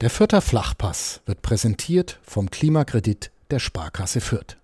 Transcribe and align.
Der 0.00 0.08
Fürther 0.08 0.40
Flachpass 0.40 1.20
wird 1.26 1.42
präsentiert 1.42 2.20
vom 2.22 2.50
Klimakredit 2.50 3.30
der 3.50 3.58
Sparkasse 3.58 4.22
Fürth. 4.22 4.56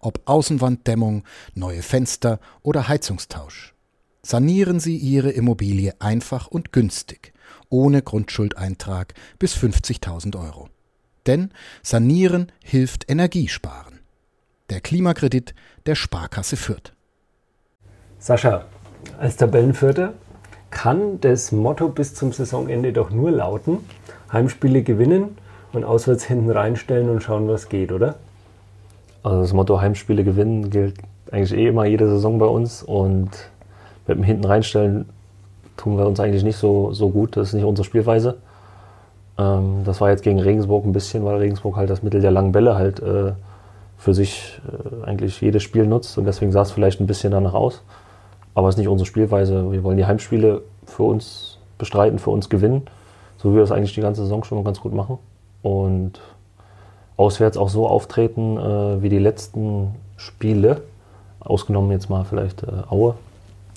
Ob 0.00 0.22
Außenwanddämmung, 0.24 1.22
neue 1.54 1.82
Fenster 1.82 2.40
oder 2.62 2.88
Heizungstausch. 2.88 3.74
Sanieren 4.22 4.80
Sie 4.80 4.96
Ihre 4.96 5.30
Immobilie 5.30 5.94
einfach 6.00 6.48
und 6.48 6.72
günstig, 6.72 7.32
ohne 7.68 8.02
Grundschuldeintrag 8.02 9.14
bis 9.38 9.54
50.000 9.54 10.36
Euro. 10.36 10.68
Denn 11.28 11.52
Sanieren 11.84 12.50
hilft 12.64 13.08
Energiesparen. 13.08 14.00
Der 14.68 14.80
Klimakredit 14.80 15.54
der 15.86 15.94
Sparkasse 15.94 16.56
Fürth. 16.56 16.92
Sascha, 18.18 18.64
als 19.16 19.36
Tabellenvierter 19.36 20.14
kann 20.70 21.20
das 21.20 21.52
Motto 21.52 21.88
bis 21.88 22.14
zum 22.14 22.32
Saisonende 22.32 22.92
doch 22.92 23.10
nur 23.10 23.30
lauten, 23.30 23.78
Heimspiele 24.32 24.82
gewinnen 24.82 25.36
und 25.72 25.84
auswärts 25.84 26.24
hinten 26.24 26.50
reinstellen 26.50 27.08
und 27.08 27.22
schauen, 27.22 27.48
was 27.48 27.68
geht, 27.68 27.92
oder? 27.92 28.16
Also 29.22 29.40
das 29.42 29.52
Motto 29.52 29.80
Heimspiele 29.80 30.24
gewinnen 30.24 30.70
gilt 30.70 30.94
eigentlich 31.30 31.58
eh 31.58 31.68
immer 31.68 31.84
jede 31.84 32.08
Saison 32.08 32.38
bei 32.38 32.46
uns 32.46 32.82
und 32.82 33.30
mit 34.06 34.16
dem 34.16 34.24
hinten 34.24 34.44
reinstellen 34.44 35.08
tun 35.76 35.96
wir 35.96 36.06
uns 36.06 36.20
eigentlich 36.20 36.42
nicht 36.42 36.56
so, 36.56 36.92
so 36.92 37.10
gut. 37.10 37.36
Das 37.36 37.48
ist 37.48 37.54
nicht 37.54 37.64
unsere 37.64 37.84
Spielweise. 37.84 38.38
Ähm, 39.38 39.82
das 39.84 40.00
war 40.00 40.10
jetzt 40.10 40.22
gegen 40.22 40.40
Regensburg 40.40 40.84
ein 40.84 40.92
bisschen, 40.92 41.24
weil 41.24 41.38
Regensburg 41.38 41.76
halt 41.76 41.90
das 41.90 42.02
Mittel 42.02 42.20
der 42.20 42.30
langen 42.30 42.52
Bälle 42.52 42.74
halt 42.74 43.00
äh, 43.00 43.32
für 43.98 44.14
sich 44.14 44.60
äh, 44.66 45.06
eigentlich 45.06 45.40
jedes 45.40 45.62
Spiel 45.62 45.86
nutzt 45.86 46.18
und 46.18 46.24
deswegen 46.24 46.52
sah 46.52 46.62
es 46.62 46.70
vielleicht 46.70 47.00
ein 47.00 47.06
bisschen 47.06 47.32
danach 47.32 47.54
aus. 47.54 47.82
Aber 48.54 48.68
es 48.68 48.74
ist 48.74 48.78
nicht 48.78 48.88
unsere 48.88 49.06
Spielweise. 49.06 49.70
Wir 49.70 49.82
wollen 49.84 49.96
die 49.96 50.06
Heimspiele 50.06 50.62
für 50.84 51.04
uns 51.04 51.58
bestreiten, 51.78 52.18
für 52.18 52.30
uns 52.30 52.48
gewinnen 52.48 52.82
so 53.40 53.52
wie 53.52 53.56
wir 53.56 53.62
es 53.62 53.72
eigentlich 53.72 53.94
die 53.94 54.02
ganze 54.02 54.22
Saison 54.22 54.44
schon 54.44 54.62
ganz 54.64 54.80
gut 54.80 54.92
machen. 54.92 55.18
Und 55.62 56.20
auswärts 57.16 57.56
auch 57.56 57.70
so 57.70 57.88
auftreten 57.88 58.58
äh, 58.58 59.02
wie 59.02 59.08
die 59.08 59.18
letzten 59.18 59.94
Spiele. 60.16 60.82
Ausgenommen 61.40 61.90
jetzt 61.90 62.10
mal 62.10 62.24
vielleicht 62.24 62.62
äh, 62.62 62.66
Aue. 62.88 63.14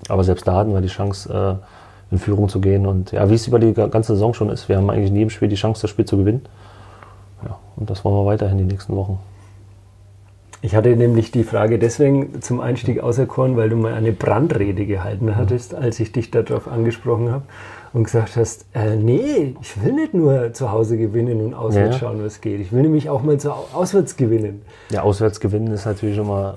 Aber 0.10 0.26
selbst 0.26 0.46
da 0.48 0.56
hatten 0.56 0.74
wir 0.74 0.82
die 0.82 0.88
Chance, 0.88 1.60
äh, 1.62 2.14
in 2.14 2.20
Führung 2.20 2.50
zu 2.50 2.60
gehen. 2.60 2.86
Und 2.86 3.14
ja, 3.14 3.30
wie 3.30 3.36
es 3.36 3.48
über 3.48 3.58
die 3.58 3.74
ganze 3.74 4.14
Saison 4.14 4.34
schon 4.34 4.50
ist, 4.50 4.68
wir 4.68 4.78
haben 4.78 4.90
eigentlich 4.90 5.10
in 5.10 5.16
jedem 5.16 5.30
Spiel 5.30 5.48
die 5.48 5.56
Chance, 5.56 5.82
das 5.82 5.90
Spiel 5.90 6.06
zu 6.06 6.18
gewinnen. 6.18 6.46
Ja, 7.46 7.58
und 7.78 7.90
das 7.90 8.04
wollen 8.04 8.16
wir 8.16 8.26
weiterhin 8.26 8.58
die 8.58 8.66
nächsten 8.66 8.96
Wochen. 8.98 9.20
Ich 10.64 10.78
hatte 10.78 10.96
nämlich 10.96 11.30
die 11.32 11.44
Frage 11.44 11.78
deswegen 11.78 12.42
zum 12.42 12.62
Einstieg 12.62 13.02
auserkoren, 13.04 13.58
weil 13.58 13.68
du 13.68 13.76
mal 13.76 13.94
eine 13.94 14.14
Brandrede 14.14 14.86
gehalten 14.86 15.36
hattest, 15.36 15.76
als 15.76 16.00
ich 16.00 16.14
dich 16.14 16.32
darauf 16.32 16.70
angesprochen 16.70 17.32
habe 17.32 17.44
und 17.92 18.06
gesagt 18.06 18.38
hast, 18.38 18.66
äh, 18.74 18.96
nee, 18.96 19.58
ich 19.62 19.84
will 19.84 19.92
nicht 19.92 20.14
nur 20.14 20.54
zu 20.54 20.72
Hause 20.72 20.98
gewinnen 20.98 21.42
und 21.42 21.54
auswärts 21.54 21.96
ja. 21.96 22.00
schauen, 22.00 22.24
was 22.24 22.40
geht. 22.40 22.62
Ich 22.62 22.72
will 22.72 22.82
nämlich 22.82 23.10
auch 23.10 23.24
mal 23.24 23.38
zu 23.38 23.52
auswärts 23.52 24.16
gewinnen. 24.16 24.62
Ja, 24.90 25.02
auswärts 25.02 25.42
gewinnen 25.42 25.68
ist 25.68 25.86
natürlich 25.86 26.18
immer 26.18 26.56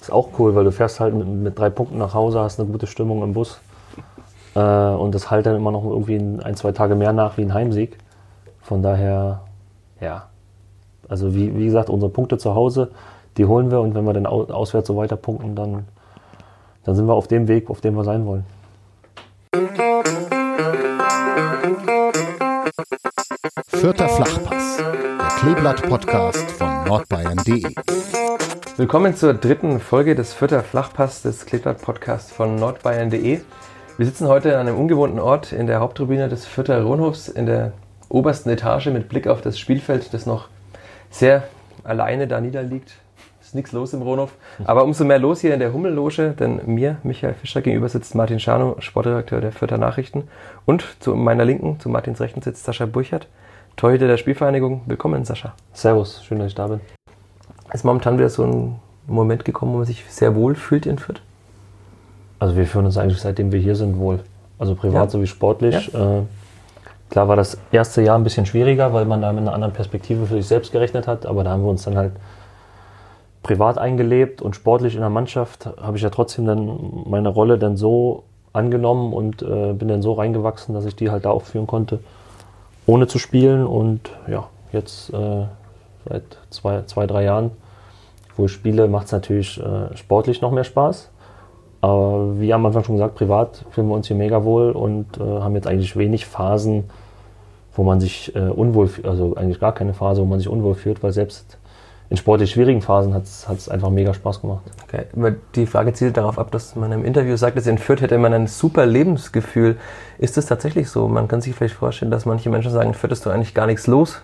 ist 0.00 0.10
auch 0.10 0.30
cool, 0.38 0.54
weil 0.54 0.64
du 0.64 0.72
fährst 0.72 0.98
halt 0.98 1.14
mit, 1.14 1.28
mit 1.28 1.58
drei 1.58 1.68
Punkten 1.68 1.98
nach 1.98 2.14
Hause, 2.14 2.40
hast 2.40 2.58
eine 2.58 2.70
gute 2.70 2.86
Stimmung 2.86 3.22
im 3.22 3.34
Bus 3.34 3.60
äh, 4.54 4.60
und 4.60 5.14
das 5.14 5.30
halt 5.30 5.44
dann 5.44 5.56
immer 5.56 5.72
noch 5.72 5.84
irgendwie 5.84 6.16
ein, 6.16 6.56
zwei 6.56 6.72
Tage 6.72 6.94
mehr 6.94 7.12
nach 7.12 7.36
wie 7.36 7.42
ein 7.42 7.52
Heimsieg. 7.52 7.98
Von 8.62 8.82
daher, 8.82 9.42
ja, 10.00 10.28
also 11.06 11.34
wie, 11.34 11.54
wie 11.54 11.66
gesagt, 11.66 11.90
unsere 11.90 12.10
Punkte 12.10 12.38
zu 12.38 12.54
Hause, 12.54 12.90
die 13.36 13.46
holen 13.46 13.70
wir 13.70 13.80
und 13.80 13.94
wenn 13.94 14.04
wir 14.04 14.12
dann 14.12 14.26
auswärts 14.26 14.88
so 14.88 14.96
weiter 14.96 15.16
punkten, 15.16 15.54
dann, 15.56 15.86
dann 16.84 16.94
sind 16.94 17.06
wir 17.06 17.14
auf 17.14 17.28
dem 17.28 17.48
Weg, 17.48 17.70
auf 17.70 17.80
dem 17.80 17.94
wir 17.94 18.04
sein 18.04 18.26
wollen. 18.26 18.44
Vierter 23.68 24.08
Flachpass, 24.08 24.76
der 24.76 25.26
Kleeblatt-Podcast 25.38 26.50
von 26.52 26.84
nordbayern.de. 26.84 27.74
Willkommen 28.76 29.16
zur 29.16 29.34
dritten 29.34 29.80
Folge 29.80 30.14
des 30.14 30.34
Vierter 30.34 30.62
Flachpass 30.62 31.22
des 31.22 31.46
Kleeblatt-Podcasts 31.46 32.30
von 32.30 32.56
nordbayern.de. 32.56 33.40
Wir 33.96 34.06
sitzen 34.06 34.28
heute 34.28 34.58
an 34.58 34.68
einem 34.68 34.78
ungewohnten 34.78 35.18
Ort 35.18 35.52
in 35.52 35.66
der 35.66 35.80
Haupttribüne 35.80 36.28
des 36.28 36.46
Vierter 36.46 36.82
Rohnhofs 36.82 37.28
in 37.28 37.46
der 37.46 37.72
obersten 38.08 38.50
Etage 38.50 38.86
mit 38.86 39.08
Blick 39.08 39.26
auf 39.26 39.40
das 39.40 39.58
Spielfeld, 39.58 40.14
das 40.14 40.26
noch 40.26 40.48
sehr 41.10 41.44
alleine 41.84 42.26
da 42.28 42.40
niederliegt 42.40 43.01
ist 43.52 43.56
nichts 43.56 43.72
los 43.72 43.92
im 43.92 44.00
Rohnhof. 44.00 44.32
Aber 44.64 44.82
umso 44.82 45.04
mehr 45.04 45.18
los 45.18 45.42
hier 45.42 45.52
in 45.52 45.60
der 45.60 45.74
Hummelloge, 45.74 46.30
denn 46.30 46.62
mir, 46.64 46.96
Michael 47.02 47.34
Fischer, 47.34 47.60
gegenüber 47.60 47.86
sitzt 47.86 48.14
Martin 48.14 48.40
Schano, 48.40 48.76
Sportredakteur 48.78 49.42
der 49.42 49.52
Fürther 49.52 49.76
Nachrichten. 49.76 50.24
Und 50.64 50.82
zu 51.00 51.14
meiner 51.14 51.44
Linken, 51.44 51.78
zu 51.78 51.90
Martins 51.90 52.18
Rechten 52.22 52.40
sitzt 52.40 52.64
Sascha 52.64 52.86
Burchert, 52.86 53.28
Torhüter 53.76 54.06
der 54.06 54.16
Spielvereinigung. 54.16 54.80
Willkommen, 54.86 55.26
Sascha. 55.26 55.52
Servus, 55.74 56.24
schön, 56.24 56.38
dass 56.38 56.48
ich 56.48 56.54
da 56.54 56.66
bin. 56.66 56.80
Ist 57.74 57.84
momentan 57.84 58.16
wieder 58.16 58.30
so 58.30 58.44
ein 58.44 58.76
Moment 59.06 59.44
gekommen, 59.44 59.74
wo 59.74 59.78
man 59.78 59.86
sich 59.86 60.02
sehr 60.08 60.34
wohl 60.34 60.54
fühlt 60.54 60.86
in 60.86 60.98
Fürth? 60.98 61.20
Also 62.38 62.56
wir 62.56 62.64
fühlen 62.64 62.86
uns 62.86 62.96
eigentlich, 62.96 63.20
seitdem 63.20 63.52
wir 63.52 63.60
hier 63.60 63.76
sind, 63.76 63.98
wohl. 63.98 64.20
Also 64.58 64.74
privat 64.74 65.04
ja. 65.04 65.10
sowie 65.10 65.26
sportlich. 65.26 65.92
Ja. 65.92 66.20
Äh, 66.20 66.22
klar 67.10 67.28
war 67.28 67.36
das 67.36 67.58
erste 67.70 68.00
Jahr 68.00 68.16
ein 68.16 68.24
bisschen 68.24 68.46
schwieriger, 68.46 68.94
weil 68.94 69.04
man 69.04 69.20
da 69.20 69.30
mit 69.30 69.42
einer 69.42 69.52
anderen 69.52 69.74
Perspektive 69.74 70.24
für 70.24 70.36
sich 70.36 70.46
selbst 70.46 70.72
gerechnet 70.72 71.06
hat, 71.06 71.26
aber 71.26 71.44
da 71.44 71.50
haben 71.50 71.62
wir 71.62 71.68
uns 71.68 71.82
dann 71.82 71.98
halt 71.98 72.12
privat 73.42 73.78
eingelebt 73.78 74.40
und 74.40 74.54
sportlich 74.54 74.94
in 74.94 75.00
der 75.00 75.10
Mannschaft 75.10 75.68
habe 75.80 75.96
ich 75.96 76.02
ja 76.02 76.10
trotzdem 76.10 76.46
dann 76.46 77.04
meine 77.06 77.28
Rolle 77.28 77.58
dann 77.58 77.76
so 77.76 78.24
angenommen 78.52 79.12
und 79.12 79.42
äh, 79.42 79.72
bin 79.72 79.88
dann 79.88 80.02
so 80.02 80.12
reingewachsen, 80.12 80.74
dass 80.74 80.84
ich 80.84 80.94
die 80.94 81.10
halt 81.10 81.24
da 81.24 81.30
auch 81.30 81.42
führen 81.42 81.66
konnte, 81.66 82.00
ohne 82.86 83.06
zu 83.06 83.18
spielen. 83.18 83.66
Und 83.66 84.10
ja, 84.28 84.48
jetzt 84.72 85.12
äh, 85.12 85.46
seit 86.08 86.24
zwei, 86.50 86.82
zwei, 86.82 87.06
drei 87.06 87.24
Jahren, 87.24 87.50
wo 88.36 88.44
ich 88.44 88.52
spiele, 88.52 88.88
macht 88.88 89.06
es 89.06 89.12
natürlich 89.12 89.60
äh, 89.60 89.96
sportlich 89.96 90.40
noch 90.40 90.52
mehr 90.52 90.64
Spaß. 90.64 91.10
Aber 91.80 92.38
wie 92.38 92.52
am 92.52 92.64
Anfang 92.64 92.84
schon 92.84 92.94
gesagt, 92.94 93.16
privat 93.16 93.64
fühlen 93.70 93.88
wir 93.88 93.94
uns 93.94 94.06
hier 94.06 94.16
mega 94.16 94.44
wohl 94.44 94.70
und 94.70 95.18
äh, 95.18 95.20
haben 95.20 95.56
jetzt 95.56 95.66
eigentlich 95.66 95.96
wenig 95.96 96.26
Phasen, 96.26 96.84
wo 97.74 97.82
man 97.82 98.00
sich 98.00 98.36
äh, 98.36 98.38
unwohl, 98.38 98.88
also 99.02 99.34
eigentlich 99.34 99.58
gar 99.58 99.72
keine 99.72 99.94
Phase, 99.94 100.22
wo 100.22 100.26
man 100.26 100.38
sich 100.38 100.48
unwohl 100.48 100.74
fühlt, 100.74 101.02
weil 101.02 101.12
selbst 101.12 101.58
in 102.12 102.18
sportlich 102.18 102.50
schwierigen 102.50 102.82
Phasen 102.82 103.14
hat 103.14 103.24
es 103.24 103.70
einfach 103.70 103.88
mega 103.88 104.12
Spaß 104.12 104.42
gemacht. 104.42 104.60
Okay. 104.84 105.06
Die 105.54 105.64
Frage 105.64 105.94
zielt 105.94 106.18
darauf 106.18 106.38
ab, 106.38 106.50
dass 106.50 106.76
man 106.76 106.92
im 106.92 107.06
Interview 107.06 107.36
sagt, 107.36 107.56
dass 107.56 107.66
in 107.66 107.78
Fürth 107.78 108.02
hätte 108.02 108.18
man 108.18 108.34
ein 108.34 108.48
super 108.48 108.84
Lebensgefühl. 108.84 109.78
Ist 110.18 110.36
das 110.36 110.44
tatsächlich 110.44 110.90
so? 110.90 111.08
Man 111.08 111.26
kann 111.26 111.40
sich 111.40 111.54
vielleicht 111.54 111.74
vorstellen, 111.74 112.10
dass 112.10 112.26
manche 112.26 112.50
Menschen 112.50 112.70
sagen, 112.70 112.88
in 112.88 112.94
Fürth 112.94 113.12
ist 113.12 113.24
doch 113.24 113.32
eigentlich 113.32 113.54
gar 113.54 113.66
nichts 113.66 113.86
los. 113.86 114.20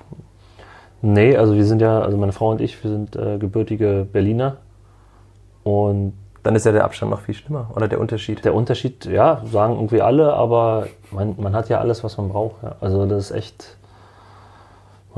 Nee, 1.00 1.34
also 1.38 1.54
wir 1.54 1.64
sind 1.64 1.80
ja, 1.80 2.02
also 2.02 2.18
meine 2.18 2.32
Frau 2.32 2.50
und 2.50 2.60
ich, 2.60 2.84
wir 2.84 2.90
sind 2.90 3.16
äh, 3.16 3.38
gebürtige 3.38 4.06
Berliner. 4.12 4.58
Und 5.62 6.12
dann 6.42 6.54
ist 6.56 6.66
ja 6.66 6.72
der 6.72 6.84
Abstand 6.84 7.10
noch 7.10 7.22
viel 7.22 7.36
schlimmer, 7.36 7.70
oder 7.74 7.88
der 7.88 8.00
Unterschied? 8.00 8.44
Der 8.44 8.52
Unterschied, 8.54 9.06
ja, 9.06 9.40
sagen 9.50 9.76
irgendwie 9.76 10.02
alle, 10.02 10.34
aber 10.34 10.88
man, 11.10 11.36
man 11.38 11.56
hat 11.56 11.70
ja 11.70 11.80
alles, 11.80 12.04
was 12.04 12.18
man 12.18 12.28
braucht. 12.28 12.62
Ja. 12.62 12.76
Also 12.82 13.06
das 13.06 13.30
ist 13.30 13.36
echt 13.36 13.78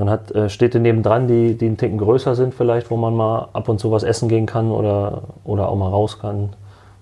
man 0.01 0.09
hat 0.09 0.31
äh, 0.33 0.49
Städte 0.49 0.81
nebendran, 0.81 1.29
die, 1.29 1.59
die 1.59 1.67
einen 1.67 1.77
Ticken 1.77 1.99
größer 1.99 2.35
sind 2.35 2.55
vielleicht, 2.55 2.91
wo 2.91 2.97
man 2.97 3.15
mal 3.15 3.49
ab 3.53 3.69
und 3.69 3.79
zu 3.79 3.93
was 3.93 4.03
essen 4.03 4.31
gehen 4.31 4.47
kann 4.47 4.71
oder, 4.71 5.25
oder 5.45 5.69
auch 5.69 5.77
mal 5.77 5.91
raus 5.91 6.19
kann. 6.19 6.55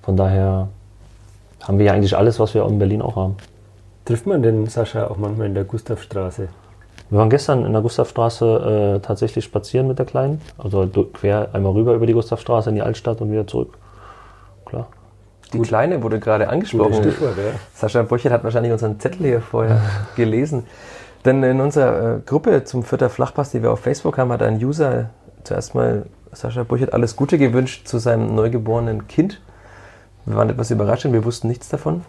Von 0.03 0.17
daher 0.17 0.69
haben 1.63 1.79
wir 1.79 1.87
ja 1.87 1.93
eigentlich 1.93 2.17
alles, 2.17 2.41
was 2.41 2.55
wir 2.55 2.67
in 2.67 2.81
Berlin 2.81 3.01
auch 3.01 3.15
haben. 3.15 3.37
Trifft 4.05 4.27
man 4.27 4.43
denn 4.43 4.67
Sascha 4.67 5.07
auch 5.07 5.17
manchmal 5.17 5.47
in 5.47 5.55
der 5.55 5.63
Gustavstraße? 5.63 6.49
Wir 7.11 7.19
waren 7.19 7.31
gestern 7.31 7.65
in 7.65 7.73
der 7.73 7.83
Gustavstraße 7.83 8.97
äh, 8.97 9.07
tatsächlich 9.07 9.45
spazieren 9.45 9.87
mit 9.87 10.01
der 10.01 10.07
Kleinen. 10.07 10.41
Also 10.59 10.89
quer 11.13 11.51
einmal 11.53 11.73
rüber 11.73 11.95
über 11.95 12.07
die 12.07 12.15
Gustavstraße 12.15 12.71
in 12.71 12.75
die 12.75 12.83
Altstadt 12.83 13.21
und 13.21 13.31
wieder 13.31 13.47
zurück. 13.47 13.79
Klar. 14.67 14.89
Die 15.53 15.59
Gut. 15.59 15.69
Kleine 15.69 16.03
wurde 16.03 16.19
gerade 16.19 16.49
angesprochen. 16.49 16.95
Stichwort, 16.95 17.37
ja. 17.39 17.59
Sascha 17.75 18.03
Burchert 18.03 18.33
hat 18.33 18.43
wahrscheinlich 18.43 18.73
unseren 18.73 18.99
Zettel 18.99 19.25
hier 19.25 19.41
vorher 19.41 19.81
gelesen. 20.17 20.65
Denn 21.29 21.43
in 21.43 21.61
unserer 21.61 22.17
äh, 22.17 22.21
Gruppe 22.25 22.65
zum 22.65 22.85
Vierter 22.85 23.11
Flachpass, 23.11 23.51
die 23.51 23.63
wir 23.63 23.71
auf 23.71 23.81
Facebook 23.81 24.17
haben, 24.17 24.33
hat 24.33 24.43
ein 24.43 24.65
User 24.65 25.11
zuerst 25.45 25.75
mal 25.75 26.07
Sascha 26.33 26.63
Burchert 26.63 26.95
alles 26.95 27.17
Gute 27.17 27.37
gewünscht 27.37 27.87
zu 27.87 27.99
seinem 27.99 28.35
neugeborenen 28.35 29.09
Kind. 29.09 29.39
Wir 30.25 30.37
waren 30.37 30.49
etwas 30.49 30.71
überrascht 30.71 31.05
und 31.05 31.13
wir 31.13 31.27
wussten 31.27 31.49
nichts 31.49 31.69
davon. 31.69 32.03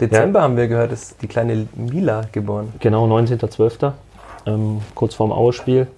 Dezember 0.00 0.38
ja. 0.38 0.44
haben 0.44 0.56
wir 0.56 0.68
gehört, 0.68 0.92
ist 0.92 1.20
die 1.20 1.26
kleine 1.26 1.66
Mila 1.74 2.26
geboren. 2.30 2.72
Genau, 2.78 3.08
19.12. 3.08 3.92
Ähm, 4.46 4.80
kurz 4.94 5.14
vorm 5.14 5.32
Ausspiel. 5.32 5.88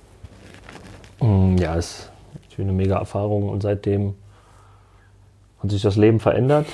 Mm, 1.20 1.58
ja, 1.58 1.74
ist 1.74 2.10
natürlich 2.32 2.70
eine 2.70 2.72
mega 2.72 2.96
Erfahrung 2.98 3.50
und 3.50 3.62
seitdem 3.62 4.14
hat 5.62 5.70
sich 5.70 5.82
das 5.82 5.96
Leben 5.96 6.20
verändert. 6.20 6.66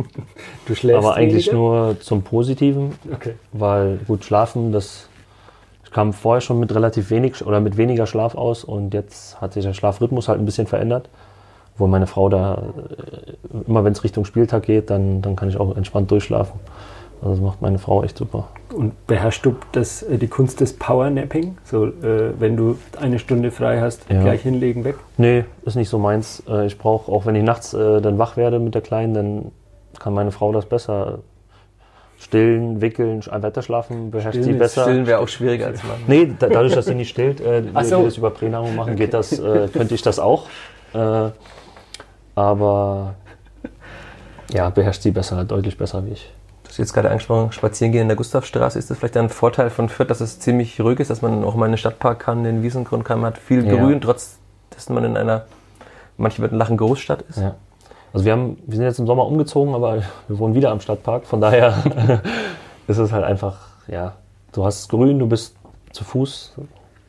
du 0.66 0.74
schläfst 0.74 1.04
Aber 1.04 1.14
eigentlich 1.14 1.46
weniger? 1.46 1.62
nur 1.62 2.00
zum 2.00 2.22
Positiven. 2.22 2.92
Okay. 3.12 3.34
Weil 3.52 3.98
gut 4.06 4.24
schlafen, 4.24 4.72
das 4.72 5.08
kam 5.90 6.12
vorher 6.12 6.40
schon 6.40 6.60
mit 6.60 6.74
relativ 6.74 7.10
wenig 7.10 7.44
oder 7.44 7.60
mit 7.60 7.76
weniger 7.76 8.06
Schlaf 8.06 8.34
aus 8.34 8.64
und 8.64 8.92
jetzt 8.92 9.40
hat 9.40 9.54
sich 9.54 9.64
der 9.64 9.72
Schlafrhythmus 9.72 10.28
halt 10.28 10.38
ein 10.38 10.44
bisschen 10.44 10.66
verändert. 10.66 11.08
Wo 11.78 11.86
meine 11.86 12.06
Frau 12.06 12.28
da, 12.28 12.54
äh, 12.54 13.66
immer 13.66 13.84
wenn 13.84 13.92
es 13.92 14.04
Richtung 14.04 14.24
Spieltag 14.24 14.64
geht, 14.64 14.90
dann, 14.90 15.22
dann 15.22 15.36
kann 15.36 15.48
ich 15.48 15.56
auch 15.58 15.76
entspannt 15.76 16.10
durchschlafen. 16.10 16.58
Also 17.20 17.34
das 17.34 17.40
macht 17.40 17.60
meine 17.62 17.78
Frau 17.78 18.04
echt 18.04 18.16
super. 18.16 18.48
Und 18.72 19.06
beherrschst 19.06 19.44
du 19.44 19.56
das, 19.72 20.02
äh, 20.02 20.18
die 20.18 20.28
Kunst 20.28 20.60
des 20.60 20.74
Powernapping? 20.78 21.56
So, 21.64 21.86
äh, 21.86 22.32
wenn 22.38 22.56
du 22.56 22.78
eine 23.00 23.18
Stunde 23.18 23.50
frei 23.50 23.80
hast, 23.80 24.08
Ja. 24.08 24.20
gleich 24.22 24.42
hinlegen, 24.42 24.84
weg? 24.84 24.96
Nee, 25.16 25.44
ist 25.64 25.74
nicht 25.74 25.88
so 25.88 25.98
meins. 25.98 26.42
Äh, 26.48 26.66
Ich 26.66 26.78
brauche, 26.78 27.10
auch 27.10 27.26
wenn 27.26 27.34
ich 27.34 27.42
nachts 27.42 27.74
äh, 27.74 28.00
dann 28.00 28.18
wach 28.18 28.36
werde 28.36 28.58
mit 28.60 28.74
der 28.74 28.82
Kleinen, 28.82 29.14
dann 29.14 29.52
kann 29.98 30.14
meine 30.14 30.30
Frau 30.30 30.52
das 30.52 30.66
besser. 30.66 31.18
Stillen, 32.20 32.80
wickeln, 32.80 33.20
sch- 33.22 33.42
weiter 33.42 33.62
schlafen, 33.62 34.10
beherrscht 34.10 34.34
sie 34.36 34.42
Stillen 34.42 34.56
ist- 34.56 34.74
besser. 34.74 34.82
Stillen 34.82 35.06
wäre 35.06 35.20
auch 35.20 35.28
schwieriger 35.28 35.66
als 35.66 35.82
Mann. 35.84 35.98
Nee, 36.08 36.32
da, 36.38 36.48
dadurch, 36.48 36.74
dass 36.74 36.86
sie 36.86 36.96
nicht 36.96 37.10
stillt, 37.10 37.40
äh, 37.40 37.62
Ach 37.74 37.84
so. 37.84 37.98
wir 37.98 38.04
das 38.06 38.16
über 38.16 38.30
Pränahrung 38.30 38.74
machen, 38.74 38.96
geht 38.96 39.14
das, 39.14 39.38
äh, 39.38 39.68
könnte 39.72 39.94
ich 39.94 40.02
das 40.02 40.18
auch. 40.18 40.46
Äh, 40.94 41.30
aber 42.34 43.14
ja, 44.52 44.70
beherrscht 44.70 45.02
sie 45.02 45.10
besser, 45.12 45.44
deutlich 45.44 45.76
besser 45.78 46.04
wie 46.06 46.10
ich. 46.12 46.32
Du 46.68 46.72
hast 46.72 46.78
jetzt 46.78 46.92
gerade 46.92 47.10
angesprochen, 47.10 47.50
spazieren 47.52 47.92
gehen 47.92 48.02
in 48.02 48.08
der 48.08 48.16
Gustavstraße. 48.16 48.78
Ist 48.78 48.90
das 48.90 48.98
vielleicht 48.98 49.16
ein 49.16 49.30
Vorteil 49.30 49.70
von 49.70 49.88
Fürth, 49.88 50.10
dass 50.10 50.20
es 50.20 50.38
ziemlich 50.38 50.78
ruhig 50.80 51.00
ist, 51.00 51.08
dass 51.08 51.22
man 51.22 51.42
auch 51.42 51.54
mal 51.54 51.64
in 51.64 51.72
den 51.72 51.78
Stadtpark 51.78 52.18
kann, 52.18 52.44
den 52.44 52.62
Wiesengrund 52.62 53.06
kann, 53.06 53.20
man 53.20 53.32
hat 53.32 53.38
viel 53.38 53.66
Ja. 53.66 53.74
Grün, 53.74 54.00
trotz 54.02 54.38
dass 54.70 54.88
man 54.90 55.02
in 55.02 55.16
einer, 55.16 55.46
manche 56.18 56.40
würden 56.40 56.58
lachen, 56.58 56.76
Großstadt 56.76 57.22
ist? 57.22 57.38
Ja. 57.38 57.54
Also 58.12 58.24
wir, 58.24 58.32
haben, 58.32 58.58
wir 58.66 58.76
sind 58.76 58.84
jetzt 58.84 58.98
im 58.98 59.06
Sommer 59.06 59.26
umgezogen, 59.26 59.74
aber 59.74 60.02
wir 60.28 60.38
wohnen 60.38 60.54
wieder 60.54 60.70
am 60.70 60.80
Stadtpark. 60.80 61.24
Von 61.26 61.40
daher 61.40 61.82
ist 62.86 62.98
es 62.98 63.12
halt 63.12 63.24
einfach, 63.24 63.68
ja, 63.86 64.14
du 64.52 64.64
hast 64.64 64.88
Grün, 64.88 65.18
du 65.18 65.26
bist 65.26 65.56
zu 65.92 66.04
Fuß. 66.04 66.54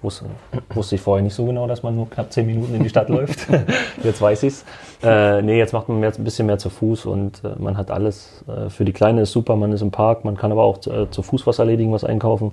Wusste, 0.02 0.26
wusste 0.70 0.96
ich 0.96 1.02
vorher 1.02 1.22
nicht 1.22 1.34
so 1.34 1.46
genau, 1.46 1.68
dass 1.68 1.84
man 1.84 1.94
nur 1.96 2.10
knapp 2.10 2.32
zehn 2.32 2.46
Minuten 2.46 2.74
in 2.74 2.84
die 2.84 2.90
Stadt 2.90 3.10
läuft. 3.10 3.48
Jetzt 4.04 4.22
weiß 4.22 4.44
ich's. 4.44 4.64
Äh, 5.04 5.42
nee, 5.42 5.58
jetzt 5.58 5.72
macht 5.72 5.88
man 5.88 6.00
mehr, 6.00 6.12
ein 6.18 6.24
bisschen 6.24 6.46
mehr 6.46 6.58
zu 6.58 6.70
Fuß 6.70 7.06
und 7.06 7.44
äh, 7.44 7.56
man 7.58 7.78
hat 7.78 7.90
alles. 7.90 8.44
Äh, 8.48 8.70
für 8.70 8.84
die 8.86 8.94
Kleine 8.94 9.22
ist 9.22 9.32
super, 9.32 9.56
man 9.56 9.72
ist 9.72 9.82
im 9.82 9.92
Park, 9.92 10.26
man 10.26 10.36
kann 10.38 10.52
aber 10.52 10.64
auch 10.64 10.78
äh, 10.88 11.10
zu 11.10 11.22
Fuß 11.22 11.48
was 11.48 11.60
erledigen, 11.60 11.94
was 11.94 12.04
einkaufen. 12.04 12.52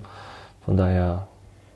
Von 0.65 0.77
daher 0.77 1.27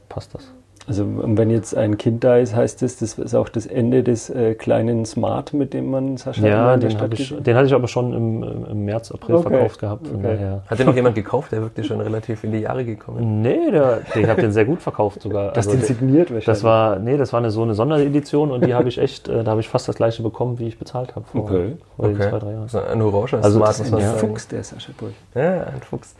passt 0.07 0.33
das. 0.33 0.51
Also 0.87 1.05
wenn 1.07 1.51
jetzt 1.51 1.77
ein 1.77 1.97
Kind 1.99 2.23
da 2.23 2.37
ist, 2.37 2.55
heißt 2.55 2.81
das, 2.81 2.97
das 2.97 3.13
ist 3.19 3.35
auch 3.35 3.49
das 3.49 3.67
Ende 3.67 4.01
des 4.01 4.31
äh, 4.31 4.55
kleinen 4.55 5.05
Smart, 5.05 5.53
mit 5.53 5.73
dem 5.75 5.91
man 5.91 6.17
Sascha 6.17 6.45
Ja, 6.45 6.73
in 6.73 6.79
der 6.79 6.89
den, 6.89 6.97
Stadt 6.97 7.13
ich, 7.13 7.35
den 7.39 7.55
hatte 7.55 7.67
ich 7.67 7.73
aber 7.73 7.87
schon 7.87 8.13
im, 8.13 8.43
im 8.67 8.85
März, 8.85 9.11
April 9.11 9.35
Okay. 9.35 9.49
verkauft 9.49 9.79
gehabt. 9.79 10.07
Von 10.07 10.17
Okay. 10.17 10.35
daher. 10.37 10.63
Hat 10.67 10.79
den 10.79 10.87
noch 10.87 10.95
jemand 10.95 11.13
gekauft? 11.15 11.51
Der 11.51 11.61
wirkte 11.61 11.83
schon 11.83 12.01
relativ 12.01 12.43
in 12.43 12.51
die 12.51 12.59
Jahre 12.59 12.83
gekommen. 12.83 13.43
Nee, 13.43 13.69
der, 13.69 13.99
ich 14.15 14.27
habe 14.27 14.41
den 14.41 14.51
sehr 14.51 14.65
gut 14.65 14.81
verkauft 14.81 15.21
sogar. 15.21 15.51
Das 15.53 15.67
Also, 15.67 15.77
den 15.77 15.85
signiert 15.85 16.31
wahrscheinlich. 16.31 16.45
das 16.45 16.63
war, 16.63 16.97
nee, 16.97 17.15
das 17.15 17.31
war 17.31 17.39
eine, 17.41 17.51
so 17.51 17.61
eine 17.61 17.75
Sonderedition 17.75 18.49
und 18.49 18.65
die 18.65 18.73
habe 18.73 18.89
ich 18.89 18.97
echt, 18.97 19.27
äh, 19.29 19.43
da 19.43 19.51
habe 19.51 19.61
ich 19.61 19.69
fast 19.69 19.87
das 19.87 19.95
gleiche 19.95 20.23
bekommen, 20.23 20.57
wie 20.57 20.67
ich 20.67 20.79
bezahlt 20.79 21.15
habe 21.15 21.25
vor, 21.27 21.43
Okay. 21.43 21.73
vor 21.95 22.05
Okay. 22.09 22.29
zwei, 22.29 22.39
drei 22.39 22.51
Jahren. 22.53 22.63
Also 22.63 22.79
ein 22.81 23.01
orange 23.03 23.35
Also 23.35 23.59
Smart, 23.59 23.69
das 23.69 23.77
muss 23.79 23.87
ist 23.87 23.91
man 23.93 24.01
ein. 24.03 24.17
Fuchs, 24.17 24.47
der 24.47 24.63
Sascha 24.63 24.91
Burg. 24.97 25.11
Ja, 25.35 25.63
ein 25.65 25.81
Fuchs. 25.87 26.15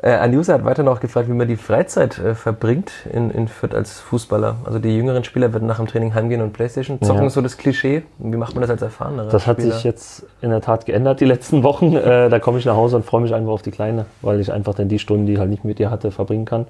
Äh, 0.00 0.12
ein 0.12 0.32
User 0.36 0.54
hat 0.54 0.64
weiter 0.64 0.84
noch 0.84 1.00
gefragt, 1.00 1.28
wie 1.28 1.32
man 1.32 1.48
die 1.48 1.56
Freizeit 1.56 2.18
äh, 2.18 2.34
verbringt 2.36 2.92
in, 3.12 3.30
in 3.30 3.48
Fürth 3.48 3.74
als 3.74 3.98
Fußballer. 3.98 4.56
Also 4.64 4.78
die 4.78 4.94
jüngeren 4.96 5.24
Spieler 5.24 5.52
werden 5.52 5.66
nach 5.66 5.78
dem 5.78 5.88
Training 5.88 6.14
heimgehen 6.14 6.40
und 6.40 6.52
Playstation 6.52 7.02
zocken, 7.02 7.24
Ja. 7.24 7.30
so 7.30 7.40
das 7.40 7.56
Klischee. 7.56 8.02
Wie 8.18 8.36
macht 8.36 8.54
man 8.54 8.62
das 8.62 8.70
als 8.70 8.82
erfahrener 8.82 9.24
Das 9.24 9.48
hat 9.48 9.58
Spieler? 9.58 9.74
sich 9.74 9.82
jetzt 9.82 10.24
in 10.40 10.50
der 10.50 10.60
Tat 10.60 10.86
geändert 10.86 11.20
die 11.20 11.24
letzten 11.24 11.64
Wochen. 11.64 11.96
Äh, 11.96 12.28
da 12.28 12.38
komme 12.38 12.58
ich 12.58 12.64
nach 12.64 12.76
Hause 12.76 12.94
und 12.96 13.04
freue 13.06 13.22
mich 13.22 13.34
einfach 13.34 13.50
auf 13.50 13.62
die 13.62 13.72
Kleine, 13.72 14.06
weil 14.22 14.38
ich 14.38 14.52
einfach 14.52 14.74
dann 14.74 14.88
die 14.88 15.00
Stunden, 15.00 15.26
die 15.26 15.32
ich 15.32 15.38
halt 15.40 15.50
nicht 15.50 15.64
mit 15.64 15.80
ihr 15.80 15.90
hatte, 15.90 16.12
verbringen 16.12 16.44
kann. 16.44 16.66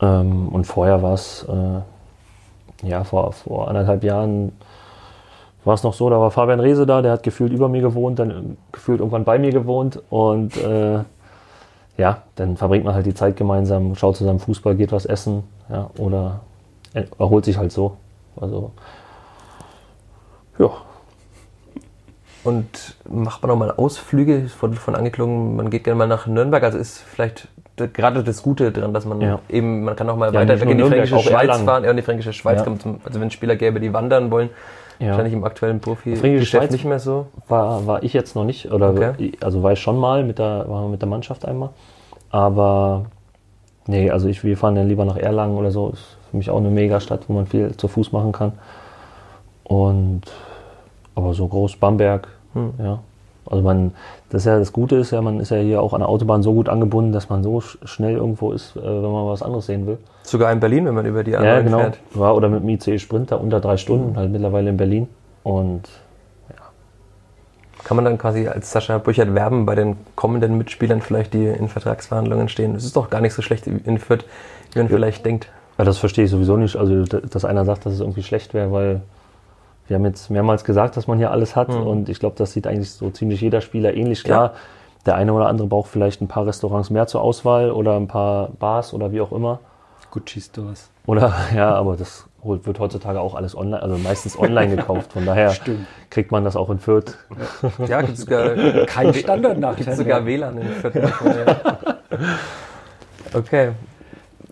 Ähm, 0.00 0.48
und 0.48 0.64
vorher 0.66 1.02
war 1.02 1.12
es, 1.14 1.46
äh, 1.48 2.88
ja, 2.88 3.04
vor, 3.04 3.32
vor 3.32 3.68
anderthalb 3.68 4.02
Jahren 4.02 4.52
war 5.64 5.74
es 5.74 5.82
noch 5.82 5.94
so, 5.94 6.08
da 6.10 6.18
war 6.20 6.30
Fabian 6.30 6.60
Rehse 6.60 6.84
da, 6.86 7.00
der 7.02 7.12
hat 7.12 7.22
gefühlt 7.22 7.52
über 7.52 7.68
mir 7.68 7.80
gewohnt, 7.80 8.18
dann 8.18 8.56
gefühlt 8.72 9.00
irgendwann 9.00 9.24
bei 9.24 9.38
mir 9.38 9.50
gewohnt 9.50 10.02
und 10.10 10.56
äh, 10.58 10.98
ja, 11.96 12.22
dann 12.36 12.56
verbringt 12.56 12.84
man 12.84 12.94
halt 12.94 13.06
die 13.06 13.14
Zeit 13.14 13.36
gemeinsam, 13.36 13.94
schaut 13.94 14.16
zusammen 14.16 14.40
Fußball, 14.40 14.74
geht 14.74 14.92
was 14.92 15.06
essen, 15.06 15.44
ja, 15.70 15.90
oder 15.98 16.40
er- 16.92 17.06
erholt 17.18 17.44
sich 17.44 17.56
halt 17.58 17.72
so. 17.72 17.96
Also, 18.40 18.72
ja, 20.58 20.70
Und 22.42 22.96
macht 23.08 23.40
man 23.42 23.50
auch 23.52 23.56
mal 23.56 23.70
Ausflüge, 23.70 24.48
von, 24.48 24.74
von 24.74 24.94
angeklungen, 24.94 25.56
man 25.56 25.70
geht 25.70 25.84
gerne 25.84 25.96
mal 25.98 26.06
nach 26.06 26.26
Nürnberg, 26.26 26.62
also 26.62 26.76
ist 26.78 26.98
vielleicht 26.98 27.48
gerade 27.76 28.22
das 28.22 28.42
Gute 28.42 28.70
dran, 28.70 28.92
dass 28.92 29.04
man 29.06 29.20
Ja. 29.20 29.38
eben, 29.48 29.84
man 29.84 29.96
kann 29.96 30.08
auch 30.10 30.16
mal 30.16 30.32
Ja, 30.32 30.40
weiter 30.40 30.54
weg 30.60 30.62
in 30.62 30.68
die 30.68 30.74
Nürnberg, 30.74 31.08
fränkische 31.08 31.30
Schweiz 31.30 31.60
fahren, 31.62 31.84
ja, 31.84 31.90
in 31.90 31.96
die 31.96 32.02
fränkische 32.02 32.32
Schweiz 32.34 32.58
Ja. 32.58 32.64
kommt 32.64 32.82
zum, 32.82 33.00
also 33.04 33.18
wenn 33.20 33.28
es 33.28 33.34
Spieler 33.34 33.56
gäbe, 33.56 33.80
die 33.80 33.92
wandern 33.92 34.30
wollen, 34.30 34.50
ja. 34.98 35.08
wahrscheinlich 35.08 35.32
im 35.34 35.44
aktuellen 35.44 35.80
Profi-Geschäft 35.80 36.46
Schweiz- 36.64 36.70
nicht 36.72 36.84
mehr 36.84 36.98
so. 36.98 37.26
War, 37.48 37.86
war 37.86 38.02
ich 38.02 38.12
jetzt 38.12 38.34
noch 38.36 38.44
nicht, 38.44 38.70
oder 38.72 38.90
Okay. 38.90 39.32
also 39.40 39.62
war 39.62 39.72
ich 39.72 39.80
schon 39.80 39.98
mal 39.98 40.24
mit 40.24 40.38
der, 40.38 40.64
war 40.68 40.88
mit 40.88 41.00
der 41.02 41.08
Mannschaft 41.08 41.44
einmal. 41.46 41.70
Aber 42.30 43.06
nee, 43.86 44.10
also 44.10 44.28
ich, 44.28 44.42
wir 44.44 44.56
fahren 44.56 44.74
dann 44.74 44.88
lieber 44.88 45.04
nach 45.04 45.16
Erlangen 45.16 45.56
oder 45.56 45.70
so. 45.70 45.90
Ist 45.90 46.16
für 46.30 46.36
mich 46.36 46.50
auch 46.50 46.58
eine 46.58 46.70
Megastadt, 46.70 47.28
wo 47.28 47.32
man 47.34 47.46
viel 47.46 47.76
zu 47.76 47.86
Fuß 47.88 48.12
machen 48.12 48.32
kann. 48.32 48.52
Und 49.64 50.22
aber 51.14 51.32
so 51.34 51.46
groß 51.46 51.76
Bamberg, 51.76 52.28
Hm. 52.54 52.74
ja. 52.78 52.98
Also 53.50 53.62
man, 53.62 53.92
das 54.30 54.42
ist 54.42 54.46
ja 54.46 54.58
das 54.58 54.72
Gute 54.72 54.96
ist 54.96 55.10
ja, 55.10 55.20
man 55.20 55.38
ist 55.40 55.50
ja 55.50 55.58
hier 55.58 55.82
auch 55.82 55.92
an 55.92 56.00
der 56.00 56.08
Autobahn 56.08 56.42
so 56.42 56.54
gut 56.54 56.68
angebunden, 56.68 57.12
dass 57.12 57.28
man 57.28 57.42
so 57.42 57.58
sch- 57.58 57.76
schnell 57.86 58.14
irgendwo 58.16 58.52
ist, 58.52 58.74
äh, 58.76 58.80
wenn 58.82 59.02
man 59.12 59.26
was 59.26 59.42
anderes 59.42 59.66
sehen 59.66 59.86
will. 59.86 59.98
Sogar 60.22 60.50
in 60.52 60.60
Berlin, 60.60 60.86
wenn 60.86 60.94
man 60.94 61.04
über 61.06 61.22
die 61.24 61.32
Ja, 61.32 61.40
A9 61.40 61.62
genau. 61.64 61.78
fährt. 61.78 61.98
Ja, 62.14 62.32
oder 62.32 62.48
mit 62.48 62.62
dem 62.62 62.68
ICE 62.70 62.98
Sprinter 62.98 63.40
unter 63.40 63.60
drei 63.60 63.76
Stunden, 63.76 64.16
halt 64.16 64.30
mittlerweile 64.32 64.70
in 64.70 64.76
Berlin. 64.76 65.08
Und 65.42 65.82
Kann 67.84 67.96
man 67.96 68.06
dann 68.06 68.16
quasi 68.16 68.48
als 68.48 68.70
Sascha 68.72 68.96
Büchert 68.96 69.34
werben 69.34 69.66
bei 69.66 69.74
den 69.74 69.96
kommenden 70.16 70.56
Mitspielern 70.56 71.02
vielleicht, 71.02 71.34
die 71.34 71.44
in 71.44 71.68
Vertragsverhandlungen 71.68 72.48
stehen? 72.48 72.74
Es 72.74 72.84
ist 72.84 72.96
doch 72.96 73.10
gar 73.10 73.20
nicht 73.20 73.34
so 73.34 73.42
schlecht 73.42 73.66
in 73.66 73.98
Fürth, 73.98 74.24
wie 74.72 74.78
man 74.78 74.88
vielleicht 74.88 75.26
denkt. 75.26 75.48
Ja, 75.76 75.84
das 75.84 75.98
verstehe 75.98 76.24
ich 76.24 76.30
sowieso 76.30 76.56
nicht. 76.56 76.76
Also, 76.76 77.02
dass 77.04 77.44
einer 77.44 77.66
sagt, 77.66 77.84
dass 77.84 77.92
es 77.92 78.00
irgendwie 78.00 78.22
schlecht 78.22 78.54
wäre, 78.54 78.72
weil 78.72 79.02
wir 79.86 79.96
haben 79.96 80.04
jetzt 80.04 80.30
mehrmals 80.30 80.64
gesagt, 80.64 80.96
dass 80.96 81.06
man 81.06 81.18
hier 81.18 81.30
alles 81.30 81.56
hat. 81.56 81.68
Mhm. 81.68 81.86
Und 81.86 82.08
ich 82.08 82.18
glaube, 82.18 82.36
das 82.38 82.52
sieht 82.52 82.66
eigentlich 82.66 82.90
so 82.90 83.10
ziemlich 83.10 83.40
jeder 83.40 83.60
Spieler 83.60 83.94
ähnlich 83.94 84.24
klar. 84.24 84.54
Der 85.06 85.16
eine 85.16 85.32
oder 85.34 85.48
andere 85.48 85.68
braucht 85.68 85.90
vielleicht 85.90 86.22
ein 86.22 86.28
paar 86.28 86.46
Restaurants 86.46 86.88
mehr 86.88 87.06
zur 87.06 87.20
Auswahl 87.20 87.70
oder 87.70 87.96
ein 87.96 88.08
paar 88.08 88.48
Bars 88.58 88.94
oder 88.94 89.12
wie 89.12 89.20
auch 89.20 89.32
immer. 89.32 89.60
Gucci 90.10 90.40
Stores. 90.40 90.90
Oder 91.06 91.34
ja, 91.54 91.74
aber 91.74 91.96
das 91.96 92.26
wird 92.42 92.78
heutzutage 92.78 93.20
auch 93.20 93.34
alles 93.34 93.56
online, 93.56 93.82
also 93.82 93.96
meistens 93.98 94.38
online 94.38 94.76
gekauft. 94.76 95.12
Von 95.12 95.26
daher 95.26 95.50
Stimmt. 95.50 95.86
kriegt 96.10 96.30
man 96.30 96.44
das 96.44 96.56
auch 96.56 96.70
in 96.70 96.78
Fürth. 96.78 97.16
Ja, 97.86 98.00
gibt 98.02 98.18
sogar, 98.18 98.54
Kein 98.86 99.12
Standardnachteil. 99.12 99.84
gibt's 99.84 99.98
sogar 99.98 100.24
WLAN 100.26 100.58
in 100.58 100.68
Fürth. 100.68 100.94
Ja. 100.94 101.78
Okay. 103.34 103.72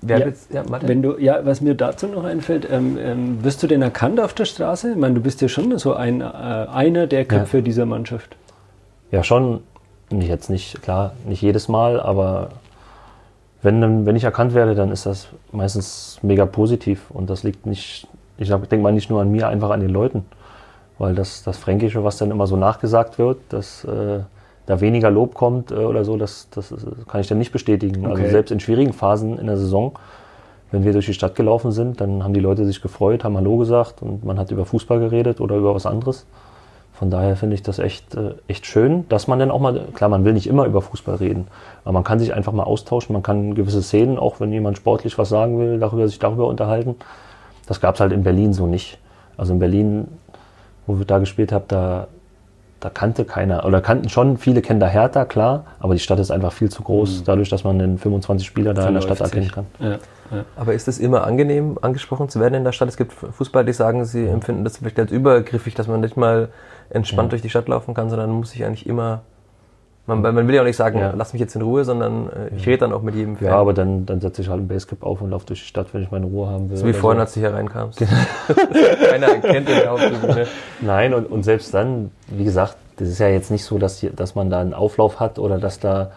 Haben 0.02 0.08
Ja. 0.08 0.18
jetzt, 0.26 0.52
ja, 0.52 0.62
Martin. 0.68 0.88
Wenn 0.88 1.02
du, 1.02 1.16
ja, 1.18 1.44
was 1.44 1.60
mir 1.60 1.74
dazu 1.74 2.06
noch 2.08 2.24
einfällt, 2.24 2.66
ähm, 2.70 2.98
ähm, 3.00 3.44
wirst 3.44 3.62
du 3.62 3.66
denn 3.68 3.82
erkannt 3.82 4.18
auf 4.20 4.34
der 4.34 4.44
Straße? 4.46 4.90
Ich 4.92 4.96
meine, 4.96 5.14
du 5.14 5.20
bist 5.20 5.40
ja 5.40 5.48
schon 5.48 5.76
so 5.78 5.94
ein, 5.94 6.20
äh, 6.20 6.24
einer 6.24 7.06
der 7.06 7.24
Köpfe 7.24 7.62
dieser 7.62 7.86
Mannschaft. 7.86 8.36
Ja, 9.10 9.22
schon. 9.22 9.60
Nicht 10.10 10.28
jetzt 10.28 10.50
nicht, 10.50 10.82
klar, 10.82 11.12
nicht 11.26 11.40
jedes 11.40 11.68
Mal, 11.68 11.98
aber 12.00 12.50
wenn, 13.62 13.80
dann- 13.80 14.04
wenn 14.04 14.16
ich 14.16 14.24
erkannt 14.24 14.52
werde, 14.54 14.74
dann 14.74 14.90
ist 14.90 15.06
das 15.06 15.28
meistens 15.52 16.18
mega 16.22 16.44
positiv. 16.46 17.10
Und 17.10 17.30
das 17.30 17.44
liegt 17.44 17.64
nicht, 17.64 18.06
ich 18.38 18.48
denke 18.48 18.76
mal 18.78 18.92
nicht 18.92 19.08
nur 19.08 19.22
an 19.22 19.30
mir, 19.30 19.48
einfach 19.48 19.70
an 19.70 19.80
den 19.80 19.90
Leuten. 19.90 20.24
Weil 20.98 21.14
das, 21.14 21.42
das 21.44 21.56
Fränkische, 21.58 22.04
was 22.04 22.18
dann 22.18 22.30
immer 22.30 22.46
so 22.46 22.56
nachgesagt 22.56 23.18
wird, 23.18 23.38
dass 23.48 23.84
äh, 23.84 24.18
da 24.66 24.80
weniger 24.80 25.10
Lob 25.10 25.34
kommt 25.34 25.70
äh, 25.70 25.74
oder 25.74 26.04
so, 26.04 26.16
das, 26.16 26.48
das 26.50 26.74
kann 27.08 27.20
ich 27.20 27.28
dann 27.28 27.38
nicht 27.38 27.52
bestätigen. 27.52 28.06
Okay. 28.06 28.22
Also 28.22 28.30
selbst 28.30 28.50
in 28.50 28.60
schwierigen 28.60 28.92
Phasen 28.92 29.38
in 29.38 29.46
der 29.46 29.56
Saison, 29.56 29.92
wenn 30.70 30.84
wir 30.84 30.92
durch 30.92 31.06
die 31.06 31.14
Stadt 31.14 31.34
gelaufen 31.34 31.72
sind, 31.72 32.00
dann 32.00 32.24
haben 32.24 32.34
die 32.34 32.40
Leute 32.40 32.64
sich 32.64 32.80
gefreut, 32.80 33.24
haben 33.24 33.36
Hallo 33.36 33.58
gesagt 33.58 34.02
und 34.02 34.24
man 34.24 34.38
hat 34.38 34.50
über 34.50 34.64
Fußball 34.64 34.98
geredet 35.00 35.40
oder 35.40 35.56
über 35.56 35.74
was 35.74 35.86
anderes. 35.86 36.26
Von 36.94 37.10
daher 37.10 37.36
finde 37.36 37.54
ich 37.54 37.62
das 37.62 37.78
echt, 37.78 38.14
äh, 38.14 38.34
echt 38.46 38.64
schön, 38.64 39.08
dass 39.08 39.26
man 39.26 39.38
dann 39.38 39.50
auch 39.50 39.60
mal, 39.60 39.88
klar, 39.92 40.08
man 40.08 40.24
will 40.24 40.34
nicht 40.34 40.46
immer 40.46 40.66
über 40.66 40.80
Fußball 40.80 41.16
reden, 41.16 41.48
aber 41.84 41.92
man 41.92 42.04
kann 42.04 42.18
sich 42.18 42.32
einfach 42.32 42.52
mal 42.52 42.62
austauschen, 42.62 43.12
man 43.12 43.22
kann 43.22 43.54
gewisse 43.54 43.82
Szenen, 43.82 44.18
auch 44.18 44.40
wenn 44.40 44.52
jemand 44.52 44.76
sportlich 44.76 45.18
was 45.18 45.28
sagen 45.28 45.58
will, 45.58 45.78
darüber, 45.78 46.06
sich 46.06 46.18
darüber 46.18 46.46
unterhalten. 46.46 46.96
Das 47.66 47.80
gab 47.80 47.96
es 47.96 48.00
halt 48.00 48.12
in 48.12 48.22
Berlin 48.22 48.52
so 48.52 48.66
nicht. 48.66 48.98
Also 49.36 49.52
in 49.52 49.58
Berlin, 49.58 50.08
wo 50.86 50.98
wir 50.98 51.04
da 51.04 51.18
gespielt 51.18 51.52
haben, 51.52 51.64
da, 51.68 52.06
da 52.82 52.90
kannte 52.90 53.24
keiner, 53.24 53.64
oder 53.64 53.80
kannten 53.80 54.08
schon, 54.08 54.36
viele 54.36 54.60
kennen 54.60 54.80
da 54.80 54.88
Hertha, 54.88 55.24
klar, 55.24 55.64
aber 55.78 55.94
die 55.94 56.00
Stadt 56.00 56.18
ist 56.18 56.32
einfach 56.32 56.52
viel 56.52 56.68
zu 56.68 56.82
groß, 56.82 57.22
dadurch, 57.24 57.48
dass 57.48 57.62
man 57.62 57.78
den 57.78 57.96
25 57.96 58.46
Spieler 58.46 58.74
da 58.74 58.88
in 58.88 58.94
der 58.94 59.00
Stadt 59.00 59.20
erkennen 59.20 59.50
kann. 59.50 59.66
Ja, 59.78 59.90
ja. 59.90 60.44
Aber 60.56 60.74
ist 60.74 60.88
es 60.88 60.98
immer 60.98 61.24
angenehm, 61.24 61.78
angesprochen 61.80 62.28
zu 62.28 62.40
werden 62.40 62.54
in 62.54 62.64
der 62.64 62.72
Stadt? 62.72 62.88
Es 62.88 62.96
gibt 62.96 63.12
Fußballer, 63.12 63.64
die 63.64 63.72
sagen, 63.72 64.04
sie 64.04 64.26
empfinden 64.26 64.64
das 64.64 64.78
vielleicht 64.78 64.98
als 64.98 65.12
übergriffig, 65.12 65.74
dass 65.74 65.86
man 65.86 66.00
nicht 66.00 66.16
mal 66.16 66.48
entspannt 66.90 67.30
durch 67.30 67.42
die 67.42 67.50
Stadt 67.50 67.68
laufen 67.68 67.94
kann, 67.94 68.10
sondern 68.10 68.30
man 68.30 68.40
muss 68.40 68.50
sich 68.50 68.64
eigentlich 68.64 68.86
immer. 68.86 69.22
Man, 70.06 70.20
man 70.20 70.48
will 70.48 70.54
ja 70.54 70.62
auch 70.62 70.66
nicht 70.66 70.76
sagen, 70.76 70.98
Ja. 70.98 71.12
lass 71.16 71.32
mich 71.32 71.38
jetzt 71.40 71.54
in 71.54 71.62
Ruhe, 71.62 71.84
sondern 71.84 72.28
äh, 72.28 72.56
ich 72.56 72.66
rede 72.66 72.78
dann 72.78 72.92
auch 72.92 73.02
mit 73.02 73.14
jedem 73.14 73.36
Fan. 73.36 73.48
Ja, 73.48 73.56
aber 73.56 73.72
dann, 73.72 74.04
dann 74.04 74.20
setze 74.20 74.42
ich 74.42 74.48
halt 74.48 74.60
ein 74.60 74.66
Basecap 74.68 75.04
auf 75.04 75.20
und 75.20 75.30
laufe 75.30 75.46
durch 75.46 75.60
die 75.60 75.66
Stadt, 75.66 75.94
wenn 75.94 76.02
ich 76.02 76.10
meine 76.10 76.26
Ruhe 76.26 76.48
haben 76.48 76.70
will. 76.70 76.76
so 76.76 76.86
wie 76.86 76.92
vorhin, 76.92 77.18
so. 77.18 77.22
als 77.22 77.34
du 77.34 77.40
hier 77.40 77.54
reinkamst. 77.54 77.98
Keiner 79.10 79.26
erkennt 79.28 79.68
den 79.68 79.88
Haupttribüne. 79.88 80.46
Nein, 80.80 81.14
und, 81.14 81.30
und 81.30 81.44
selbst 81.44 81.72
dann, 81.72 82.10
wie 82.26 82.44
gesagt, 82.44 82.76
das 82.96 83.08
ist 83.08 83.20
ja 83.20 83.28
jetzt 83.28 83.50
nicht 83.50 83.64
so, 83.64 83.78
dass, 83.78 83.98
hier, 83.98 84.10
dass 84.10 84.34
man 84.34 84.50
da 84.50 84.60
einen 84.60 84.74
Auflauf 84.74 85.20
hat 85.20 85.38
oder 85.38 85.58
dass 85.58 85.78
da 85.78 86.10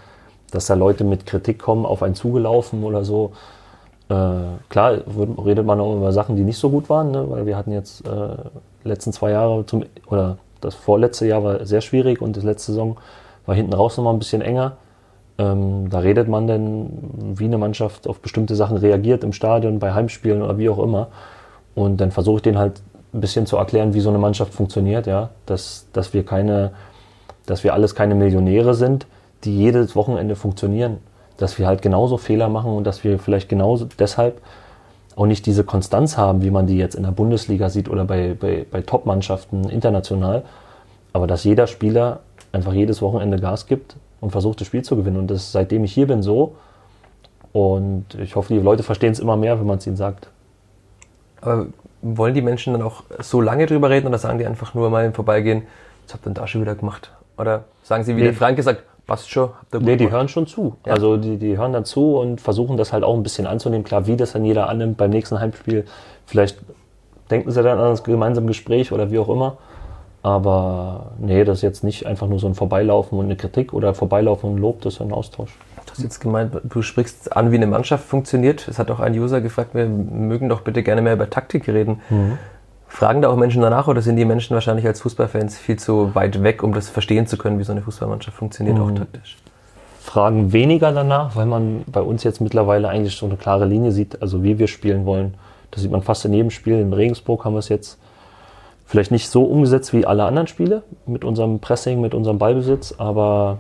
dass 0.51 0.67
da 0.67 0.73
Leute 0.73 1.03
mit 1.03 1.25
Kritik 1.25 1.59
kommen, 1.59 1.85
auf 1.85 2.01
einen 2.01 2.15
zugelaufen 2.15 2.83
oder 2.83 3.03
so. 3.03 3.33
Äh, 4.09 4.13
klar, 4.69 4.99
redet 5.43 5.65
man 5.65 5.79
auch 5.79 5.95
über 5.95 6.11
Sachen, 6.11 6.35
die 6.35 6.43
nicht 6.43 6.57
so 6.57 6.69
gut 6.69 6.89
waren, 6.89 7.11
ne? 7.11 7.29
weil 7.29 7.45
wir 7.45 7.57
hatten 7.57 7.71
jetzt 7.71 8.07
äh, 8.07 8.37
letzten 8.83 9.11
zwei 9.11 9.31
Jahre 9.31 9.65
zum, 9.65 9.83
oder 10.07 10.37
das 10.61 10.75
vorletzte 10.75 11.25
Jahr 11.25 11.43
war 11.43 11.65
sehr 11.65 11.81
schwierig 11.81 12.21
und 12.21 12.37
das 12.37 12.43
letzte 12.43 12.71
Saison 12.71 12.97
war 13.45 13.55
hinten 13.55 13.73
raus 13.73 13.97
nochmal 13.97 14.13
ein 14.13 14.19
bisschen 14.19 14.41
enger. 14.41 14.77
Ähm, 15.37 15.89
da 15.89 15.99
redet 15.99 16.27
man 16.27 16.47
dann, 16.47 16.89
wie 17.35 17.45
eine 17.45 17.57
Mannschaft 17.57 18.07
auf 18.07 18.19
bestimmte 18.19 18.55
Sachen 18.55 18.77
reagiert 18.77 19.23
im 19.23 19.33
Stadion, 19.33 19.79
bei 19.79 19.93
Heimspielen 19.93 20.41
oder 20.41 20.57
wie 20.57 20.69
auch 20.69 20.79
immer. 20.79 21.07
Und 21.73 21.99
dann 21.99 22.11
versuche 22.11 22.37
ich 22.37 22.41
den 22.43 22.57
halt 22.57 22.81
ein 23.13 23.21
bisschen 23.21 23.45
zu 23.45 23.57
erklären, 23.57 23.93
wie 23.93 23.99
so 23.99 24.09
eine 24.09 24.17
Mannschaft 24.17 24.53
funktioniert, 24.53 25.07
ja, 25.07 25.29
dass, 25.45 25.87
dass 25.93 26.13
wir 26.13 26.25
keine, 26.25 26.71
dass 27.45 27.63
wir 27.63 27.73
alles 27.73 27.95
keine 27.95 28.15
Millionäre 28.15 28.73
sind, 28.73 29.07
die 29.43 29.57
jedes 29.57 29.95
Wochenende 29.95 30.35
funktionieren, 30.35 30.97
dass 31.37 31.59
wir 31.59 31.67
halt 31.67 31.81
genauso 31.81 32.17
Fehler 32.17 32.49
machen 32.49 32.71
und 32.71 32.85
dass 32.85 33.03
wir 33.03 33.19
vielleicht 33.19 33.49
genauso 33.49 33.87
deshalb 33.99 34.41
auch 35.15 35.25
nicht 35.25 35.45
diese 35.45 35.63
Konstanz 35.63 36.17
haben, 36.17 36.41
wie 36.41 36.51
man 36.51 36.67
die 36.67 36.77
jetzt 36.77 36.95
in 36.95 37.03
der 37.03 37.11
Bundesliga 37.11 37.69
sieht 37.69 37.89
oder 37.89 38.05
bei, 38.05 38.35
bei, 38.39 38.65
bei 38.69 38.81
Top-Mannschaften 38.81 39.69
international, 39.69 40.43
aber 41.13 41.27
dass 41.27 41.43
jeder 41.45 41.67
Spieler 41.67 42.19
einfach 42.55 42.73
jedes 42.73 43.01
Wochenende 43.01 43.39
Gas 43.39 43.67
gibt 43.67 43.95
und 44.21 44.31
versucht, 44.31 44.61
das 44.61 44.67
Spiel 44.67 44.83
zu 44.83 44.95
gewinnen. 44.95 45.17
Und 45.17 45.27
das 45.29 45.43
ist, 45.43 45.51
seitdem 45.51 45.83
ich 45.83 45.93
hier 45.93 46.07
bin, 46.07 46.23
so. 46.23 46.55
Und 47.53 48.05
ich 48.19 48.35
hoffe, 48.35 48.53
die 48.53 48.59
Leute 48.59 48.83
verstehen 48.83 49.11
es 49.11 49.19
immer 49.19 49.37
mehr, 49.37 49.59
wenn 49.59 49.67
man 49.67 49.77
es 49.77 49.87
ihnen 49.87 49.95
sagt. 49.95 50.29
Aber 51.41 51.67
wollen 52.01 52.33
die 52.33 52.41
Menschen 52.41 52.73
dann 52.73 52.81
auch 52.81 53.03
so 53.19 53.41
lange 53.41 53.65
drüber 53.65 53.89
reden 53.89 54.07
oder 54.07 54.17
sagen 54.17 54.37
die 54.39 54.45
einfach 54.45 54.73
nur 54.73 54.89
mal 54.89 55.05
im 55.05 55.13
Vorbeigehen, 55.13 55.63
was 56.05 56.13
habt 56.13 56.23
ihr 56.23 56.29
denn 56.29 56.33
da 56.35 56.47
schon 56.47 56.61
wieder 56.61 56.75
gemacht? 56.75 57.11
Oder 57.37 57.65
sagen 57.83 58.03
sie, 58.03 58.15
wie 58.15 58.19
nee. 58.19 58.27
der 58.27 58.33
Frank 58.33 58.57
gesagt, 58.57 58.83
passt 59.07 59.29
schon, 59.29 59.49
habt 59.49 59.73
ihr 59.73 59.79
gut 59.79 59.85
Nee, 59.85 59.93
die 59.93 60.05
gemacht. 60.05 60.13
hören 60.13 60.27
schon 60.27 60.47
zu. 60.47 60.75
Ja. 60.85 60.93
Also 60.93 61.17
die, 61.17 61.37
die 61.37 61.57
hören 61.57 61.73
dann 61.73 61.85
zu 61.85 62.17
und 62.17 62.41
versuchen 62.41 62.77
das 62.77 62.93
halt 62.93 63.03
auch 63.03 63.15
ein 63.15 63.23
bisschen 63.23 63.47
anzunehmen. 63.47 63.83
Klar, 63.83 64.07
wie 64.07 64.15
das 64.15 64.33
dann 64.33 64.45
jeder 64.45 64.69
annimmt 64.69 64.97
beim 64.97 65.09
nächsten 65.09 65.39
Heimspiel, 65.39 65.85
vielleicht 66.25 66.57
denken 67.31 67.51
sie 67.51 67.63
dann 67.63 67.77
an 67.79 67.91
das 67.91 68.03
gemeinsame 68.03 68.47
Gespräch 68.47 68.91
oder 68.91 69.11
wie 69.11 69.19
auch 69.19 69.29
immer. 69.29 69.57
Aber 70.25 71.11
nee, 71.19 71.43
das 71.43 71.59
ist 71.59 71.61
jetzt 71.61 71.83
nicht 71.83 72.07
einfach 72.07 72.27
nur 72.27 72.39
so 72.39 72.47
ein 72.47 72.55
Vorbeilaufen 72.55 73.19
und 73.19 73.25
eine 73.25 73.35
Kritik 73.35 73.73
oder 73.73 73.93
Vorbeilaufen 73.93 74.49
und 74.49 74.57
Lob, 74.57 74.81
das 74.81 74.95
ist 74.95 75.01
ein 75.01 75.11
Austausch. 75.11 75.55
Du 75.85 75.91
hast 75.91 76.01
jetzt 76.01 76.19
gemeint, 76.19 76.51
du 76.63 76.81
sprichst 76.81 77.37
an, 77.37 77.51
wie 77.51 77.57
eine 77.57 77.67
Mannschaft 77.67 78.05
funktioniert. 78.05 78.67
Es 78.67 78.79
hat 78.79 78.89
auch 78.89 78.99
ein 78.99 79.13
User 79.13 79.39
gefragt, 79.39 79.75
wir 79.75 79.85
mögen 79.85 80.49
doch 80.49 80.61
bitte 80.61 80.81
gerne 80.81 81.03
mehr 81.03 81.13
über 81.13 81.29
Taktik 81.29 81.67
reden. 81.67 82.01
Mhm. 82.09 82.39
Fragen 82.87 83.21
da 83.21 83.29
auch 83.29 83.35
Menschen 83.35 83.61
danach 83.61 83.87
oder 83.87 84.01
sind 84.01 84.15
die 84.15 84.25
Menschen 84.25 84.55
wahrscheinlich 84.55 84.87
als 84.87 84.99
Fußballfans 85.01 85.59
viel 85.59 85.77
zu 85.77 86.15
weit 86.15 86.41
weg, 86.41 86.63
um 86.63 86.73
das 86.73 86.89
verstehen 86.89 87.27
zu 87.27 87.37
können, 87.37 87.59
wie 87.59 87.63
so 87.63 87.73
eine 87.73 87.83
Fußballmannschaft 87.83 88.35
funktioniert, 88.35 88.77
mhm. 88.79 88.83
auch 88.83 88.91
taktisch? 88.93 89.37
Fragen 89.99 90.51
weniger 90.51 90.91
danach, 90.91 91.35
weil 91.35 91.45
man 91.45 91.83
bei 91.85 92.01
uns 92.01 92.23
jetzt 92.23 92.41
mittlerweile 92.41 92.89
eigentlich 92.89 93.15
so 93.15 93.27
eine 93.27 93.35
klare 93.35 93.65
Linie 93.65 93.91
sieht, 93.91 94.23
also 94.23 94.41
wie 94.41 94.57
wir 94.57 94.67
spielen 94.67 95.05
wollen. 95.05 95.35
Das 95.69 95.83
sieht 95.83 95.91
man 95.91 96.01
fast 96.01 96.25
in 96.25 96.33
jedem 96.33 96.49
Spiel. 96.49 96.79
In 96.79 96.93
Regensburg 96.93 97.45
haben 97.45 97.53
wir 97.53 97.59
es 97.59 97.69
jetzt 97.69 97.99
Vielleicht 98.85 99.11
nicht 99.11 99.29
so 99.29 99.43
umgesetzt 99.43 99.93
wie 99.93 100.05
alle 100.05 100.25
anderen 100.25 100.47
Spiele 100.47 100.83
mit 101.05 101.23
unserem 101.25 101.59
Pressing, 101.59 102.01
mit 102.01 102.13
unserem 102.13 102.37
Ballbesitz, 102.37 102.93
aber 102.97 103.57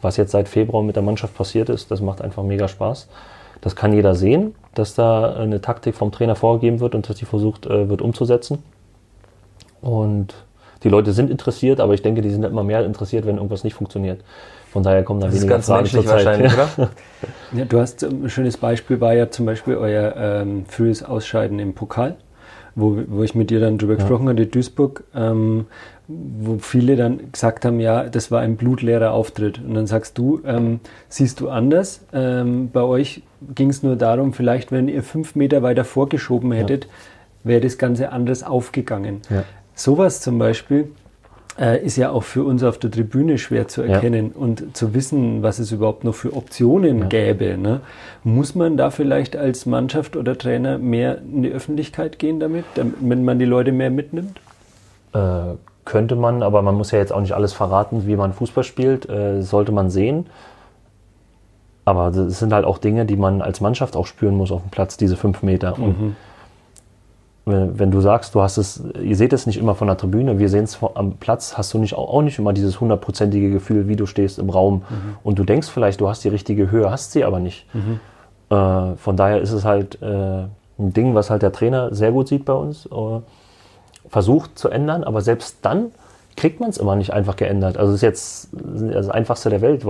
was 0.00 0.16
jetzt 0.16 0.32
seit 0.32 0.48
Februar 0.48 0.82
mit 0.82 0.96
der 0.96 1.02
Mannschaft 1.02 1.34
passiert 1.34 1.68
ist, 1.68 1.90
das 1.90 2.00
macht 2.00 2.22
einfach 2.22 2.42
mega 2.42 2.66
Spaß. 2.66 3.08
Das 3.60 3.76
kann 3.76 3.92
jeder 3.92 4.14
sehen, 4.14 4.54
dass 4.74 4.94
da 4.94 5.34
eine 5.34 5.60
Taktik 5.60 5.94
vom 5.94 6.12
Trainer 6.12 6.36
vorgegeben 6.36 6.80
wird 6.80 6.94
und 6.94 7.08
dass 7.08 7.16
die 7.16 7.26
versucht 7.26 7.66
äh, 7.66 7.90
wird 7.90 8.00
umzusetzen. 8.00 8.62
Und 9.82 10.34
die 10.82 10.88
Leute 10.88 11.12
sind 11.12 11.30
interessiert, 11.30 11.80
aber 11.80 11.92
ich 11.92 12.00
denke, 12.00 12.22
die 12.22 12.30
sind 12.30 12.42
immer 12.44 12.64
mehr 12.64 12.84
interessiert, 12.86 13.26
wenn 13.26 13.36
irgendwas 13.36 13.64
nicht 13.64 13.74
funktioniert. 13.74 14.22
Von 14.72 14.82
daher 14.82 15.02
kommen 15.02 15.20
da 15.20 15.26
das 15.26 15.36
weniger 15.36 15.58
ist 15.58 15.66
ganz 15.66 15.66
Fragen 15.66 15.86
zur 15.86 16.06
Zeit. 16.06 16.24
Wahrscheinlich, 16.24 16.52
ja. 16.52 16.68
oder? 16.76 16.90
Ja, 17.52 17.64
du 17.64 17.80
hast 17.80 18.04
ein 18.04 18.30
schönes 18.30 18.56
Beispiel 18.56 19.00
war 19.00 19.12
ja 19.12 19.28
zum 19.28 19.44
Beispiel 19.44 19.76
euer 19.76 20.14
ähm, 20.16 20.64
frühes 20.66 21.02
Ausscheiden 21.02 21.58
im 21.58 21.74
Pokal 21.74 22.16
wo, 22.80 22.98
wo 23.06 23.22
ich 23.22 23.34
mit 23.34 23.50
dir 23.50 23.60
dann 23.60 23.78
drüber 23.78 23.94
ja. 23.94 23.98
gesprochen 23.98 24.28
hatte, 24.28 24.46
Duisburg, 24.46 25.04
ähm, 25.14 25.66
wo 26.08 26.58
viele 26.58 26.96
dann 26.96 27.32
gesagt 27.32 27.64
haben, 27.64 27.80
ja, 27.80 28.04
das 28.04 28.30
war 28.30 28.40
ein 28.40 28.56
blutleerer 28.56 29.12
Auftritt. 29.12 29.60
Und 29.64 29.74
dann 29.74 29.86
sagst 29.86 30.18
du, 30.18 30.40
ähm, 30.44 30.80
siehst 31.08 31.40
du 31.40 31.48
anders? 31.48 32.04
Ähm, 32.12 32.70
bei 32.72 32.82
euch 32.82 33.22
ging 33.54 33.70
es 33.70 33.82
nur 33.82 33.96
darum, 33.96 34.32
vielleicht 34.32 34.72
wenn 34.72 34.88
ihr 34.88 35.02
fünf 35.02 35.34
Meter 35.34 35.62
weiter 35.62 35.84
vorgeschoben 35.84 36.52
hättet, 36.52 36.84
ja. 36.84 36.90
wäre 37.44 37.60
das 37.60 37.78
Ganze 37.78 38.12
anders 38.12 38.42
aufgegangen. 38.42 39.20
Ja. 39.30 39.44
Sowas 39.74 40.20
zum 40.20 40.38
Beispiel 40.38 40.90
äh, 41.60 41.84
ist 41.84 41.96
ja 41.96 42.10
auch 42.10 42.22
für 42.22 42.42
uns 42.42 42.64
auf 42.64 42.78
der 42.78 42.90
Tribüne 42.90 43.36
schwer 43.36 43.68
zu 43.68 43.82
erkennen 43.82 44.32
ja. 44.34 44.40
und 44.40 44.76
zu 44.76 44.94
wissen, 44.94 45.42
was 45.42 45.58
es 45.58 45.70
überhaupt 45.70 46.04
noch 46.04 46.14
für 46.14 46.34
Optionen 46.34 47.00
ja. 47.00 47.06
gäbe. 47.06 47.58
Ne? 47.58 47.80
Muss 48.24 48.54
man 48.54 48.76
da 48.76 48.90
vielleicht 48.90 49.36
als 49.36 49.66
Mannschaft 49.66 50.16
oder 50.16 50.38
Trainer 50.38 50.78
mehr 50.78 51.18
in 51.18 51.42
die 51.42 51.50
Öffentlichkeit 51.50 52.18
gehen 52.18 52.40
damit, 52.40 52.64
wenn 52.74 53.24
man 53.24 53.38
die 53.38 53.44
Leute 53.44 53.72
mehr 53.72 53.90
mitnimmt? 53.90 54.40
Äh, 55.12 55.56
könnte 55.84 56.16
man, 56.16 56.42
aber 56.42 56.62
man 56.62 56.76
muss 56.76 56.92
ja 56.92 56.98
jetzt 56.98 57.12
auch 57.12 57.20
nicht 57.20 57.34
alles 57.34 57.52
verraten, 57.52 58.06
wie 58.06 58.16
man 58.16 58.32
Fußball 58.32 58.64
spielt. 58.64 59.08
Äh, 59.08 59.42
sollte 59.42 59.72
man 59.72 59.90
sehen. 59.90 60.26
Aber 61.84 62.08
es 62.08 62.38
sind 62.38 62.52
halt 62.52 62.64
auch 62.64 62.78
Dinge, 62.78 63.04
die 63.04 63.16
man 63.16 63.42
als 63.42 63.60
Mannschaft 63.60 63.96
auch 63.96 64.06
spüren 64.06 64.36
muss 64.36 64.52
auf 64.52 64.62
dem 64.62 64.70
Platz, 64.70 64.96
diese 64.96 65.16
fünf 65.16 65.42
Meter. 65.42 65.78
Und 65.78 66.00
mhm 66.00 66.16
wenn 67.50 67.90
du 67.90 68.00
sagst, 68.00 68.34
du 68.34 68.42
hast 68.42 68.56
es, 68.56 68.82
ihr 69.02 69.16
seht 69.16 69.32
es 69.32 69.46
nicht 69.46 69.58
immer 69.58 69.74
von 69.74 69.86
der 69.86 69.96
Tribüne, 69.96 70.38
wir 70.38 70.48
sehen 70.48 70.64
es 70.64 70.78
am 70.94 71.12
Platz, 71.14 71.56
hast 71.56 71.72
du 71.74 71.78
nicht 71.78 71.94
auch 71.94 72.22
nicht 72.22 72.38
immer 72.38 72.52
dieses 72.52 72.80
hundertprozentige 72.80 73.50
Gefühl, 73.50 73.88
wie 73.88 73.96
du 73.96 74.06
stehst 74.06 74.38
im 74.38 74.50
Raum 74.50 74.82
mhm. 74.88 75.16
und 75.22 75.38
du 75.38 75.44
denkst 75.44 75.68
vielleicht, 75.68 76.00
du 76.00 76.08
hast 76.08 76.24
die 76.24 76.28
richtige 76.28 76.70
Höhe, 76.70 76.90
hast 76.90 77.12
sie 77.12 77.24
aber 77.24 77.40
nicht. 77.40 77.66
Mhm. 77.74 78.00
Äh, 78.50 78.96
von 78.96 79.16
daher 79.16 79.40
ist 79.40 79.52
es 79.52 79.64
halt 79.64 80.00
äh, 80.02 80.06
ein 80.06 80.92
Ding, 80.92 81.14
was 81.14 81.30
halt 81.30 81.42
der 81.42 81.52
Trainer 81.52 81.94
sehr 81.94 82.12
gut 82.12 82.28
sieht 82.28 82.44
bei 82.44 82.54
uns, 82.54 82.86
äh, 82.86 83.20
versucht 84.08 84.58
zu 84.58 84.68
ändern, 84.68 85.04
aber 85.04 85.20
selbst 85.20 85.58
dann 85.62 85.92
kriegt 86.36 86.60
man 86.60 86.70
es 86.70 86.78
immer 86.78 86.96
nicht 86.96 87.12
einfach 87.12 87.36
geändert. 87.36 87.76
Also 87.76 87.92
es 87.92 87.96
ist 87.96 88.02
jetzt 88.02 88.48
das 88.52 89.08
Einfachste 89.08 89.50
der 89.50 89.60
Welt. 89.60 89.84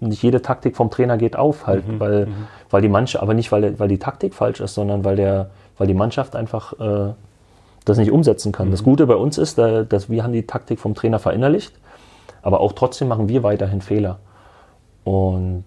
Nicht 0.00 0.22
jede 0.22 0.42
Taktik 0.42 0.76
vom 0.76 0.90
Trainer 0.90 1.16
geht 1.16 1.36
auf, 1.36 1.66
halt, 1.66 1.86
mhm. 1.86 2.00
weil, 2.00 2.26
mhm. 2.26 2.46
weil 2.70 2.82
die 2.82 2.88
manche, 2.88 3.20
aber 3.20 3.34
nicht 3.34 3.52
weil, 3.52 3.78
weil 3.78 3.88
die 3.88 3.98
Taktik 3.98 4.34
falsch 4.34 4.60
ist, 4.60 4.74
sondern 4.74 5.04
weil 5.04 5.16
der 5.16 5.50
weil 5.78 5.86
die 5.86 5.94
Mannschaft 5.94 6.36
einfach 6.36 6.72
äh, 6.80 7.12
das 7.84 7.98
nicht 7.98 8.10
umsetzen 8.10 8.52
kann. 8.52 8.68
Mhm. 8.68 8.72
Das 8.72 8.82
Gute 8.82 9.06
bei 9.06 9.14
uns 9.14 9.38
ist, 9.38 9.58
dass 9.58 10.10
wir 10.10 10.22
haben 10.22 10.32
die 10.32 10.46
Taktik 10.46 10.80
vom 10.80 10.94
Trainer 10.94 11.18
verinnerlicht, 11.18 11.72
aber 12.42 12.60
auch 12.60 12.72
trotzdem 12.72 13.08
machen 13.08 13.28
wir 13.28 13.42
weiterhin 13.42 13.80
Fehler. 13.80 14.18
Und 15.04 15.64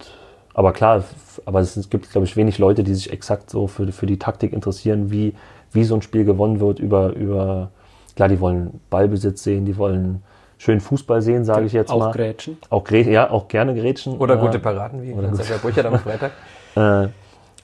aber 0.53 0.73
klar, 0.73 1.03
aber 1.45 1.61
es 1.61 1.89
gibt, 1.89 2.11
glaube 2.11 2.25
ich, 2.25 2.35
wenig 2.35 2.57
Leute, 2.57 2.83
die 2.83 2.93
sich 2.93 3.11
exakt 3.13 3.49
so 3.49 3.67
für, 3.67 3.91
für 3.93 4.05
die 4.05 4.19
Taktik 4.19 4.51
interessieren, 4.51 5.09
wie, 5.11 5.33
wie 5.71 5.85
so 5.85 5.95
ein 5.95 6.01
Spiel 6.01 6.25
gewonnen 6.25 6.59
wird 6.59 6.79
über, 6.79 7.13
über, 7.13 7.71
klar, 8.15 8.27
die 8.27 8.41
wollen 8.41 8.81
Ballbesitz 8.89 9.43
sehen, 9.43 9.63
die 9.63 9.77
wollen 9.77 10.21
schön 10.57 10.81
Fußball 10.81 11.21
sehen, 11.21 11.45
sage 11.45 11.65
ich 11.65 11.71
jetzt 11.71 11.91
auch 11.91 11.99
mal. 11.99 12.09
Auch 12.09 12.13
Grätschen. 12.13 12.57
Auch, 12.69 12.89
ja, 12.89 13.29
auch 13.29 13.47
gerne 13.47 13.73
Grätschen. 13.73 14.17
Oder 14.17 14.35
äh, 14.35 14.39
gute 14.39 14.59
Paraden, 14.59 15.01
wie 15.01 15.13
oder 15.13 15.33
Sascha 15.33 15.55
Brücher 15.57 15.85
am 15.85 15.99
Freitag. 15.99 16.31
äh, 16.75 17.07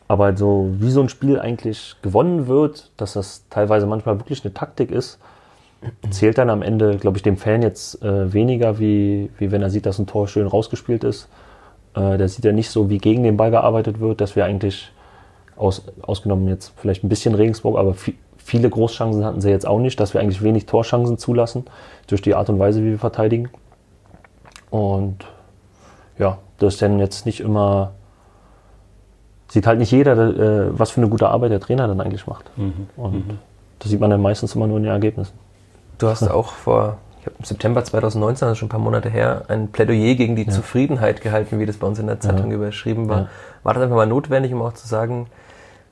aber 0.07 0.35
so 0.37 0.69
wie 0.79 0.91
so 0.91 1.01
ein 1.01 1.09
Spiel 1.09 1.39
eigentlich 1.39 1.95
gewonnen 2.01 2.47
wird, 2.47 2.91
dass 2.97 3.13
das 3.13 3.45
teilweise 3.49 3.87
manchmal 3.87 4.19
wirklich 4.19 4.43
eine 4.43 4.53
Taktik 4.53 4.91
ist, 4.91 5.19
zählt 6.09 6.37
dann 6.37 6.49
am 6.49 6.61
Ende, 6.61 6.97
glaube 6.97 7.17
ich, 7.17 7.23
dem 7.23 7.37
Fan 7.37 7.61
jetzt 7.61 8.01
äh, 8.03 8.31
weniger, 8.31 8.79
wie, 8.79 9.29
wie 9.37 9.51
wenn 9.51 9.61
er 9.61 9.69
sieht, 9.69 9.85
dass 9.85 9.99
ein 9.99 10.07
Tor 10.07 10.27
schön 10.27 10.47
rausgespielt 10.47 11.03
ist. 11.03 11.27
Äh, 11.95 12.17
der 12.17 12.29
sieht 12.29 12.45
ja 12.45 12.51
nicht 12.51 12.69
so, 12.69 12.89
wie 12.89 12.97
gegen 12.97 13.23
den 13.23 13.37
Ball 13.37 13.51
gearbeitet 13.51 13.99
wird, 13.99 14.21
dass 14.21 14.35
wir 14.35 14.45
eigentlich, 14.45 14.91
aus, 15.55 15.83
ausgenommen 16.01 16.47
jetzt 16.47 16.73
vielleicht 16.77 17.03
ein 17.03 17.09
bisschen 17.09 17.35
Regensburg, 17.35 17.77
aber 17.77 17.93
viel, 17.93 18.15
viele 18.37 18.69
Großchancen 18.69 19.25
hatten 19.25 19.41
sie 19.41 19.49
jetzt 19.49 19.67
auch 19.67 19.79
nicht, 19.79 19.99
dass 19.99 20.13
wir 20.13 20.21
eigentlich 20.21 20.43
wenig 20.43 20.65
Torchancen 20.67 21.17
zulassen 21.17 21.65
durch 22.07 22.21
die 22.21 22.35
Art 22.35 22.49
und 22.49 22.59
Weise, 22.59 22.81
wie 22.81 22.91
wir 22.91 22.99
verteidigen. 22.99 23.49
Und 24.69 25.25
ja, 26.19 26.37
das 26.59 26.75
ist 26.75 26.81
dann 26.81 26.99
jetzt 26.99 27.25
nicht 27.25 27.39
immer 27.39 27.93
sieht 29.55 29.67
halt 29.67 29.79
nicht 29.79 29.91
jeder, 29.91 30.13
äh, 30.17 30.77
was 30.77 30.91
für 30.91 30.99
eine 31.01 31.09
gute 31.09 31.29
Arbeit 31.29 31.51
der 31.51 31.61
Trainer 31.61 31.87
dann 31.87 32.01
eigentlich 32.01 32.27
macht. 32.27 32.45
Mhm. 32.57 32.87
Und 32.97 33.13
mhm. 33.13 33.39
das 33.79 33.89
sieht 33.89 34.01
man 34.01 34.09
dann 34.09 34.21
meistens 34.21 34.53
immer 34.53 34.67
nur 34.67 34.77
in 34.77 34.83
den 34.83 34.91
Ergebnissen. 34.91 35.33
Du 35.97 36.07
hast 36.07 36.23
auch 36.23 36.51
vor, 36.51 36.97
ich 37.17 37.23
glaube 37.23 37.37
im 37.39 37.45
September 37.45 37.81
2019, 37.81 38.49
also 38.49 38.59
schon 38.59 38.65
ein 38.65 38.69
paar 38.69 38.81
Monate 38.81 39.09
her, 39.09 39.45
ein 39.47 39.69
Plädoyer 39.69 40.15
gegen 40.15 40.35
die 40.35 40.43
ja. 40.43 40.51
Zufriedenheit 40.51 41.21
gehalten, 41.21 41.57
wie 41.57 41.65
das 41.65 41.77
bei 41.77 41.87
uns 41.87 41.99
in 41.99 42.07
der 42.07 42.19
Zeitung 42.19 42.49
ja. 42.49 42.57
überschrieben 42.57 43.07
war. 43.07 43.19
Ja. 43.21 43.27
War 43.63 43.73
das 43.73 43.83
einfach 43.83 43.95
mal 43.95 44.05
notwendig, 44.05 44.53
um 44.53 44.61
auch 44.61 44.73
zu 44.73 44.87
sagen, 44.89 45.27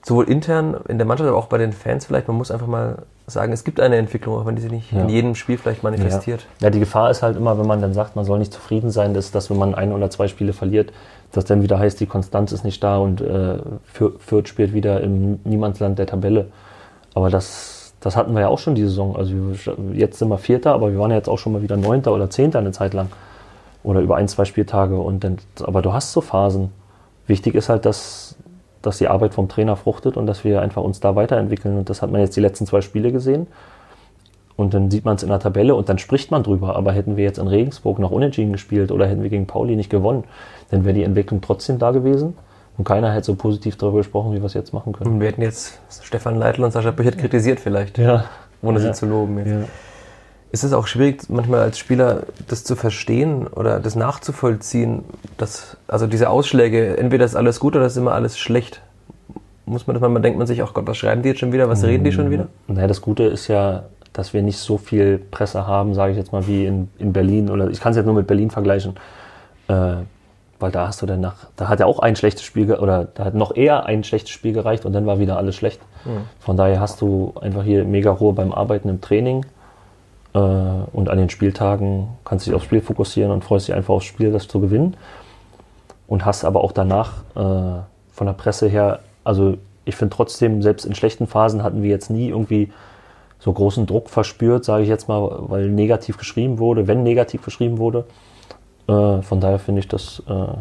sowohl 0.06 0.30
intern 0.30 0.76
in 0.90 0.98
der 0.98 1.08
Mannschaft, 1.08 1.30
aber 1.30 1.38
auch 1.38 1.48
bei 1.48 1.58
den 1.58 1.72
Fans 1.72 2.06
vielleicht, 2.06 2.28
man 2.28 2.36
muss 2.36 2.52
einfach 2.52 2.68
mal 2.68 3.04
sagen, 3.28 3.54
es 3.54 3.64
gibt 3.64 3.80
eine 3.80 3.96
Entwicklung, 3.96 4.36
auch 4.36 4.46
wenn 4.46 4.58
die 4.58 4.62
sich 4.62 4.72
nicht 4.72 4.92
ja. 4.92 5.00
in 5.00 5.08
jedem 5.08 5.36
Spiel 5.36 5.58
vielleicht 5.58 5.84
manifestiert. 5.84 6.42
Ja. 6.60 6.68
ja. 6.68 6.70
die 6.70 6.80
Gefahr 6.80 7.10
ist 7.10 7.24
halt 7.24 7.38
immer, 7.38 7.58
wenn 7.58 7.66
man 7.66 7.82
dann 7.82 7.94
sagt, 7.94 8.18
man 8.18 8.26
soll 8.26 8.40
nicht 8.40 8.52
zufrieden 8.52 8.92
sein, 8.92 9.14
dass, 9.14 9.32
dass 9.32 9.50
wenn 9.50 9.58
man 9.58 9.74
ein 9.74 9.94
oder 9.94 10.10
zwei 10.10 10.28
Spiele 10.28 10.52
verliert, 10.52 10.92
dass 11.34 11.46
dann 11.46 11.64
wieder 11.64 11.80
heißt, 11.80 12.00
die 12.00 12.06
Konstanz 12.06 12.52
ist 12.52 12.64
nicht 12.64 12.82
da 12.84 12.98
und 12.98 13.20
äh, 13.20 13.58
Fürth 13.84 14.48
spielt 14.48 14.74
wieder 14.74 15.02
im 15.02 15.40
Niemandsland 15.44 15.98
der 15.98 16.06
Tabelle. 16.06 16.48
Aber 17.16 17.30
das, 17.30 17.94
das 18.00 18.16
hatten 18.16 18.34
wir 18.34 18.42
ja 18.42 18.48
auch 18.48 18.60
schon 18.60 18.76
die 18.76 18.84
Saison. 18.84 19.16
Also 19.16 19.34
jetzt 19.94 20.20
sind 20.20 20.30
wir 20.30 20.38
Vierter, 20.38 20.74
aber 20.74 20.92
wir 20.92 21.00
waren 21.00 21.10
ja 21.10 21.18
jetzt 21.18 21.28
auch 21.30 21.40
schon 21.40 21.54
mal 21.54 21.64
wieder 21.64 21.76
Neunter 21.76 22.14
oder 22.14 22.30
Zehnter 22.30 22.60
eine 22.60 22.72
Zeit 22.72 22.94
lang. 22.94 23.10
oder 23.84 24.00
über 24.00 24.16
ein, 24.16 24.28
zwei 24.28 24.46
Spieltage. 24.46 24.96
Und 24.96 25.24
dann, 25.24 25.38
aber 25.62 25.82
du 25.82 25.92
hast 25.92 26.14
so 26.14 26.22
Phasen. 26.22 26.72
Wichtig 27.28 27.56
ist 27.56 27.68
halt, 27.68 27.86
dass, 27.86 28.36
dass 28.82 29.00
die 29.00 29.08
Arbeit 29.08 29.34
vom 29.34 29.50
Trainer 29.50 29.76
fruchtet 29.76 30.18
und 30.18 30.28
dass 30.28 30.44
wir 30.44 30.62
einfach 30.62 30.84
uns 30.84 31.00
da 31.00 31.16
weiterentwickeln. 31.16 31.78
Und 31.78 31.90
das 31.90 32.02
hat 32.02 32.12
man 32.12 32.22
jetzt 32.22 32.36
die 32.36 32.42
letzten 32.42 32.66
zwei 32.68 32.82
Spiele 32.82 33.12
gesehen. 33.12 33.48
Und 34.56 34.74
dann 34.74 34.92
sieht 34.92 35.04
man 35.06 35.16
es 35.16 35.24
in 35.24 35.30
der 35.30 35.40
Tabelle 35.40 35.74
und 35.76 35.90
dann 35.90 35.98
spricht 35.98 36.30
man 36.30 36.44
drüber. 36.44 36.76
Aber 36.76 36.92
hätten 36.92 37.18
wir 37.18 37.24
jetzt 37.24 37.40
in 37.40 37.48
Regensburg 37.48 37.98
noch 38.00 38.12
unentschieden 38.12 38.52
gespielt 38.52 38.92
oder 38.92 39.08
hätten 39.08 39.24
wir 39.24 39.30
gegen 39.30 39.48
Pauli 39.48 39.76
nicht 39.76 39.90
gewonnen, 39.90 40.26
dann 40.70 40.86
wäre 40.86 40.94
die 40.94 41.04
Entwicklung 41.04 41.42
trotzdem 41.42 41.80
da 41.80 41.92
gewesen. 41.92 42.36
Und 42.78 42.86
keiner 42.86 43.12
hätte 43.14 43.26
so 43.26 43.36
positiv 43.36 43.78
darüber 43.78 44.00
gesprochen, 44.00 44.32
wie 44.34 44.38
wir 44.40 44.46
es 44.46 44.54
jetzt 44.54 44.74
machen 44.74 44.94
können. 44.94 45.12
Und 45.14 45.20
wir 45.20 45.28
hätten 45.28 45.42
jetzt 45.42 45.80
Stefan 46.02 46.38
Leitl 46.38 46.64
und 46.64 46.72
Sascha 46.72 46.92
Büchert 46.92 47.18
kritisiert 47.18 47.60
vielleicht, 47.60 47.98
Ja. 47.98 48.26
ohne 48.62 48.80
Ja. 48.80 48.86
sie 48.88 49.00
zu 49.00 49.06
loben. 49.06 49.38
Jetzt. 49.40 49.48
ja. 49.50 49.58
Ist 50.52 50.64
es 50.64 50.74
auch 50.74 50.86
schwierig, 50.86 51.30
manchmal 51.30 51.62
als 51.62 51.80
Spieler 51.80 52.24
das 52.48 52.64
zu 52.64 52.76
verstehen 52.76 53.48
oder 53.48 53.80
das 53.80 53.96
nachzuvollziehen, 53.96 55.04
dass, 55.38 55.78
also 55.88 56.06
diese 56.06 56.30
Ausschläge, 56.30 56.96
entweder 56.98 57.26
ist 57.26 57.36
alles 57.36 57.60
gut 57.60 57.76
oder 57.76 57.86
ist 57.88 57.98
immer 57.98 58.14
alles 58.14 58.38
schlecht? 58.38 58.82
Muss 59.66 59.88
man 59.88 59.94
das 59.96 60.02
manchmal, 60.02 60.22
denkt 60.22 60.38
man 60.38 60.46
sich, 60.46 60.62
ach 60.62 60.74
Gott, 60.74 60.86
was 60.86 60.98
schreiben 60.98 61.22
die 61.24 61.30
jetzt 61.30 61.40
schon 61.40 61.54
wieder, 61.54 61.70
was 61.70 61.84
reden 61.84 62.04
die 62.04 62.12
schon 62.12 62.30
wieder? 62.30 62.48
Naja, 62.68 62.86
das 62.88 63.02
Gute 63.02 63.24
ist 63.24 63.48
ja, 63.48 63.84
dass 64.14 64.34
wir 64.34 64.42
nicht 64.42 64.60
so 64.60 64.78
viel 64.78 65.18
Presse 65.18 65.68
haben, 65.68 65.94
sage 65.94 66.12
ich 66.12 66.18
jetzt 66.18 66.32
mal, 66.32 66.48
wie 66.48 66.66
in, 66.66 66.90
in 67.00 67.14
Berlin. 67.14 67.50
Oder 67.50 67.70
ich 67.70 67.80
kann 67.80 67.92
es 67.92 67.98
jetzt 67.98 68.06
nur 68.06 68.16
mit 68.16 68.28
Berlin 68.28 68.52
vergleichen. 68.52 68.96
Äh, 69.68 69.96
weil 70.60 70.72
da 70.72 70.88
hast 70.88 71.02
du 71.02 71.06
dann 71.06 71.20
nach, 71.20 71.36
da 71.58 71.68
hat 71.68 71.82
ja 71.82 71.86
auch 71.88 72.00
ein 72.00 72.16
schlechtes 72.16 72.44
Spiel, 72.44 72.72
oder 72.74 73.06
da 73.16 73.26
hat 73.26 73.34
noch 73.34 73.56
eher 73.56 73.86
ein 73.86 74.04
schlechtes 74.04 74.30
Spiel 74.30 74.54
gereicht 74.54 74.86
und 74.86 74.94
dann 74.94 75.06
war 75.06 75.20
wieder 75.20 75.36
alles 75.36 75.56
schlecht. 75.56 75.82
Von 76.40 76.56
daher 76.56 76.80
hast 76.80 77.02
du 77.02 77.34
einfach 77.42 77.64
hier 77.64 77.84
mega 77.84 78.12
Ruhe 78.12 78.34
beim 78.34 78.54
Arbeiten 78.54 78.88
im 78.88 79.02
Training. 79.02 79.46
Äh, 80.34 80.40
und 80.40 81.10
an 81.10 81.18
den 81.18 81.30
Spieltagen 81.30 82.08
kannst 82.24 82.46
du 82.46 82.52
dich 82.52 82.56
aufs 82.56 82.66
Spiel 82.66 82.82
fokussieren 82.82 83.32
und 83.32 83.44
freust 83.44 83.68
dich 83.68 83.76
einfach 83.76 83.94
aufs 83.94 84.06
Spiel, 84.06 84.32
das 84.32 84.48
zu 84.48 84.60
gewinnen. 84.60 84.96
Und 86.08 86.26
hast 86.26 86.46
aber 86.46 86.64
auch 86.64 86.72
danach 86.72 87.24
äh, 87.36 87.82
von 88.12 88.28
der 88.28 88.34
Presse 88.34 88.68
her, 88.68 89.00
also 89.24 89.58
ich 89.86 89.96
finde 89.96 90.16
trotzdem, 90.16 90.62
selbst 90.62 90.86
in 90.86 90.96
schlechten 90.96 91.28
Phasen 91.28 91.64
hatten 91.64 91.82
wir 91.84 91.90
jetzt 91.90 92.10
nie 92.10 92.30
irgendwie 92.30 92.72
so 93.44 93.52
großen 93.52 93.86
Druck 93.86 94.10
verspürt, 94.10 94.64
sage 94.64 94.84
ich 94.84 94.90
jetzt 94.90 95.10
mal, 95.10 95.30
weil 95.50 95.68
negativ 95.68 96.18
geschrieben 96.18 96.60
wurde, 96.60 96.88
wenn 96.88 97.04
negativ 97.04 97.44
geschrieben 97.44 97.78
wurde. 97.78 98.06
Äh, 98.88 99.22
von 99.22 99.42
daher 99.42 99.60
finde 99.60 99.80
ich, 99.80 99.88
das 99.90 100.24
äh, 100.30 100.54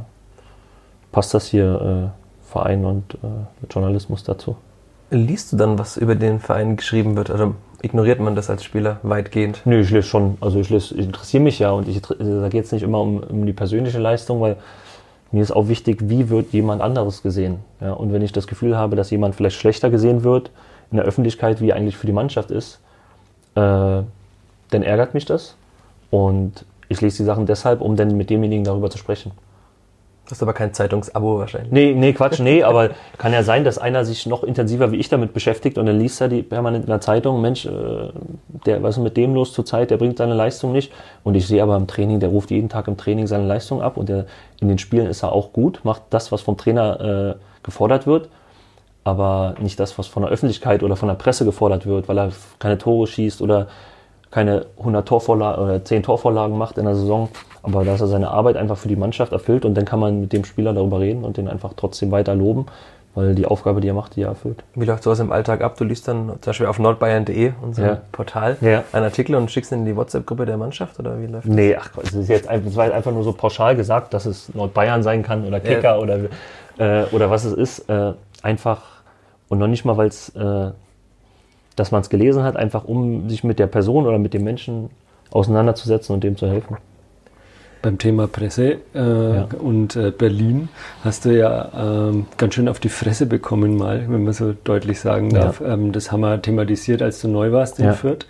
passt 1.12 1.32
das 1.32 1.46
hier 1.46 2.12
äh, 2.12 2.50
Verein 2.50 2.84
und 2.84 3.14
äh, 3.14 3.18
Journalismus 3.70 4.24
dazu. 4.24 4.56
Liest 5.10 5.52
du 5.52 5.56
dann, 5.56 5.78
was 5.78 5.96
über 5.96 6.16
den 6.16 6.40
Verein 6.40 6.76
geschrieben 6.76 7.16
wird? 7.16 7.30
Oder 7.30 7.52
ignoriert 7.82 8.18
man 8.18 8.34
das 8.34 8.50
als 8.50 8.64
Spieler 8.64 8.98
weitgehend? 9.04 9.62
Nö, 9.64 9.80
ich 9.80 9.90
lese 9.90 10.08
schon, 10.08 10.36
also 10.40 10.58
ich, 10.58 10.68
lese, 10.68 10.94
ich 10.94 11.04
interessiere 11.06 11.44
mich 11.44 11.60
ja 11.60 11.70
und 11.70 11.86
ich, 11.86 12.00
da 12.00 12.48
geht 12.48 12.64
es 12.64 12.72
nicht 12.72 12.82
immer 12.82 13.00
um, 13.00 13.18
um 13.20 13.46
die 13.46 13.52
persönliche 13.52 14.00
Leistung, 14.00 14.40
weil 14.40 14.56
mir 15.30 15.42
ist 15.42 15.52
auch 15.52 15.68
wichtig, 15.68 16.08
wie 16.08 16.30
wird 16.30 16.52
jemand 16.52 16.82
anderes 16.82 17.22
gesehen. 17.22 17.58
Ja, 17.80 17.92
und 17.92 18.12
wenn 18.12 18.22
ich 18.22 18.32
das 18.32 18.48
Gefühl 18.48 18.76
habe, 18.76 18.96
dass 18.96 19.10
jemand 19.10 19.36
vielleicht 19.36 19.56
schlechter 19.56 19.88
gesehen 19.88 20.24
wird 20.24 20.50
in 20.92 20.98
der 20.98 21.06
Öffentlichkeit, 21.06 21.60
wie 21.60 21.70
er 21.70 21.76
eigentlich 21.76 21.96
für 21.96 22.06
die 22.06 22.12
Mannschaft 22.12 22.50
ist, 22.50 22.80
äh, 23.54 23.60
dann 23.60 24.82
ärgert 24.82 25.14
mich 25.14 25.24
das. 25.24 25.56
Und 26.10 26.64
ich 26.88 27.00
lese 27.00 27.18
die 27.18 27.24
Sachen 27.24 27.46
deshalb, 27.46 27.80
um 27.80 27.96
dann 27.96 28.16
mit 28.16 28.30
demjenigen 28.30 28.64
darüber 28.64 28.90
zu 28.90 28.98
sprechen. 28.98 29.32
Du 30.24 30.30
hast 30.30 30.42
aber 30.42 30.52
kein 30.52 30.72
Zeitungsabo 30.72 31.38
wahrscheinlich. 31.38 31.72
Nee, 31.72 31.94
nee, 31.94 32.12
Quatsch, 32.12 32.38
nee, 32.38 32.62
aber 32.64 32.90
kann 33.18 33.32
ja 33.32 33.42
sein, 33.42 33.64
dass 33.64 33.78
einer 33.78 34.04
sich 34.04 34.26
noch 34.26 34.44
intensiver 34.44 34.92
wie 34.92 34.96
ich 34.96 35.08
damit 35.08 35.32
beschäftigt 35.32 35.78
und 35.78 35.86
dann 35.86 35.98
liest 35.98 36.20
er 36.20 36.28
die 36.28 36.42
permanent 36.42 36.84
in 36.84 36.90
der 36.90 37.00
Zeitung, 37.00 37.40
Mensch, 37.40 37.66
äh, 37.66 37.70
der, 38.66 38.82
was 38.82 38.96
ist 38.96 39.02
mit 39.02 39.16
dem 39.16 39.34
los 39.34 39.52
zur 39.52 39.66
Zeit, 39.66 39.90
der 39.90 39.96
bringt 39.96 40.18
seine 40.18 40.34
Leistung 40.34 40.72
nicht. 40.72 40.92
Und 41.24 41.34
ich 41.34 41.46
sehe 41.46 41.62
aber 41.62 41.76
im 41.76 41.86
Training, 41.86 42.20
der 42.20 42.28
ruft 42.28 42.50
jeden 42.50 42.68
Tag 42.68 42.86
im 42.86 42.96
Training 42.96 43.26
seine 43.26 43.46
Leistung 43.46 43.82
ab 43.82 43.96
und 43.96 44.08
der, 44.08 44.26
in 44.60 44.68
den 44.68 44.78
Spielen 44.78 45.06
ist 45.06 45.22
er 45.22 45.32
auch 45.32 45.52
gut, 45.52 45.80
macht 45.82 46.02
das, 46.10 46.30
was 46.30 46.40
vom 46.40 46.56
Trainer 46.56 47.36
äh, 47.36 47.64
gefordert 47.64 48.06
wird, 48.06 48.28
aber 49.04 49.54
nicht 49.60 49.80
das, 49.80 49.98
was 49.98 50.06
von 50.06 50.22
der 50.22 50.30
Öffentlichkeit 50.30 50.82
oder 50.82 50.96
von 50.96 51.08
der 51.08 51.16
Presse 51.16 51.44
gefordert 51.44 51.86
wird, 51.86 52.08
weil 52.08 52.18
er 52.18 52.30
keine 52.58 52.78
Tore 52.78 53.06
schießt 53.06 53.42
oder 53.42 53.66
keine 54.30 54.66
100 54.78 55.06
Torvorlagen 55.06 55.62
oder 55.64 55.84
10 55.84 56.02
Torvorlagen 56.04 56.56
macht 56.56 56.78
in 56.78 56.84
der 56.84 56.94
Saison, 56.94 57.28
aber 57.62 57.84
dass 57.84 58.00
er 58.00 58.06
seine 58.06 58.30
Arbeit 58.30 58.56
einfach 58.56 58.78
für 58.78 58.88
die 58.88 58.96
Mannschaft 58.96 59.32
erfüllt 59.32 59.64
und 59.64 59.74
dann 59.74 59.84
kann 59.84 60.00
man 60.00 60.20
mit 60.20 60.32
dem 60.32 60.44
Spieler 60.44 60.72
darüber 60.72 61.00
reden 61.00 61.24
und 61.24 61.36
den 61.36 61.48
einfach 61.48 61.72
trotzdem 61.76 62.10
weiter 62.12 62.34
loben, 62.34 62.66
weil 63.14 63.34
die 63.34 63.44
Aufgabe, 63.44 63.82
die 63.82 63.88
er 63.88 63.94
macht, 63.94 64.16
die 64.16 64.22
er 64.22 64.28
erfüllt. 64.28 64.64
Wie 64.74 64.86
läuft 64.86 65.02
sowas 65.02 65.20
im 65.20 65.32
Alltag 65.32 65.60
ab? 65.62 65.76
Du 65.76 65.84
liest 65.84 66.08
dann 66.08 66.28
zum 66.28 66.38
Beispiel 66.46 66.66
auf 66.66 66.78
nordbayern.de, 66.78 67.52
unserem 67.60 67.88
Ja. 67.88 67.98
Portal, 68.10 68.56
Ja. 68.62 68.84
einen 68.92 69.04
Artikel 69.04 69.34
und 69.34 69.50
schickst 69.50 69.70
ihn 69.72 69.80
in 69.80 69.84
die 69.84 69.96
WhatsApp-Gruppe 69.96 70.46
der 70.46 70.56
Mannschaft? 70.56 70.98
Oder 70.98 71.20
wie 71.20 71.26
läuft 71.26 71.46
das? 71.46 71.54
Nee, 71.54 71.76
ach 71.78 71.90
Gott, 71.94 72.04
es 72.04 72.14
ist 72.14 72.28
jetzt 72.30 72.48
einfach, 72.48 72.70
es 72.70 72.76
war 72.76 72.86
jetzt 72.86 72.94
einfach 72.94 73.12
nur 73.12 73.24
so 73.24 73.32
pauschal 73.34 73.76
gesagt, 73.76 74.14
dass 74.14 74.24
es 74.24 74.54
Nordbayern 74.54 75.02
sein 75.02 75.22
kann 75.22 75.44
oder 75.46 75.60
Kicker 75.60 75.82
Ja. 75.82 75.98
oder, 75.98 76.18
äh, 76.78 77.04
oder 77.12 77.28
was 77.30 77.44
es 77.44 77.52
ist. 77.52 77.90
Äh, 77.90 78.14
einfach 78.42 78.80
und 79.52 79.58
noch 79.58 79.66
nicht 79.68 79.84
mal, 79.84 79.98
weil 79.98 80.08
es, 80.08 80.30
äh, 80.30 80.70
dass 81.76 81.90
man 81.92 82.00
es 82.00 82.08
gelesen 82.08 82.42
hat, 82.42 82.56
einfach 82.56 82.84
um 82.84 83.28
sich 83.28 83.44
mit 83.44 83.58
der 83.58 83.66
Person 83.66 84.06
oder 84.06 84.18
mit 84.18 84.32
dem 84.32 84.44
Menschen 84.44 84.88
auseinanderzusetzen 85.30 86.14
und 86.14 86.24
dem 86.24 86.38
zu 86.38 86.48
helfen. 86.48 86.78
Beim 87.82 87.98
Thema 87.98 88.28
Presse 88.28 88.78
äh, 88.94 89.34
Ja. 89.36 89.48
und 89.58 89.94
äh, 89.96 90.10
Berlin 90.10 90.70
hast 91.04 91.26
du 91.26 91.36
ja 91.36 92.08
ähm, 92.08 92.26
ganz 92.38 92.54
schön 92.54 92.66
auf 92.68 92.80
die 92.80 92.88
Fresse 92.88 93.26
bekommen 93.26 93.76
mal, 93.76 94.06
wenn 94.08 94.24
man 94.24 94.32
so 94.32 94.54
deutlich 94.64 95.00
sagen 95.00 95.30
Ja. 95.32 95.42
darf. 95.42 95.60
Ähm, 95.60 95.92
das 95.92 96.10
haben 96.10 96.20
wir 96.22 96.40
thematisiert, 96.40 97.02
als 97.02 97.20
du 97.20 97.28
neu 97.28 97.52
warst 97.52 97.78
in 97.78 97.86
Ja. 97.86 97.92
Fürth. 97.92 98.24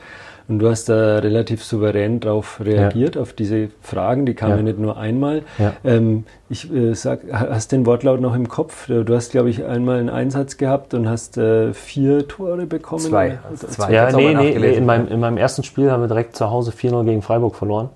Und 0.53 0.59
du 0.59 0.69
hast 0.69 0.89
da 0.91 1.19
relativ 1.21 1.65
souverän 1.65 2.21
darauf 2.21 2.61
reagiert, 2.63 3.17
auf 3.17 3.33
diese 3.33 3.71
Fragen. 3.81 4.27
Die 4.27 4.35
kamen 4.35 4.59
Ja. 4.59 4.63
nicht 4.63 4.79
nur 4.79 4.99
einmal. 4.99 5.43
Ja. 5.59 5.73
Ähm, 5.83 6.25
ich 6.51 6.71
äh, 6.71 6.93
sag, 6.95 7.21
ha- 7.33 7.49
hast 7.51 7.73
den 7.73 7.87
Wortlaut 7.87 8.21
noch 8.21 8.35
im 8.35 8.49
Kopf? 8.49 8.87
Du 8.89 9.15
hast, 9.15 9.31
glaube 9.33 9.49
ich, 9.49 9.65
einmal 9.65 9.99
einen 9.99 10.11
Einsatz 10.11 10.59
gehabt 10.59 10.93
und 10.93 11.09
hast 11.09 11.39
äh, 11.39 11.73
vier 11.73 12.29
Tore 12.29 12.67
bekommen. 12.67 13.01
Zwei. 13.01 13.39
Also 13.49 13.67
zwei. 13.67 13.93
Ja, 13.93 14.13
nee, 14.13 14.35
nee, 14.35 14.59
nee 14.59 14.75
in, 14.75 14.85
meinem, 14.85 15.09
in 15.09 15.21
meinem 15.21 15.39
ersten 15.39 15.63
Spiel 15.63 15.91
haben 15.91 16.03
wir 16.03 16.09
direkt 16.09 16.37
zu 16.37 16.51
Hause 16.51 16.71
4-0 16.73 17.05
gegen 17.05 17.23
Freiburg 17.23 17.55
verloren. 17.57 17.89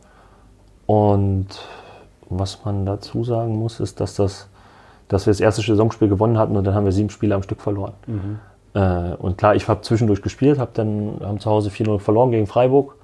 Und 0.87 1.47
was 2.31 2.65
man 2.65 2.87
dazu 2.87 3.23
sagen 3.25 3.57
muss, 3.57 3.81
ist, 3.81 4.01
dass, 4.01 4.15
das, 4.17 4.49
dass 5.09 5.27
wir 5.27 5.31
das 5.33 5.41
erste 5.41 5.61
Saisonspiel 5.63 6.09
gewonnen 6.09 6.39
hatten 6.39 6.57
und 6.57 6.65
dann 6.65 6.75
haben 6.75 6.85
wir 6.85 6.93
sieben 6.93 7.11
Spiele 7.11 7.35
am 7.35 7.43
Stück 7.43 7.61
verloren. 7.61 7.93
Äh, 8.77 9.15
und 9.19 9.39
klar, 9.39 9.57
ich 9.57 9.67
habe 9.69 9.81
zwischendurch 9.81 10.21
gespielt, 10.21 10.59
hab 10.59 10.75
dann, 10.75 11.19
haben 11.23 11.41
zu 11.41 11.51
Hause 11.51 11.71
4-0 11.71 11.99
verloren 11.99 12.31
gegen 12.31 12.47
Freiburg. 12.47 12.95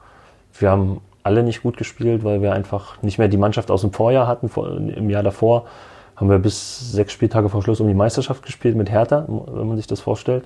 Wir 0.58 0.70
haben 0.70 1.00
alle 1.22 1.42
nicht 1.42 1.62
gut 1.62 1.78
gespielt, 1.78 2.24
weil 2.24 2.42
wir 2.42 2.52
einfach 2.52 3.00
nicht 3.00 3.18
mehr 3.18 3.28
die 3.28 3.38
Mannschaft 3.38 3.70
aus 3.70 3.80
dem 3.80 3.92
Vorjahr 3.92 4.26
hatten. 4.26 4.50
Vor, 4.50 4.76
Im 4.76 5.08
Jahr 5.08 5.22
davor 5.22 5.64
haben 6.16 6.28
wir 6.28 6.38
bis 6.38 6.92
sechs 6.92 7.12
Spieltage 7.12 7.48
vor 7.48 7.62
Schluss 7.62 7.80
um 7.80 7.88
die 7.88 7.94
Meisterschaft 7.94 8.44
gespielt 8.44 8.76
mit 8.76 8.90
Hertha, 8.90 9.24
wenn 9.26 9.66
man 9.66 9.76
sich 9.78 9.86
das 9.86 10.00
vorstellt. 10.00 10.44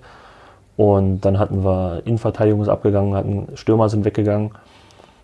Und 0.76 1.22
dann 1.22 1.38
hatten 1.38 1.64
wir 1.64 2.02
Innenverteidigung 2.04 2.60
ist 2.62 2.68
abgegangen, 2.68 3.14
hatten 3.14 3.48
Stürmer 3.56 3.88
sind 3.88 4.04
weggegangen. 4.04 4.52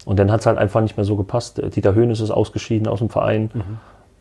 Und 0.05 0.19
dann 0.19 0.33
hat 0.33 0.41
es 0.41 0.47
halt 0.47 0.59
einfach 0.59 0.81
nicht 0.81 0.97
mehr 0.97 1.05
so 1.05 1.15
gepasst. 1.15 1.63
Dieter 1.77 1.95
Höhnes 1.95 2.21
ist 2.21 2.33
ausgeschieden 2.33 2.89
aus 2.89 2.99
dem 2.99 3.09
Verein. 3.09 3.51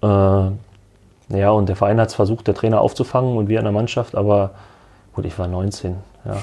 Äh, 0.04 1.38
ja, 1.38 1.50
und 1.52 1.70
der 1.70 1.76
Verein 1.76 2.00
hat 2.00 2.10
es 2.10 2.14
versucht, 2.14 2.46
der 2.46 2.54
Trainer 2.54 2.82
aufzufangen 2.82 3.36
und 3.38 3.48
wir 3.48 3.58
in 3.58 3.64
der 3.64 3.72
Mannschaft, 3.72 4.16
aber 4.16 4.52
gut, 5.14 5.26
ich 5.26 5.38
war 5.38 5.48
19. 5.48 5.96
Ja. 6.26 6.38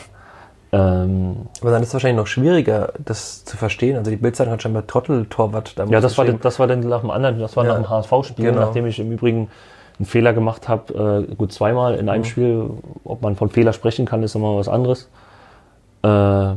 Ähm, 0.70 1.36
Aber 1.60 1.70
dann 1.70 1.82
ist 1.82 1.88
es 1.88 1.94
wahrscheinlich 1.94 2.18
noch 2.18 2.26
schwieriger, 2.26 2.92
das 3.02 3.44
zu 3.44 3.56
verstehen. 3.56 3.96
Also 3.96 4.10
die 4.10 4.16
Bildzeitung 4.16 4.52
hat 4.52 4.62
scheinbar 4.62 4.86
Trottel-Torwart 4.86 5.78
damals 5.78 5.92
ja, 5.92 6.00
das 6.00 6.18
war, 6.18 6.26
das 6.26 6.58
war 6.58 6.66
dann 6.66 6.80
nach 6.80 7.00
dem 7.00 7.10
anderen, 7.10 7.38
das 7.38 7.56
war 7.56 7.64
Ja, 7.64 7.78
nach 7.78 7.78
dem 7.78 7.88
HSV-Spiel, 7.88 8.44
genau. 8.46 8.60
nachdem 8.60 8.86
ich 8.86 8.98
im 8.98 9.10
Übrigen 9.10 9.48
einen 9.98 10.06
Fehler 10.06 10.32
gemacht 10.32 10.68
habe, 10.68 11.26
äh, 11.28 11.34
gut 11.34 11.52
zweimal 11.52 11.94
in 11.94 12.08
einem 12.08 12.24
Spiel. 12.24 12.70
Ob 13.04 13.22
man 13.22 13.34
von 13.34 13.48
Fehler 13.50 13.72
sprechen 13.72 14.04
kann, 14.04 14.22
ist 14.22 14.34
immer 14.34 14.56
was 14.56 14.68
anderes. 14.68 15.08
Äh, 16.02 16.54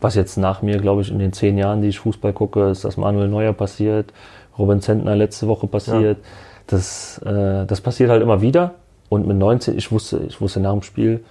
was 0.00 0.14
jetzt 0.14 0.36
nach 0.36 0.62
mir, 0.62 0.78
glaube 0.78 1.02
ich, 1.02 1.10
in 1.10 1.18
den 1.18 1.32
zehn 1.32 1.58
Jahren, 1.58 1.80
die 1.80 1.88
ich 1.88 1.98
Fußball 2.00 2.32
gucke, 2.32 2.68
ist, 2.70 2.84
dass 2.84 2.96
Manuel 2.96 3.28
Neuer 3.28 3.52
passiert, 3.52 4.12
Robin 4.58 4.80
Zentner 4.80 5.16
letzte 5.16 5.48
Woche 5.48 5.66
passiert. 5.66 6.18
Das, 6.66 7.18
äh, 7.24 7.64
das 7.66 7.80
passiert 7.80 8.10
halt 8.10 8.22
immer 8.22 8.40
wieder. 8.40 8.74
Und 9.08 9.26
mit 9.26 9.36
19, 9.36 9.76
ich 9.76 9.90
wusste, 9.90 10.20
ich 10.28 10.40
wusste 10.40 10.60
nach 10.60 10.72
dem 10.72 10.82
Spiel, 10.82 11.24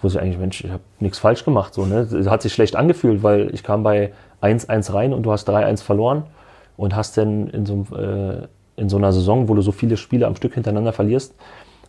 wusste 0.00 0.18
ich 0.18 0.24
eigentlich, 0.24 0.38
Mensch, 0.38 0.64
ich 0.64 0.70
habe 0.70 0.82
nichts 1.00 1.18
falsch 1.18 1.44
gemacht. 1.44 1.74
So, 1.74 1.84
ne? 1.84 2.00
Es 2.00 2.28
hat 2.28 2.42
sich 2.42 2.52
schlecht 2.52 2.76
angefühlt, 2.76 3.22
weil 3.22 3.52
ich 3.52 3.62
kam 3.62 3.82
bei 3.82 4.12
1-1 4.42 4.92
rein 4.92 5.12
und 5.12 5.24
du 5.24 5.32
hast 5.32 5.48
3-1 5.48 5.82
verloren 5.82 6.24
und 6.76 6.94
hast 6.94 7.16
dann 7.16 7.48
in 7.48 7.66
so, 7.66 7.86
äh, 7.96 8.46
in 8.76 8.88
so 8.88 8.96
einer 8.96 9.12
Saison, 9.12 9.48
wo 9.48 9.54
du 9.54 9.62
so 9.62 9.72
viele 9.72 9.96
Spiele 9.96 10.26
am 10.26 10.36
Stück 10.36 10.54
hintereinander 10.54 10.92
verlierst, 10.92 11.34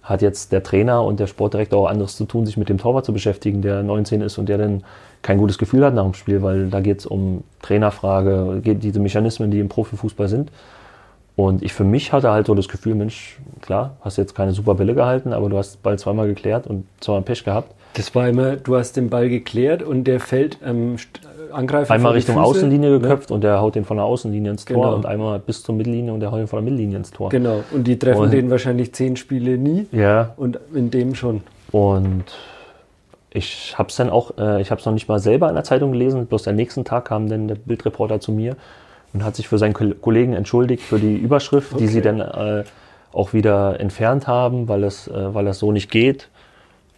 hat 0.05 0.21
jetzt 0.21 0.51
der 0.51 0.61
Trainer 0.61 1.03
und 1.03 1.19
der 1.19 1.27
Sportdirektor 1.27 1.79
auch 1.79 1.89
anderes 1.89 2.15
zu 2.15 2.25
tun, 2.25 2.45
sich 2.45 2.57
mit 2.57 2.69
dem 2.69 2.77
Torwart 2.77 3.05
zu 3.05 3.13
beschäftigen, 3.13 3.61
der 3.63 3.81
19 3.81 4.21
ist 4.21 4.37
und 4.37 4.47
der 4.47 4.59
dann 4.59 4.83
kein 5.23 5.39
gutes 5.39 5.57
Gefühl 5.57 5.83
hat 5.83 5.95
nach 5.95 6.03
dem 6.03 6.13
Spiel, 6.13 6.43
weil 6.43 6.69
da 6.69 6.79
geht 6.79 6.99
es 6.99 7.05
um 7.07 7.43
Trainerfrage, 7.63 8.61
geht 8.63 8.83
diese 8.83 8.99
Mechanismen, 8.99 9.49
die 9.49 9.59
im 9.59 9.67
Profifußball 9.67 10.27
sind. 10.27 10.51
Und 11.35 11.63
ich 11.63 11.73
für 11.73 11.83
mich 11.83 12.13
hatte 12.13 12.31
halt 12.31 12.47
so 12.47 12.55
das 12.55 12.69
Gefühl, 12.69 12.95
Mensch, 12.95 13.37
klar, 13.61 13.97
hast 14.01 14.17
jetzt 14.17 14.35
keine 14.35 14.53
super 14.53 14.75
Bälle 14.75 14.93
gehalten, 14.95 15.33
aber 15.33 15.49
du 15.49 15.57
hast 15.57 15.75
den 15.75 15.81
Ball 15.81 15.99
zweimal 15.99 16.27
geklärt 16.27 16.65
und 16.65 16.85
zweimal 17.01 17.23
Pech 17.23 17.43
gehabt. 17.43 17.73
Das 17.95 18.13
war 18.15 18.27
immer, 18.29 18.55
du 18.55 18.75
hast 18.77 18.95
den 18.95 19.09
Ball 19.09 19.27
geklärt 19.29 19.83
und 19.83 20.05
der 20.05 20.19
fällt 20.19 20.57
ähm, 20.65 20.95
st- 20.95 21.51
Angreifer 21.51 21.93
einmal 21.93 22.13
Richtung 22.13 22.35
Füße, 22.35 22.45
Außenlinie 22.47 22.89
ne? 22.89 22.99
geköpft 22.99 23.31
und 23.31 23.43
der 23.43 23.61
haut 23.61 23.75
den 23.75 23.85
von 23.85 23.97
der 23.97 24.05
Außenlinie 24.05 24.51
ins 24.51 24.65
Tor 24.65 24.81
Genau. 24.81 24.95
und 24.95 25.05
einmal 25.05 25.39
bis 25.39 25.61
zur 25.63 25.75
Mittellinie 25.75 26.13
und 26.13 26.19
der 26.21 26.31
haut 26.31 26.39
den 26.39 26.47
von 26.47 26.57
der 26.57 26.63
Mittellinie 26.71 26.97
ins 26.97 27.11
Tor. 27.11 27.29
Genau. 27.29 27.63
Und 27.71 27.85
die 27.87 27.97
treffen 27.99 28.21
Und- 28.23 28.33
den 28.33 28.49
wahrscheinlich 28.49 28.93
zehn 28.93 29.15
Spiele 29.17 29.57
nie 29.57 29.87
Ja, 29.91 30.33
und 30.37 30.59
in 30.73 30.89
dem 30.91 31.15
schon. 31.15 31.41
und 31.71 32.23
ich 33.29 33.77
habe 33.77 33.89
es 33.89 33.95
dann 33.97 34.09
auch, 34.09 34.37
äh, 34.37 34.61
ich 34.61 34.71
habe 34.71 34.79
es 34.79 34.85
noch 34.85 34.93
nicht 34.93 35.09
mal 35.09 35.19
selber 35.19 35.49
in 35.49 35.55
der 35.55 35.63
Zeitung 35.65 35.91
gelesen, 35.91 36.25
bloß 36.25 36.47
am 36.47 36.55
nächsten 36.55 36.85
Tag 36.85 37.05
kam 37.05 37.27
dann 37.29 37.47
der 37.49 37.55
Bildreporter 37.55 38.19
zu 38.21 38.31
mir 38.31 38.55
und 39.15 39.23
hat 39.23 39.35
sich 39.37 39.47
für 39.47 39.57
seinen 39.57 39.73
Kol- 39.73 39.95
Kollegen 39.95 40.33
entschuldigt 40.33 40.83
für 40.83 40.99
die 40.99 41.15
Überschrift, 41.15 41.79
die 41.79 41.87
sie 41.87 41.99
Okay. 41.99 42.17
dann 42.17 42.19
äh, 42.59 42.63
auch 43.13 43.31
wieder 43.31 43.79
entfernt 43.79 44.27
haben, 44.27 44.67
weil 44.67 44.83
es, 44.83 45.07
äh, 45.07 45.33
weil 45.33 45.45
das 45.45 45.57
so 45.59 45.71
nicht 45.71 45.89
geht. 45.89 46.27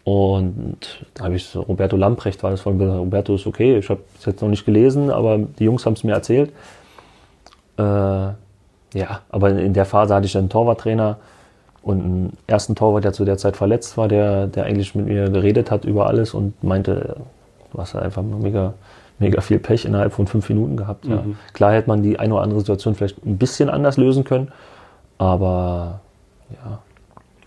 Und 0.03 0.77
da 1.13 1.25
habe 1.25 1.35
ich 1.35 1.55
Roberto 1.55 1.95
Lamprecht 1.95 2.41
war 2.41 2.49
das 2.49 2.61
von 2.61 2.81
Roberto 2.81 3.35
ist 3.35 3.45
okay, 3.45 3.77
ich 3.77 3.87
habe 3.89 3.99
es 4.17 4.25
jetzt 4.25 4.41
noch 4.41 4.49
nicht 4.49 4.65
gelesen, 4.65 5.11
aber 5.11 5.37
die 5.37 5.65
Jungs 5.65 5.85
haben 5.85 5.93
es 5.93 6.03
mir 6.03 6.13
erzählt. 6.13 6.51
Äh, 7.77 7.83
ja, 7.83 9.21
aber 9.29 9.49
in 9.51 9.73
der 9.73 9.85
Phase 9.85 10.15
hatte 10.15 10.25
ich 10.25 10.31
dann 10.31 10.43
einen 10.43 10.49
Torwarttrainer 10.49 11.17
und 11.83 12.01
einen 12.03 12.37
ersten 12.47 12.73
Torwart, 12.73 13.03
der 13.03 13.13
zu 13.13 13.25
der 13.25 13.37
Zeit 13.37 13.57
verletzt 13.57 13.95
war, 13.95 14.07
der, 14.07 14.47
der 14.47 14.63
eigentlich 14.63 14.95
mit 14.95 15.05
mir 15.05 15.29
geredet 15.29 15.69
hat 15.69 15.85
über 15.85 16.07
alles 16.07 16.33
und 16.33 16.63
meinte, 16.63 17.17
du 17.73 17.77
hast 17.77 17.95
einfach 17.95 18.23
mega, 18.23 18.73
mega 19.19 19.41
viel 19.41 19.59
Pech 19.59 19.85
innerhalb 19.85 20.13
von 20.13 20.27
fünf 20.27 20.47
Minuten 20.49 20.77
gehabt. 20.77 21.05
Ja. 21.05 21.23
Klar 21.53 21.73
hätte 21.73 21.89
man 21.89 22.03
die 22.03 22.19
eine 22.19 22.33
oder 22.33 22.43
andere 22.43 22.59
Situation 22.59 22.95
vielleicht 22.95 23.25
ein 23.25 23.37
bisschen 23.37 23.69
anders 23.69 23.97
lösen 23.97 24.23
können, 24.23 24.51
aber 25.17 26.01
ja. 26.63 26.79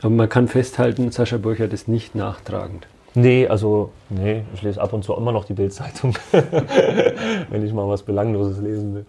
Aber 0.02 0.14
man 0.14 0.28
kann 0.28 0.48
festhalten, 0.48 1.11
Sascha 1.12 1.37
Burchert 1.37 1.72
ist 1.72 1.87
nicht 1.87 2.14
nachtragend. 2.14 2.87
Nee, 3.14 3.48
also, 3.48 3.90
nee, 4.09 4.44
ich 4.54 4.62
lese 4.62 4.80
ab 4.80 4.92
und 4.92 5.04
zu 5.04 5.14
immer 5.14 5.33
noch 5.33 5.44
die 5.44 5.52
Bildzeitung, 5.52 6.14
wenn 7.50 7.64
ich 7.64 7.72
mal 7.72 7.88
was 7.88 8.02
Belangloses 8.02 8.61
lesen 8.61 8.94
will. 8.94 9.06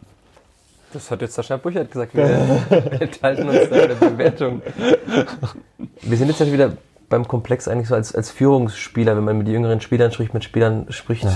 Das 0.91 1.09
hat 1.09 1.21
jetzt 1.21 1.35
Sascha 1.35 1.57
Burchert 1.57 1.91
gesagt. 1.91 2.13
Wir 2.15 2.25
enthalten 2.99 3.47
uns 3.47 3.69
da 3.69 3.87
der 3.87 3.95
Bewertung. 3.95 4.61
Wir 6.01 6.17
sind 6.17 6.27
jetzt 6.27 6.39
ja 6.39 6.51
wieder 6.51 6.73
beim 7.07 7.27
Komplex 7.27 7.67
eigentlich 7.67 7.87
so 7.87 7.95
als, 7.95 8.13
als 8.13 8.31
Führungsspieler, 8.31 9.15
wenn 9.15 9.23
man 9.23 9.37
mit 9.37 9.47
jüngeren 9.47 9.79
Spielern 9.81 10.11
spricht, 10.11 10.33
mit 10.33 10.43
Spielern 10.43 10.87
spricht, 10.89 11.27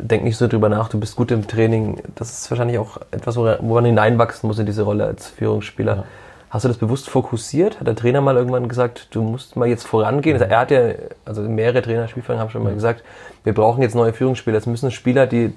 denk 0.00 0.24
nicht 0.24 0.36
so 0.36 0.48
drüber 0.48 0.68
nach, 0.68 0.88
du 0.88 0.98
bist 0.98 1.16
gut 1.16 1.30
im 1.30 1.46
Training. 1.46 2.00
Das 2.14 2.30
ist 2.30 2.50
wahrscheinlich 2.50 2.78
auch 2.78 2.98
etwas, 3.10 3.36
wo 3.36 3.44
man 3.44 3.84
hineinwachsen 3.84 4.46
muss 4.46 4.58
in 4.58 4.66
diese 4.66 4.82
Rolle 4.82 5.04
als 5.04 5.28
Führungsspieler. 5.28 5.96
Ja. 5.96 6.04
Hast 6.50 6.64
du 6.64 6.68
das 6.68 6.78
bewusst 6.78 7.08
fokussiert? 7.08 7.78
Hat 7.78 7.86
der 7.86 7.94
Trainer 7.94 8.20
mal 8.20 8.36
irgendwann 8.36 8.68
gesagt, 8.68 9.08
du 9.12 9.22
musst 9.22 9.54
mal 9.54 9.68
jetzt 9.68 9.86
vorangehen? 9.86 10.34
Also 10.34 10.46
er 10.46 10.58
hat 10.58 10.70
ja, 10.72 10.80
also 11.24 11.42
mehrere 11.42 11.80
Trainer, 11.80 12.08
Spielfang 12.08 12.38
haben 12.38 12.50
schon 12.50 12.64
mal 12.64 12.74
gesagt, 12.74 13.04
wir 13.44 13.54
brauchen 13.54 13.82
jetzt 13.82 13.94
neue 13.94 14.12
Führungsspieler. 14.12 14.58
Es 14.58 14.66
müssen 14.66 14.90
Spieler, 14.90 15.28
die 15.28 15.52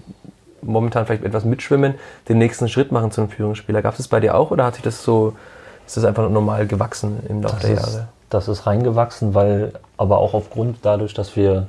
momentan 0.61 1.05
vielleicht 1.05 1.23
etwas 1.23 1.45
mitschwimmen, 1.45 1.95
den 2.29 2.37
nächsten 2.37 2.69
Schritt 2.69 2.91
machen 2.91 3.11
zum 3.11 3.29
Führungsspieler. 3.29 3.81
Gab 3.81 3.93
es 3.93 3.97
das 3.97 4.07
bei 4.07 4.19
dir 4.19 4.35
auch 4.35 4.51
oder 4.51 4.65
hat 4.65 4.75
sich 4.75 4.83
das 4.83 5.03
so, 5.03 5.33
ist 5.85 5.97
das 5.97 6.05
einfach 6.05 6.29
normal 6.29 6.67
gewachsen 6.67 7.23
im 7.27 7.41
Laufe 7.41 7.59
der 7.61 7.71
ist, 7.71 7.93
Jahre? 7.93 8.07
das 8.29 8.47
ist 8.47 8.67
reingewachsen, 8.67 9.33
weil 9.33 9.73
aber 9.97 10.19
auch 10.19 10.33
aufgrund 10.33 10.77
dadurch, 10.83 11.13
dass 11.13 11.35
wir 11.35 11.67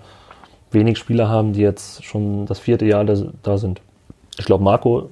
wenig 0.75 0.99
Spieler 0.99 1.29
haben, 1.29 1.53
die 1.53 1.61
jetzt 1.61 2.05
schon 2.05 2.47
das 2.47 2.59
vierte 2.59 2.85
Jahr 2.85 3.05
da, 3.05 3.59
sind. 3.59 3.81
Ich 4.39 4.45
glaube, 4.45 4.65
Marco, 4.65 5.09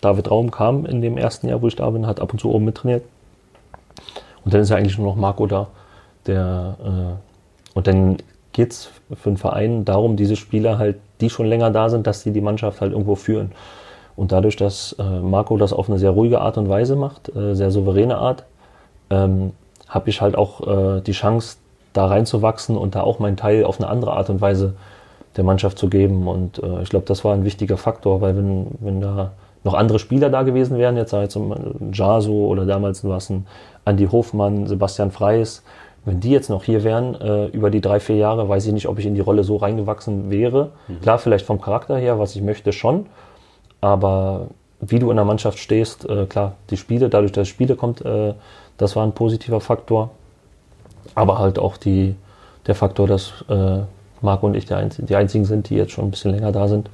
David 0.00 0.30
Raum 0.30 0.50
kam 0.50 0.86
in 0.86 1.00
dem 1.00 1.16
ersten 1.16 1.48
Jahr, 1.48 1.62
wo 1.62 1.68
ich 1.68 1.76
da 1.76 1.88
bin, 1.90 2.06
hat 2.06 2.20
ab 2.20 2.32
und 2.32 2.38
zu 2.38 2.50
oben 2.50 2.66
mittrainiert. 2.66 3.02
Und 4.44 4.54
dann 4.54 4.60
ist 4.60 4.70
ja 4.70 4.76
eigentlich 4.76 4.98
nur 4.98 5.08
noch 5.08 5.16
Marco 5.16 5.46
da. 5.46 5.68
Der, 6.26 6.76
äh, 6.84 7.76
und 7.76 7.86
dann 7.86 8.18
geht 8.52 8.72
es 8.72 8.90
für 9.14 9.30
den 9.30 9.36
Verein 9.36 9.84
darum, 9.84 10.16
diese 10.16 10.36
Spieler 10.36 10.78
halt, 10.78 10.96
die 11.20 11.30
schon 11.30 11.46
länger 11.46 11.70
da 11.70 11.88
sind, 11.88 12.06
dass 12.06 12.22
sie 12.22 12.32
die 12.32 12.40
Mannschaft 12.40 12.80
halt 12.80 12.92
irgendwo 12.92 13.14
führen. 13.14 13.52
Und 14.16 14.32
dadurch, 14.32 14.56
dass 14.56 14.94
äh, 14.98 15.20
Marco 15.20 15.56
das 15.56 15.72
auf 15.72 15.88
eine 15.88 15.98
sehr 15.98 16.10
ruhige 16.10 16.40
Art 16.40 16.58
und 16.58 16.68
Weise 16.68 16.96
macht, 16.96 17.34
äh, 17.34 17.54
sehr 17.54 17.70
souveräne 17.70 18.18
Art, 18.18 18.44
ähm, 19.10 19.52
habe 19.88 20.10
ich 20.10 20.20
halt 20.20 20.36
auch 20.36 20.66
äh, 20.66 21.00
die 21.00 21.12
Chance, 21.12 21.56
da 21.92 22.06
reinzuwachsen 22.06 22.76
und 22.76 22.94
da 22.94 23.02
auch 23.02 23.18
meinen 23.18 23.36
Teil 23.36 23.64
auf 23.64 23.80
eine 23.80 23.88
andere 23.88 24.12
Art 24.12 24.30
und 24.30 24.40
Weise 24.40 24.74
der 25.38 25.44
Mannschaft 25.44 25.78
zu 25.78 25.88
geben. 25.88 26.28
Und 26.28 26.62
äh, 26.62 26.82
ich 26.82 26.90
glaube, 26.90 27.06
das 27.06 27.24
war 27.24 27.32
ein 27.32 27.44
wichtiger 27.44 27.78
Faktor, 27.78 28.20
weil 28.20 28.36
wenn, 28.36 28.66
wenn 28.80 29.00
da 29.00 29.32
noch 29.64 29.74
andere 29.74 29.98
Spieler 29.98 30.28
da 30.28 30.42
gewesen 30.42 30.76
wären, 30.76 30.96
jetzt 30.96 31.12
sei 31.12 31.24
es 31.24 31.36
ein 31.36 31.92
Jaso 31.92 32.46
oder 32.46 32.66
damals 32.66 33.04
war 33.04 33.16
es 33.16 33.30
ein 33.30 33.46
Andi 33.84 34.06
Hofmann, 34.06 34.66
Sebastian 34.66 35.10
Freis, 35.10 35.62
wenn 36.04 36.20
die 36.20 36.30
jetzt 36.30 36.50
noch 36.50 36.64
hier 36.64 36.84
wären, 36.84 37.14
äh, 37.20 37.46
über 37.46 37.70
die 37.70 37.80
drei, 37.80 38.00
vier 38.00 38.16
Jahre, 38.16 38.48
weiß 38.48 38.66
ich 38.66 38.72
nicht, 38.72 38.88
ob 38.88 38.98
ich 38.98 39.06
in 39.06 39.14
die 39.14 39.20
Rolle 39.20 39.44
so 39.44 39.56
reingewachsen 39.56 40.30
wäre. 40.30 40.70
Klar, 41.02 41.18
vielleicht 41.18 41.46
vom 41.46 41.60
Charakter 41.60 41.96
her, 41.96 42.18
was 42.18 42.34
ich 42.34 42.42
möchte, 42.42 42.72
schon. 42.72 43.06
Aber 43.80 44.48
wie 44.80 44.98
du 44.98 45.10
in 45.10 45.16
der 45.16 45.24
Mannschaft 45.24 45.58
stehst, 45.58 46.08
äh, 46.08 46.26
klar, 46.26 46.54
die 46.70 46.76
Spiele, 46.76 47.08
dadurch, 47.08 47.32
dass 47.32 47.48
Spiele 47.48 47.76
kommt, 47.76 48.04
äh, 48.04 48.34
das 48.76 48.96
war 48.96 49.04
ein 49.04 49.12
positiver 49.12 49.60
Faktor. 49.60 50.10
Aber 51.14 51.38
halt 51.38 51.58
auch 51.58 51.76
die, 51.76 52.14
der 52.66 52.74
Faktor, 52.74 53.06
dass 53.06 53.44
äh, 53.48 53.80
Marco 54.20 54.46
und 54.46 54.54
ich 54.54 54.66
die, 54.66 54.74
einz 54.74 54.96
die 54.96 55.16
einzigen 55.16 55.44
sind, 55.44 55.70
die 55.70 55.76
jetzt 55.76 55.92
schon 55.92 56.06
ein 56.06 56.10
bisschen 56.10 56.32
länger 56.32 56.52
da 56.52 56.68
sind 56.68 56.90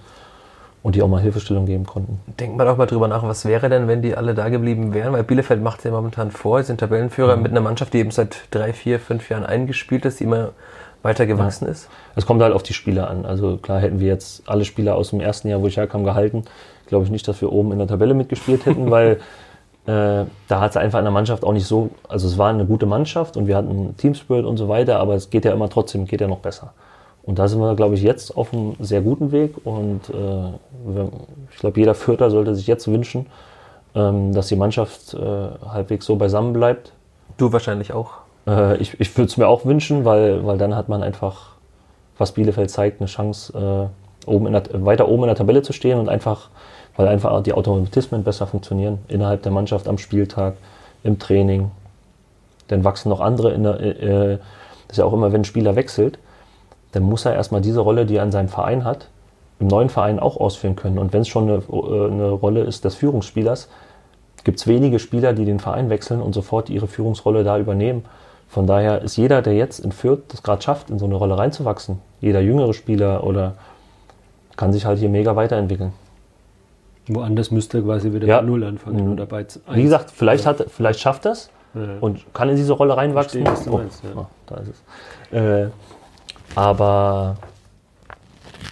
und 0.82 0.94
die 0.94 1.02
auch 1.02 1.08
mal 1.08 1.20
Hilfestellung 1.20 1.64
geben 1.64 1.86
konnten. 1.86 2.20
Denkt 2.38 2.58
man 2.58 2.66
doch 2.66 2.76
mal 2.76 2.86
drüber 2.86 3.08
nach, 3.08 3.22
was 3.22 3.46
wäre 3.46 3.70
denn, 3.70 3.88
wenn 3.88 4.02
die 4.02 4.16
alle 4.16 4.34
da 4.34 4.50
geblieben 4.50 4.92
wären? 4.92 5.14
Weil 5.14 5.24
Bielefeld 5.24 5.62
macht 5.62 5.78
es 5.78 5.84
ja 5.84 5.90
momentan 5.90 6.30
vor, 6.30 6.60
sie 6.60 6.66
sind 6.66 6.80
Tabellenführer 6.80 7.36
mit 7.36 7.50
einer 7.50 7.62
Mannschaft, 7.62 7.94
die 7.94 7.98
eben 7.98 8.10
seit 8.10 8.36
drei, 8.50 8.74
vier, 8.74 9.00
fünf 9.00 9.30
Jahren 9.30 9.46
eingespielt 9.46 10.04
ist, 10.04 10.20
die 10.20 10.24
immer 10.24 10.50
weiter 11.02 11.26
gewachsen 11.26 11.68
ist. 11.68 11.88
Es 12.16 12.26
kommt 12.26 12.42
halt 12.42 12.52
auf 12.52 12.62
die 12.62 12.74
Spieler 12.74 13.08
an. 13.08 13.24
Also 13.24 13.56
klar 13.58 13.80
hätten 13.80 14.00
wir 14.00 14.08
jetzt 14.08 14.48
alle 14.48 14.64
Spieler 14.64 14.96
aus 14.96 15.10
dem 15.10 15.20
ersten 15.20 15.48
Jahr, 15.48 15.62
wo 15.62 15.66
ich 15.66 15.76
herkam, 15.76 16.04
gehalten. 16.04 16.44
Glaube 16.86 17.04
ich 17.04 17.10
nicht, 17.10 17.26
dass 17.28 17.40
wir 17.40 17.50
oben 17.50 17.72
in 17.72 17.78
der 17.78 17.88
Tabelle 17.88 18.12
mitgespielt 18.12 18.66
hätten, 18.66 18.90
weil 18.90 19.20
äh, 19.86 20.24
da 20.48 20.60
hat 20.60 20.70
es 20.70 20.76
einfach 20.76 20.98
in 20.98 21.04
der 21.04 21.12
Mannschaft 21.12 21.44
auch 21.44 21.52
nicht 21.52 21.66
so, 21.66 21.90
also 22.08 22.26
es 22.26 22.38
war 22.38 22.50
eine 22.50 22.64
gute 22.64 22.86
Mannschaft 22.86 23.36
und 23.36 23.46
wir 23.46 23.56
hatten 23.56 23.96
Teamspirit 23.96 24.44
und 24.44 24.56
so 24.56 24.68
weiter, 24.68 24.98
aber 24.98 25.14
es 25.14 25.30
geht 25.30 25.44
ja 25.44 25.52
immer 25.52 25.68
trotzdem, 25.68 26.06
geht 26.06 26.20
ja 26.20 26.26
noch 26.26 26.38
besser. 26.38 26.72
Und 27.26 27.38
da 27.38 27.48
sind 27.48 27.60
wir, 27.60 27.74
glaube 27.74 27.94
ich, 27.94 28.02
jetzt 28.02 28.36
auf 28.36 28.52
einem 28.52 28.76
sehr 28.80 29.00
guten 29.00 29.32
Weg 29.32 29.54
und 29.64 30.10
äh, 30.10 31.04
ich 31.50 31.58
glaube, 31.58 31.80
jeder 31.80 31.94
Vierter 31.94 32.30
sollte 32.30 32.54
sich 32.54 32.66
jetzt 32.66 32.86
wünschen, 32.86 33.26
ähm, 33.94 34.32
dass 34.34 34.48
die 34.48 34.56
Mannschaft 34.56 35.14
äh, 35.14 35.18
halbwegs 35.66 36.04
so 36.04 36.16
beisammen 36.16 36.52
bleibt. 36.52 36.92
Du 37.38 37.52
wahrscheinlich 37.52 37.92
auch. 37.92 38.12
Äh, 38.46 38.76
ich 38.76 39.00
ich 39.00 39.16
würde 39.16 39.28
es 39.28 39.36
mir 39.38 39.48
auch 39.48 39.64
wünschen, 39.64 40.04
weil, 40.04 40.44
weil 40.44 40.58
dann 40.58 40.76
hat 40.76 40.90
man 40.90 41.02
einfach, 41.02 41.52
was 42.18 42.32
Bielefeld 42.32 42.70
zeigt, 42.70 43.00
eine 43.00 43.08
Chance, 43.08 43.90
äh, 44.26 44.28
oben 44.30 44.46
in 44.46 44.52
der, 44.52 44.62
weiter 44.84 45.08
oben 45.08 45.24
in 45.24 45.28
der 45.28 45.36
Tabelle 45.36 45.62
zu 45.62 45.72
stehen 45.72 45.98
und 45.98 46.10
einfach, 46.10 46.50
weil 46.96 47.08
einfach 47.08 47.42
die 47.42 47.54
Automatismen 47.54 48.22
besser 48.22 48.46
funktionieren 48.46 48.98
innerhalb 49.08 49.42
der 49.42 49.52
Mannschaft 49.52 49.88
am 49.88 49.96
Spieltag, 49.96 50.54
im 51.02 51.18
Training. 51.18 51.70
Dann 52.68 52.84
wachsen 52.84 53.08
noch 53.08 53.20
andere 53.20 53.52
in 53.52 53.62
der, 53.62 53.80
äh, 53.80 54.38
das 54.88 54.92
ist 54.92 54.98
ja 54.98 55.04
auch 55.06 55.12
immer, 55.14 55.32
wenn 55.32 55.40
ein 55.40 55.46
Spieler 55.46 55.74
wechselt, 55.74 56.18
dann 56.94 57.02
muss 57.02 57.24
er 57.24 57.34
erstmal 57.34 57.60
diese 57.60 57.80
Rolle, 57.80 58.06
die 58.06 58.16
er 58.16 58.22
an 58.22 58.32
seinem 58.32 58.48
Verein 58.48 58.84
hat, 58.84 59.08
im 59.60 59.66
neuen 59.68 59.88
Verein 59.88 60.18
auch 60.18 60.36
ausführen 60.38 60.76
können. 60.76 60.98
Und 60.98 61.12
wenn 61.12 61.22
es 61.22 61.28
schon 61.28 61.44
eine, 61.48 61.54
äh, 61.58 62.06
eine 62.10 62.30
Rolle 62.30 62.62
ist 62.62 62.84
des 62.84 62.94
Führungsspielers, 62.94 63.68
gibt 64.44 64.58
es 64.60 64.66
wenige 64.66 64.98
Spieler, 64.98 65.32
die 65.32 65.44
den 65.44 65.58
Verein 65.60 65.90
wechseln 65.90 66.20
und 66.20 66.32
sofort 66.34 66.70
ihre 66.70 66.86
Führungsrolle 66.86 67.44
da 67.44 67.58
übernehmen. 67.58 68.04
Von 68.48 68.66
daher 68.66 69.02
ist 69.02 69.16
jeder, 69.16 69.42
der 69.42 69.54
jetzt 69.54 69.78
in 69.80 69.90
Fürth 69.92 70.20
das 70.28 70.42
gerade 70.42 70.62
schafft, 70.62 70.90
in 70.90 70.98
so 70.98 71.06
eine 71.06 71.14
Rolle 71.14 71.36
reinzuwachsen, 71.38 71.98
jeder 72.20 72.40
jüngere 72.40 72.74
Spieler 72.74 73.24
oder 73.24 73.54
kann 74.56 74.72
sich 74.72 74.84
halt 74.86 74.98
hier 74.98 75.08
mega 75.08 75.34
weiterentwickeln. 75.34 75.92
Woanders 77.08 77.50
müsste 77.50 77.78
er 77.78 77.84
quasi 77.84 78.12
wieder 78.12 78.26
Ja. 78.26 78.40
bei 78.40 78.46
Null 78.46 78.64
anfangen 78.64 79.04
Mhm. 79.06 79.12
oder 79.12 79.26
bei 79.26 79.44
z- 79.44 79.62
Wie 79.66 79.72
eins. 79.72 79.82
gesagt, 79.84 80.10
vielleicht, 80.10 80.46
hat, 80.46 80.64
vielleicht 80.68 81.00
schafft 81.00 81.24
das 81.24 81.50
Ja. 81.74 81.80
und 82.00 82.32
kann 82.32 82.48
in 82.48 82.56
diese 82.56 82.72
Rolle 82.72 82.96
reinwachsen. 82.96 83.44
Verstehe, 83.44 83.52
was 83.52 83.64
du 83.64 83.72
Oh, 83.72 83.78
meinst, 83.78 84.04
ja. 84.04 84.10
ah, 84.20 84.26
da 84.46 84.56
ist 84.56 84.68
es. 85.32 85.36
Äh, 85.38 85.68
aber 86.54 87.36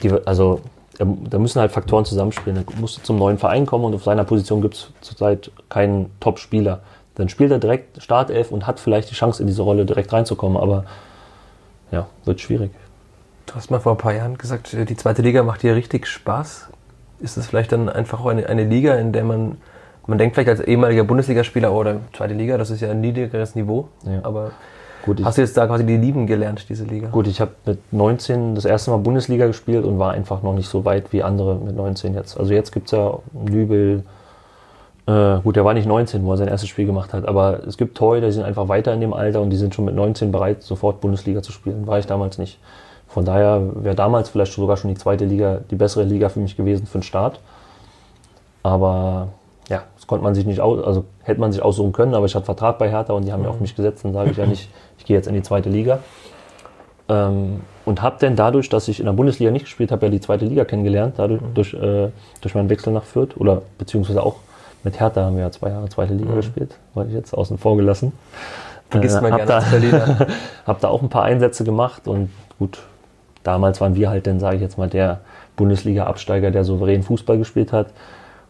die, 0.03 0.13
also 0.25 0.61
da 0.99 1.07
da 1.31 1.39
müssen 1.39 1.61
halt 1.61 1.73
Faktoren 1.73 2.05
zusammenspielen. 2.05 2.65
Er 2.67 2.81
muss 2.81 3.01
zum 3.03 3.19
neuen 3.19 3.39
Verein 3.39 3.67
kommen 3.67 3.85
und 3.85 3.95
auf 3.95 4.05
seiner 4.05 4.25
Position 4.25 4.61
gibt 4.63 4.75
es 4.75 4.91
zurzeit 5.01 5.51
keinen 5.69 6.11
Top-Spieler. 6.21 6.81
Dann 7.15 7.29
spielt 7.29 7.51
er 7.51 7.59
direkt 7.59 8.03
Startelf 8.03 8.51
und 8.53 8.67
hat 8.67 8.81
vielleicht 8.81 9.11
die 9.11 9.15
Chance, 9.15 9.43
in 9.43 9.47
diese 9.47 9.63
Rolle 9.63 9.85
direkt 9.85 10.13
reinzukommen. 10.13 10.57
Aber 10.57 10.85
ja, 11.91 12.07
wird 12.25 12.41
schwierig. 12.41 12.71
Du 13.47 13.55
hast 13.55 13.71
mal 13.71 13.81
vor 13.81 13.93
ein 13.93 13.99
paar 13.99 14.15
Jahren 14.15 14.39
gesagt, 14.39 14.73
äh, 14.73 14.85
die 14.85 14.97
zweite 14.97 15.23
Liga 15.23 15.43
macht 15.43 15.63
dir 15.63 15.75
richtig 15.75 16.07
Spaß. 16.07 16.69
Ist 17.21 17.37
es 17.37 17.47
vielleicht 17.47 17.73
dann 17.73 17.89
einfach 17.89 18.21
auch 18.21 18.27
eine, 18.27 18.47
eine 18.47 18.65
Liga, 18.65 18.95
in 18.95 19.13
der 19.13 19.25
man, 19.25 19.59
man 20.07 20.19
denkt 20.19 20.35
vielleicht 20.35 20.49
als 20.49 20.61
ehemaliger 20.61 21.05
Bundesligaspieler, 21.05 21.73
oh, 21.73 21.77
oder 21.81 22.01
zweite 22.17 22.35
Liga, 22.35 22.57
das 22.59 22.71
ist 22.71 22.81
ja 22.81 22.91
ein 22.91 23.01
niedrigeres 23.01 23.55
Niveau, 23.55 23.89
Ja. 24.05 24.21
aber 24.23 24.53
Gut, 25.05 25.25
hast 25.25 25.37
du 25.37 25.43
jetzt 25.43 25.57
da 25.57 25.67
quasi 25.67 25.85
die 25.85 25.97
lieben 25.97 26.27
gelernt, 26.27 26.65
diese 26.69 26.85
Liga? 26.85 27.09
gut, 27.09 27.27
ich 27.27 27.41
habe 27.41 27.53
mit 27.67 27.93
19 27.93 28.55
das 28.55 28.65
erste 28.65 28.91
Mal 28.93 28.99
Bundesliga 28.99 29.47
gespielt 29.47 29.85
und 29.85 29.99
war 29.99 30.13
einfach 30.13 30.43
noch 30.43 30.55
nicht 30.55 30.69
so 30.69 30.85
weit 30.85 31.13
wie 31.13 31.23
andere 31.23 31.57
mit 31.57 31.75
19 31.77 32.15
jetzt. 32.15 32.39
Also 32.39 32.53
jetzt 32.53 32.73
gibt 32.73 32.87
es 32.87 32.93
ja 32.93 33.19
Nübel, 33.33 34.05
äh, 35.07 35.39
gut, 35.43 35.57
der 35.57 35.65
war 35.65 35.75
nicht 35.75 35.87
19, 35.87 36.25
wo 36.25 36.33
er 36.33 36.37
sein 36.37 36.49
erstes 36.49 36.69
Spiel 36.69 36.87
gemacht 36.87 37.13
hat, 37.13 37.27
aber 37.27 37.67
es 37.67 37.77
gibt 37.77 37.97
Torhüter, 37.97 38.27
die 38.27 38.33
sind 38.33 38.45
einfach 38.45 38.69
weiter 38.69 38.95
in 38.95 39.01
dem 39.01 39.13
Alter 39.13 39.41
und 39.41 39.51
die 39.51 39.57
sind 39.57 39.75
schon 39.75 39.85
mit 39.85 39.95
19 39.95 40.31
bereit, 40.31 40.63
sofort 40.63 41.01
Bundesliga 41.01 41.43
zu 41.43 41.51
spielen. 41.51 41.87
War 41.87 41.99
ich 41.99 42.07
damals 42.07 42.39
nicht. 42.39 42.59
Von 43.09 43.25
daher 43.25 43.61
wäre 43.75 43.95
damals 43.95 44.31
vielleicht 44.31 44.53
sogar 44.53 44.77
schon 44.77 44.89
die 44.89 44.97
zweite 44.97 45.25
Liga 45.25 45.61
die 45.71 45.77
bessere 45.77 46.05
Liga 46.05 46.29
für 46.29 46.41
mich 46.41 46.57
gewesen 46.57 46.87
für 46.87 46.99
den 46.99 47.03
Start. 47.03 47.41
Aber 48.63 49.29
ja, 49.69 49.83
das 49.95 50.07
konnte 50.07 50.25
man 50.25 50.35
sich 50.35 50.47
nicht 50.47 50.61
aus, 50.61 50.85
also 50.85 51.05
hätte 51.23 51.41
man 51.41 51.53
sich 51.53 51.63
aussuchen 51.63 51.93
können, 51.93 52.15
aber 52.15 52.27
ich 52.27 52.35
hatte 52.35 52.45
Vertrag 52.45 52.79
bei 52.79 52.91
Hertha 52.91 53.13
und 53.13 53.25
die 53.25 53.33
haben 53.33 53.45
ja 53.45 53.51
auf 53.51 53.61
mich 53.61 53.77
gesetzt, 53.77 54.05
dann 54.05 54.13
sage 54.13 54.31
ich 54.31 54.37
ja 54.37 54.47
nicht, 54.47 54.69
ich 54.99 55.05
gehe 55.05 55.17
jetzt 55.17 55.27
in 55.29 55.35
die 55.35 55.43
zweite 55.43 55.69
Liga. 55.69 56.01
Ähm, 57.09 57.61
und 57.85 58.01
habe 58.01 58.17
dann 58.21 58.37
dadurch, 58.37 58.69
dass 58.69 58.87
ich 58.89 59.01
in 59.01 59.07
der 59.07 59.13
Bundesliga 59.13 59.51
nicht 59.51 59.65
gespielt 59.65 59.91
habe, 59.91 60.07
ja 60.07 60.11
die 60.11 60.21
zweite 60.21 60.45
Liga 60.45 60.65
kennengelernt, 60.65 61.15
dadurch, 61.17 61.43
durch, 61.55 61.75
äh, 61.75 62.11
durch 62.41 62.55
meinen 62.55 62.71
Wechsel 62.71 62.93
nach 62.93 63.05
Fürth 63.05 63.37
oder 63.37 63.63
beziehungsweise 63.79 64.23
auch 64.23 64.37
mit 64.85 64.99
Hertha 64.99 65.23
haben 65.23 65.37
wir 65.37 65.45
ja 65.45 65.51
zwei 65.51 65.71
Jahre 65.71 65.89
zweite 65.89 66.15
Liga 66.15 66.35
gespielt, 66.35 66.77
war 66.95 67.07
ich 67.07 67.13
jetzt 67.13 67.35
außen 67.35 67.59
vor 67.59 67.77
gelassen. 67.77 68.13
Vergisst 68.91 69.23
man 69.23 69.33
hab 69.33 69.47
gerne 69.47 69.91
da, 69.91 70.27
hab 70.67 70.81
da 70.81 70.89
auch 70.89 71.03
ein 71.03 71.09
paar 71.09 71.23
Einsätze 71.23 71.65
gemacht 71.65 72.07
und 72.07 72.31
gut, 72.59 72.83
damals 73.43 73.81
waren 73.81 73.95
wir 73.95 74.11
halt 74.11 74.27
dann, 74.27 74.39
sage 74.39 74.57
ich 74.57 74.63
jetzt 74.63 74.77
mal, 74.77 74.89
der 74.89 75.21
Bundesliga-Absteiger, 75.57 76.51
der 76.51 76.65
souverän 76.65 77.03
Fußball 77.03 77.39
gespielt 77.39 77.73
hat. 77.73 77.89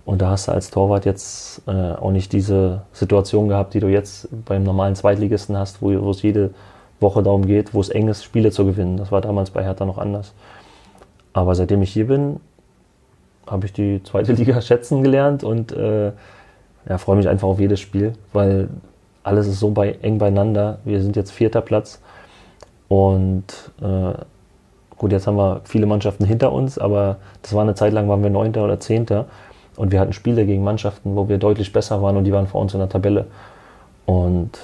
Und 0.05 0.21
da 0.21 0.31
hast 0.31 0.49
du 0.49 0.53
als 0.53 0.71
Torwart 0.71 1.05
jetzt 1.05 1.63
äh, 1.67 1.71
auch 1.71 2.11
nicht 2.11 2.33
diese 2.33 2.83
Situation 2.93 3.49
gehabt, 3.49 3.75
die 3.75 3.81
du 3.81 3.89
jetzt 3.89 4.29
beim 4.45 4.65
normalen 4.65 4.97
Zweitligisten 4.97 5.57
hast, 5.57 5.81
wo, 5.81 6.11
es 6.11 6.23
jede 6.23 6.51
Woche 6.99 7.23
darum 7.23 7.47
geht, 7.47 7.73
wo 7.73 7.81
es 7.81 7.89
eng 7.89 8.09
ist, 8.09 8.25
Spiele 8.25 8.51
zu 8.51 8.65
gewinnen. 8.65 8.97
Das 8.97 9.13
war 9.13 9.21
damals 9.21 9.51
bei 9.51 9.63
Hertha 9.63 9.85
noch 9.85 9.99
anders. 9.99 10.33
Aber 11.33 11.55
seitdem 11.55 11.83
ich 11.83 11.93
hier 11.93 12.09
bin, 12.09 12.41
habe 13.47 13.67
ich 13.67 13.73
die 13.73 14.03
zweite 14.03 14.33
Liga 14.33 14.61
schätzen 14.61 15.03
gelernt 15.03 15.45
und 15.45 15.73
äh, 15.73 16.13
ja, 16.89 16.99
freue 16.99 17.17
mich 17.17 17.29
einfach 17.29 17.47
auf 17.47 17.61
jedes 17.61 17.79
Spiel, 17.79 18.15
weil 18.33 18.69
alles 19.23 19.47
ist 19.47 19.61
so 19.61 19.71
bei, 19.71 19.93
eng 20.03 20.19
beieinander. 20.19 20.79
Wir 20.85 21.01
sind 21.01 21.15
jetzt 21.15 21.31
vierter 21.31 21.61
Platz 21.61 22.01
und 22.89 23.45
äh, 23.81 24.15
gut, 24.97 25.13
jetzt 25.13 25.29
haben 25.29 25.37
wir 25.37 25.61
viele 25.63 25.87
Mannschaften 25.87 26.25
hinter 26.25 26.53
uns, 26.53 26.77
aber 26.77 27.19
das 27.43 27.55
war 27.55 27.63
eine 27.63 27.77
Zeit 27.77 27.93
lang, 27.93 28.09
waren 28.09 28.25
wir 28.25 28.31
neunter 28.31 28.65
oder 28.65 28.81
zehnter 28.81 29.27
und 29.77 29.93
wir 29.93 30.01
hatten 30.01 30.13
Spiele 30.13 30.45
gegen 30.47 30.65
Mannschaften, 30.65 31.17
wo 31.17 31.29
wir 31.29 31.39
deutlich 31.39 31.73
besser 31.73 32.03
waren 32.03 32.17
und 32.17 32.25
die 32.25 32.33
waren 32.33 32.47
vor 32.47 32.61
uns 32.61 32.75
in 32.75 32.81
der 32.81 32.89
Tabelle. 32.89 33.27
Und 34.07 34.59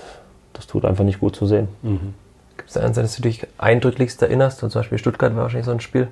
das 0.53 0.67
tut 0.67 0.85
einfach 0.85 1.05
nicht 1.05 1.21
gut 1.21 1.37
zu 1.37 1.47
sehen. 1.47 1.69
Gibt 2.57 2.69
es 2.69 2.75
da 2.75 2.81
eins, 2.81 2.97
das 2.97 3.17
du 3.17 3.23
dich 3.23 3.47
eindrücklichst 3.57 4.21
erinnerst? 4.21 4.63
Und 4.63 4.71
zum 4.71 4.81
Beispiel 4.81 4.99
Stuttgart 4.99 5.35
war 5.35 5.43
wahrscheinlich 5.43 5.67
so 5.67 5.73
ein 5.73 5.81
Spiel, 5.81 6.09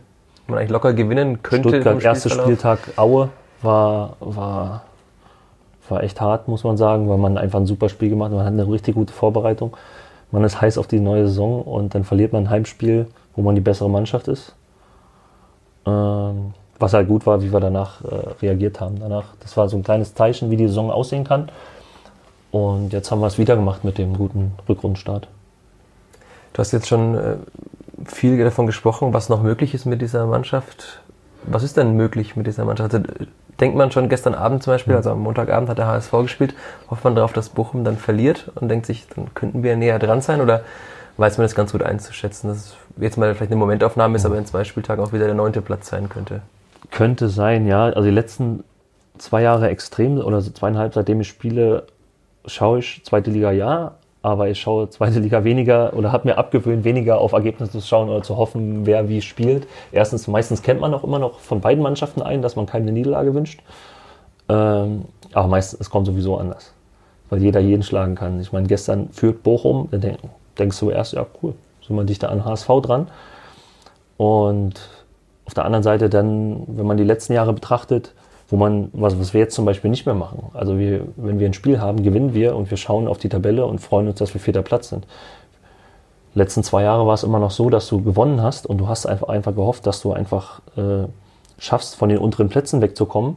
wo 0.46 0.52
man 0.52 0.60
eigentlich 0.60 0.70
locker 0.70 0.94
gewinnen 0.94 1.42
könnte. 1.42 1.68
Stuttgart, 1.68 2.02
erster. 2.02 2.30
Spieltag 2.30 2.78
Aue 2.96 3.28
war, 3.62 4.16
war, 4.20 4.84
war 5.88 6.02
echt 6.02 6.20
hart, 6.20 6.48
muss 6.48 6.64
man 6.64 6.76
sagen, 6.76 7.08
weil 7.08 7.18
man 7.18 7.36
einfach 7.36 7.58
ein 7.58 7.66
super 7.66 7.88
Spiel 7.88 8.10
gemacht 8.10 8.30
hat. 8.30 8.36
Man 8.36 8.46
hat 8.46 8.52
eine 8.52 8.68
richtig 8.68 8.94
gute 8.94 9.12
Vorbereitung. 9.12 9.76
Man 10.30 10.44
ist 10.44 10.60
heiß 10.60 10.78
auf 10.78 10.86
die 10.86 11.00
neue 11.00 11.26
Saison 11.26 11.62
und 11.62 11.94
dann 11.94 12.04
verliert 12.04 12.32
man 12.32 12.44
ein 12.44 12.50
Heimspiel, 12.50 13.06
wo 13.34 13.42
man 13.42 13.54
die 13.54 13.60
bessere 13.60 13.90
Mannschaft 13.90 14.28
ist. 14.28 14.54
Ähm, 15.86 16.54
was 16.78 16.92
halt 16.92 17.08
gut 17.08 17.26
war, 17.26 17.42
wie 17.42 17.52
wir 17.52 17.60
danach 17.60 18.02
äh, 18.04 18.14
reagiert 18.42 18.80
haben. 18.80 18.98
Danach, 19.00 19.24
das 19.40 19.56
war 19.56 19.68
so 19.68 19.76
ein 19.76 19.82
kleines 19.82 20.14
Zeichen, 20.14 20.50
wie 20.50 20.56
die 20.56 20.68
Saison 20.68 20.90
aussehen 20.90 21.24
kann. 21.24 21.50
Und 22.50 22.92
jetzt 22.92 23.10
haben 23.10 23.20
wir 23.20 23.26
es 23.26 23.38
wieder 23.38 23.56
gemacht 23.56 23.84
mit 23.84 23.98
dem 23.98 24.16
guten 24.16 24.52
Rückrundenstart. 24.68 25.28
Du 26.52 26.58
hast 26.58 26.72
jetzt 26.72 26.88
schon 26.88 27.14
äh, 27.14 27.36
viel 28.04 28.42
davon 28.42 28.66
gesprochen, 28.66 29.12
was 29.12 29.28
noch 29.28 29.42
möglich 29.42 29.74
ist 29.74 29.84
mit 29.84 30.00
dieser 30.00 30.26
Mannschaft. 30.26 31.00
Was 31.44 31.62
ist 31.62 31.76
denn 31.76 31.96
möglich 31.96 32.36
mit 32.36 32.46
dieser 32.46 32.64
Mannschaft? 32.64 32.94
Also, 32.94 33.06
denkt 33.60 33.76
man 33.76 33.90
schon 33.90 34.08
gestern 34.08 34.34
Abend 34.34 34.62
zum 34.62 34.74
Beispiel, 34.74 34.94
also 34.94 35.10
am 35.10 35.20
Montagabend 35.20 35.68
hat 35.68 35.78
der 35.78 35.86
HSV 35.86 36.12
gespielt, 36.22 36.54
hofft 36.90 37.04
man 37.04 37.14
darauf, 37.14 37.32
dass 37.32 37.48
Bochum 37.48 37.84
dann 37.84 37.96
verliert 37.96 38.50
und 38.54 38.68
denkt 38.68 38.86
sich, 38.86 39.06
dann 39.14 39.32
könnten 39.34 39.62
wir 39.62 39.76
näher 39.76 39.98
dran 39.98 40.20
sein 40.20 40.40
oder 40.40 40.62
weiß 41.16 41.38
man 41.38 41.46
das 41.46 41.54
ganz 41.54 41.72
gut 41.72 41.82
einzuschätzen, 41.82 42.48
dass 42.48 42.58
es 42.58 42.76
jetzt 42.98 43.16
mal 43.16 43.34
vielleicht 43.34 43.52
eine 43.52 43.58
Momentaufnahme 43.58 44.16
ist, 44.16 44.26
aber 44.26 44.36
in 44.36 44.46
zwei 44.46 44.64
Spieltagen 44.64 45.02
auch 45.02 45.12
wieder 45.12 45.26
der 45.26 45.34
neunte 45.34 45.62
Platz 45.62 45.88
sein 45.88 46.08
könnte? 46.08 46.42
Könnte 46.90 47.28
sein, 47.28 47.66
ja. 47.66 47.84
Also 47.86 48.02
die 48.02 48.14
letzten 48.14 48.64
zwei 49.18 49.42
Jahre 49.42 49.68
extrem 49.68 50.18
oder 50.18 50.40
zweieinhalb, 50.40 50.94
seitdem 50.94 51.20
ich 51.20 51.28
spiele, 51.28 51.84
schaue 52.46 52.80
ich 52.80 53.02
zweite 53.04 53.30
Liga 53.30 53.50
ja, 53.52 53.94
aber 54.22 54.48
ich 54.48 54.60
schaue 54.60 54.90
zweite 54.90 55.20
Liga 55.20 55.44
weniger 55.44 55.94
oder 55.94 56.12
habe 56.12 56.28
mir 56.28 56.38
abgewöhnt, 56.38 56.84
weniger 56.84 57.18
auf 57.18 57.32
Ergebnisse 57.32 57.72
zu 57.72 57.80
schauen 57.80 58.08
oder 58.08 58.22
zu 58.22 58.36
hoffen, 58.36 58.84
wer 58.84 59.08
wie 59.08 59.22
spielt. 59.22 59.66
Erstens, 59.92 60.26
meistens 60.26 60.62
kennt 60.62 60.80
man 60.80 60.92
auch 60.94 61.04
immer 61.04 61.18
noch 61.18 61.38
von 61.38 61.60
beiden 61.60 61.82
Mannschaften 61.82 62.22
ein, 62.22 62.42
dass 62.42 62.56
man 62.56 62.66
keine 62.66 62.92
Niederlage 62.92 63.34
wünscht. 63.34 63.60
Ähm, 64.48 65.04
aber 65.32 65.48
meistens, 65.48 65.80
es 65.80 65.90
kommt 65.90 66.06
sowieso 66.06 66.38
anders, 66.38 66.72
weil 67.30 67.42
jeder 67.42 67.60
jeden 67.60 67.82
schlagen 67.82 68.14
kann. 68.14 68.40
Ich 68.40 68.52
meine, 68.52 68.66
gestern 68.66 69.10
führt 69.10 69.42
Bochum, 69.42 69.88
dann 69.90 70.00
denk, 70.00 70.18
denkst 70.58 70.78
du 70.80 70.90
erst, 70.90 71.12
ja 71.12 71.26
cool, 71.42 71.54
sind 71.86 71.96
wir 71.96 72.04
dichter 72.04 72.30
an 72.30 72.44
HSV 72.44 72.68
dran. 72.82 73.08
Und 74.16 74.88
auf 75.46 75.54
der 75.54 75.64
anderen 75.64 75.82
Seite 75.82 76.08
dann, 76.08 76.64
wenn 76.66 76.86
man 76.86 76.96
die 76.96 77.04
letzten 77.04 77.32
Jahre 77.32 77.52
betrachtet, 77.52 78.12
wo 78.48 78.56
man, 78.56 78.90
was, 78.92 79.18
was 79.18 79.34
wir 79.34 79.40
jetzt 79.40 79.54
zum 79.54 79.64
Beispiel 79.64 79.90
nicht 79.90 80.06
mehr 80.06 80.14
machen. 80.14 80.50
Also 80.54 80.78
wir, 80.78 81.06
wenn 81.16 81.38
wir 81.38 81.46
ein 81.48 81.52
Spiel 81.52 81.80
haben, 81.80 82.02
gewinnen 82.02 82.34
wir 82.34 82.54
und 82.54 82.70
wir 82.70 82.76
schauen 82.76 83.08
auf 83.08 83.18
die 83.18 83.28
Tabelle 83.28 83.66
und 83.66 83.80
freuen 83.80 84.08
uns, 84.08 84.18
dass 84.18 84.34
wir 84.34 84.40
vierter 84.40 84.62
Platz 84.62 84.90
sind. 84.90 85.06
Letzten 86.34 86.62
zwei 86.62 86.82
Jahre 86.82 87.06
war 87.06 87.14
es 87.14 87.22
immer 87.22 87.38
noch 87.38 87.50
so, 87.50 87.70
dass 87.70 87.88
du 87.88 88.02
gewonnen 88.02 88.42
hast 88.42 88.66
und 88.66 88.78
du 88.78 88.88
hast 88.88 89.06
einfach, 89.06 89.28
einfach 89.28 89.54
gehofft, 89.54 89.86
dass 89.86 90.02
du 90.02 90.12
einfach 90.12 90.60
äh, 90.76 91.06
schaffst, 91.58 91.96
von 91.96 92.08
den 92.08 92.18
unteren 92.18 92.48
Plätzen 92.48 92.82
wegzukommen. 92.82 93.36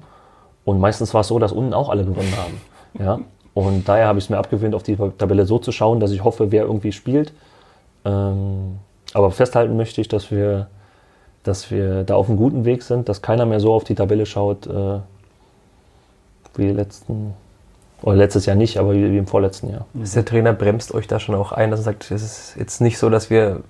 Und 0.65 0.79
meistens 0.79 1.13
war 1.13 1.21
es 1.21 1.27
so, 1.27 1.39
dass 1.39 1.51
unten 1.51 1.73
auch 1.73 1.89
alle 1.89 2.03
gewonnen 2.03 2.33
haben. 2.37 2.61
Ja? 2.99 3.19
Und 3.53 3.87
daher 3.87 4.07
habe 4.07 4.19
ich 4.19 4.25
es 4.25 4.29
mir 4.29 4.37
abgewöhnt, 4.37 4.75
auf 4.75 4.83
die 4.83 4.95
Tabelle 4.95 5.45
so 5.45 5.59
zu 5.59 5.71
schauen, 5.71 5.99
dass 5.99 6.11
ich 6.11 6.23
hoffe, 6.23 6.51
wer 6.51 6.63
irgendwie 6.63 6.91
spielt. 6.91 7.33
Ähm, 8.05 8.79
aber 9.13 9.31
festhalten 9.31 9.75
möchte 9.77 10.01
ich, 10.01 10.07
dass 10.07 10.29
wir 10.29 10.67
dass 11.43 11.71
wir 11.71 12.03
da 12.03 12.15
auf 12.15 12.27
einem 12.27 12.37
guten 12.37 12.65
Weg 12.65 12.83
sind, 12.83 13.09
dass 13.09 13.21
keiner 13.21 13.45
mehr 13.45 13.59
so 13.59 13.73
auf 13.73 13.83
die 13.83 13.95
Tabelle 13.95 14.25
schaut 14.25 14.67
äh, 14.67 14.99
wie 16.55 16.69
letzten, 16.69 17.33
oder 18.01 18.17
letztes 18.17 18.45
Jahr 18.45 18.55
nicht, 18.55 18.77
aber 18.77 18.93
wie, 18.93 19.11
wie 19.11 19.17
im 19.17 19.27
vorletzten 19.27 19.69
Jahr. 19.69 19.85
Ist 20.01 20.15
der 20.15 20.25
Trainer 20.25 20.53
bremst 20.53 20.93
euch 20.93 21.07
da 21.07 21.19
schon 21.19 21.35
auch 21.35 21.51
ein, 21.51 21.71
dass 21.71 21.81
er 21.81 21.83
sagt, 21.83 22.11
es 22.11 22.21
ist 22.21 22.55
jetzt 22.57 22.81
nicht 22.81 22.97
so, 22.97 23.09
dass 23.09 23.29
wir 23.29 23.61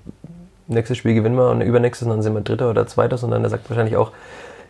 nächstes 0.67 0.97
Spiel 0.97 1.13
gewinnen 1.13 1.36
wir 1.36 1.49
und 1.49 1.62
übernächstes 1.62 2.08
und 2.08 2.12
dann 2.12 2.21
sind 2.21 2.34
wir 2.34 2.41
Dritter 2.41 2.69
oder 2.69 2.88
Zweiter, 2.88 3.17
sondern 3.17 3.43
er 3.43 3.49
sagt 3.49 3.69
wahrscheinlich 3.69 3.97
auch, 3.97 4.12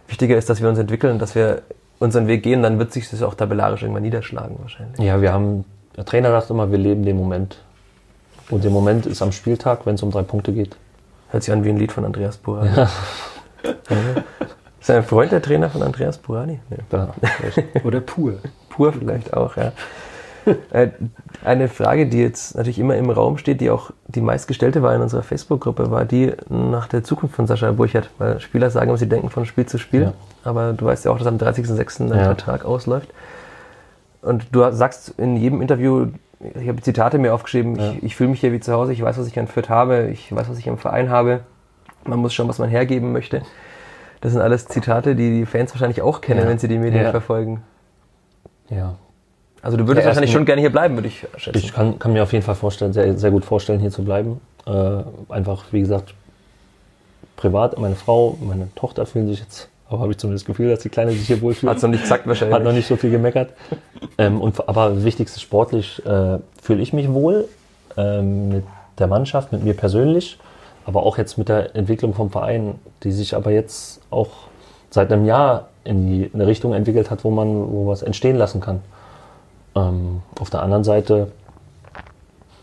wichtiger 0.07 0.37
ist, 0.37 0.49
dass 0.49 0.61
wir 0.61 0.69
uns 0.69 0.79
entwickeln, 0.79 1.19
dass 1.19 1.35
wir 1.35 1.61
unseren 1.99 2.27
Weg 2.27 2.43
gehen, 2.43 2.63
dann 2.63 2.79
wird 2.79 2.93
sich 2.93 3.09
das 3.09 3.21
auch 3.21 3.35
tabellarisch 3.35 3.83
irgendwann 3.83 4.03
niederschlagen 4.03 4.55
wahrscheinlich. 4.59 4.99
Ja, 4.99 5.21
wir 5.21 5.33
haben, 5.33 5.65
der 5.95 6.05
Trainer 6.05 6.31
sagt 6.31 6.49
immer, 6.49 6.71
wir 6.71 6.77
leben 6.77 7.03
den 7.03 7.17
Moment. 7.17 7.57
Und 8.49 8.63
der 8.63 8.71
Moment 8.71 9.05
ist 9.05 9.21
am 9.21 9.31
Spieltag, 9.31 9.85
wenn 9.85 9.95
es 9.95 10.01
um 10.01 10.09
drei 10.09 10.23
Punkte 10.23 10.53
geht. 10.53 10.75
Hört 11.31 11.43
sich 11.43 11.53
an 11.53 11.63
wie 11.63 11.69
ein 11.69 11.77
Lied 11.77 11.91
von 11.91 12.05
Andreas 12.05 12.37
Burani. 12.37 12.69
Ist 14.79 14.89
er 14.89 14.97
ein 14.97 15.03
Freund 15.03 15.31
der 15.31 15.41
Trainer 15.41 15.69
von 15.69 15.83
Andreas 15.83 16.17
Burani? 16.17 16.59
Nee. 16.69 16.77
Da, 16.89 17.13
Oder 17.83 17.99
pur. 18.01 18.35
Pur 18.69 18.93
vielleicht 18.93 19.33
auch, 19.33 19.55
ja. 19.57 19.71
Äh, 20.71 20.89
Eine 21.43 21.67
Frage, 21.67 22.07
die 22.07 22.19
jetzt 22.21 22.55
natürlich 22.55 22.79
immer 22.79 22.95
im 22.95 23.09
Raum 23.09 23.37
steht, 23.37 23.61
die 23.61 23.69
auch 23.69 23.91
die 24.07 24.21
meistgestellte 24.21 24.81
war 24.81 24.95
in 24.95 25.01
unserer 25.01 25.21
Facebook-Gruppe, 25.21 25.91
war 25.91 26.05
die 26.05 26.33
nach 26.47 26.87
der 26.87 27.03
Zukunft 27.03 27.35
von 27.35 27.45
Sascha 27.45 27.71
Burchert. 27.71 28.09
Weil 28.17 28.39
Spieler 28.39 28.69
sagen, 28.71 28.91
was 28.91 28.99
sie 29.01 29.09
denken 29.09 29.29
von 29.29 29.45
Spiel 29.45 29.65
zu 29.65 29.77
Spiel. 29.77 30.01
Ja. 30.03 30.13
Aber 30.43 30.73
du 30.73 30.85
weißt 30.85 31.05
ja 31.05 31.11
auch, 31.11 31.17
dass 31.19 31.27
am 31.27 31.37
30.06. 31.37 32.07
dein 32.07 32.17
Ja. 32.17 32.25
Vertrag 32.25 32.65
ausläuft. 32.65 33.09
Und 34.21 34.47
du 34.53 34.69
sagst 34.71 35.13
in 35.17 35.35
jedem 35.37 35.61
Interview, 35.61 36.07
ich 36.39 36.67
habe 36.69 36.81
Zitate 36.81 37.17
mir 37.17 37.33
aufgeschrieben, 37.33 37.75
Ja. 37.77 37.91
ich, 37.93 38.03
ich 38.03 38.15
fühle 38.15 38.29
mich 38.29 38.39
hier 38.39 38.51
wie 38.51 38.59
zu 38.59 38.73
Hause, 38.73 38.93
ich 38.93 39.01
weiß, 39.01 39.17
was 39.17 39.27
ich 39.27 39.37
an 39.39 39.47
Fürth 39.47 39.69
habe, 39.69 40.09
ich 40.11 40.33
weiß, 40.33 40.49
was 40.49 40.57
ich 40.57 40.69
am 40.69 40.77
Verein 40.77 41.09
habe. 41.09 41.41
Man 42.05 42.19
muss 42.19 42.33
schauen, 42.33 42.47
was 42.47 42.59
man 42.59 42.69
hergeben 42.69 43.11
möchte. 43.11 43.41
Das 44.21 44.31
sind 44.33 44.41
alles 44.41 44.67
Zitate, 44.67 45.15
die 45.15 45.29
die 45.39 45.45
Fans 45.45 45.71
wahrscheinlich 45.73 46.01
auch 46.01 46.21
kennen, 46.21 46.41
Ja. 46.41 46.47
wenn 46.47 46.57
sie 46.59 46.67
die 46.67 46.77
Medien 46.77 47.03
Ja. 47.03 47.11
verfolgen. 47.11 47.63
ja. 48.69 48.95
Also 49.61 49.75
du 49.75 49.85
würdest 49.87 50.07
wahrscheinlich 50.07 50.31
schon 50.31 50.45
gerne 50.45 50.61
hier 50.61 50.71
bleiben, 50.71 50.95
würde 50.95 51.09
ich 51.09 51.27
schätzen. 51.35 51.57
Ich 51.57 51.73
kann, 51.73 51.99
kann 51.99 52.13
mir 52.13 52.23
auf 52.23 52.31
jeden 52.31 52.45
Fall 52.45 52.55
vorstellen, 52.55 52.93
sehr, 52.93 53.17
sehr 53.17 53.29
gut 53.29 53.43
vorstellen, 53.43 53.81
hier 53.81 53.91
zu 53.91 54.05
bleiben. 54.05 54.39
Äh, 54.65 55.03
einfach, 55.27 55.65
wie 55.71 55.81
gesagt, 55.81 56.13
privat, 57.35 57.77
meine 57.77 57.95
Frau, 57.95 58.37
meine 58.41 58.73
Tochter 58.75 59.05
fühlen 59.05 59.27
sich 59.27 59.39
jetzt, 59.41 59.67
aber 59.89 60.01
habe 60.01 60.11
ich 60.11 60.19
zumindest 60.19 60.43
das 60.43 60.47
Gefühl, 60.47 60.69
dass 60.69 60.79
die 60.79 60.89
Kleine 60.89 61.11
sich 61.11 61.25
hier 61.25 61.41
wohlfühlt. 61.41 61.71
Hat's 61.71 61.81
noch 61.81 61.89
nicht 61.89 62.03
gesagt 62.03 62.27
wahrscheinlich. 62.27 62.55
Hat 62.55 62.63
noch 62.63 62.73
nicht 62.73 62.87
so 62.87 62.95
viel 62.95 63.09
gemeckert. 63.09 63.53
ähm, 64.19 64.39
und, 64.39 64.67
aber 64.69 64.91
das 64.91 65.03
Wichtigste 65.03 65.39
sportlich 65.39 66.05
äh, 66.05 66.37
fühle 66.61 66.81
ich 66.81 66.93
mich 66.93 67.11
wohl 67.11 67.47
ähm, 67.97 68.49
mit 68.49 68.63
der 68.99 69.07
Mannschaft, 69.07 69.51
mit 69.51 69.63
mir 69.63 69.73
persönlich, 69.73 70.37
aber 70.85 71.03
auch 71.03 71.17
jetzt 71.17 71.39
mit 71.39 71.49
der 71.49 71.75
Entwicklung 71.75 72.13
vom 72.13 72.29
Verein, 72.29 72.75
die 73.03 73.11
sich 73.11 73.35
aber 73.35 73.49
jetzt 73.49 74.01
auch 74.11 74.29
seit 74.91 75.11
einem 75.11 75.25
Jahr 75.25 75.69
in 75.83 76.05
die 76.05 76.25
in 76.25 76.35
eine 76.35 76.45
Richtung 76.45 76.73
entwickelt 76.73 77.09
hat, 77.09 77.23
wo 77.23 77.31
man 77.31 77.71
wo 77.71 77.87
was 77.87 78.03
entstehen 78.03 78.35
lassen 78.35 78.61
kann. 78.61 78.81
Ähm, 79.75 80.21
auf 80.39 80.51
der 80.51 80.61
anderen 80.61 80.83
Seite 80.83 81.31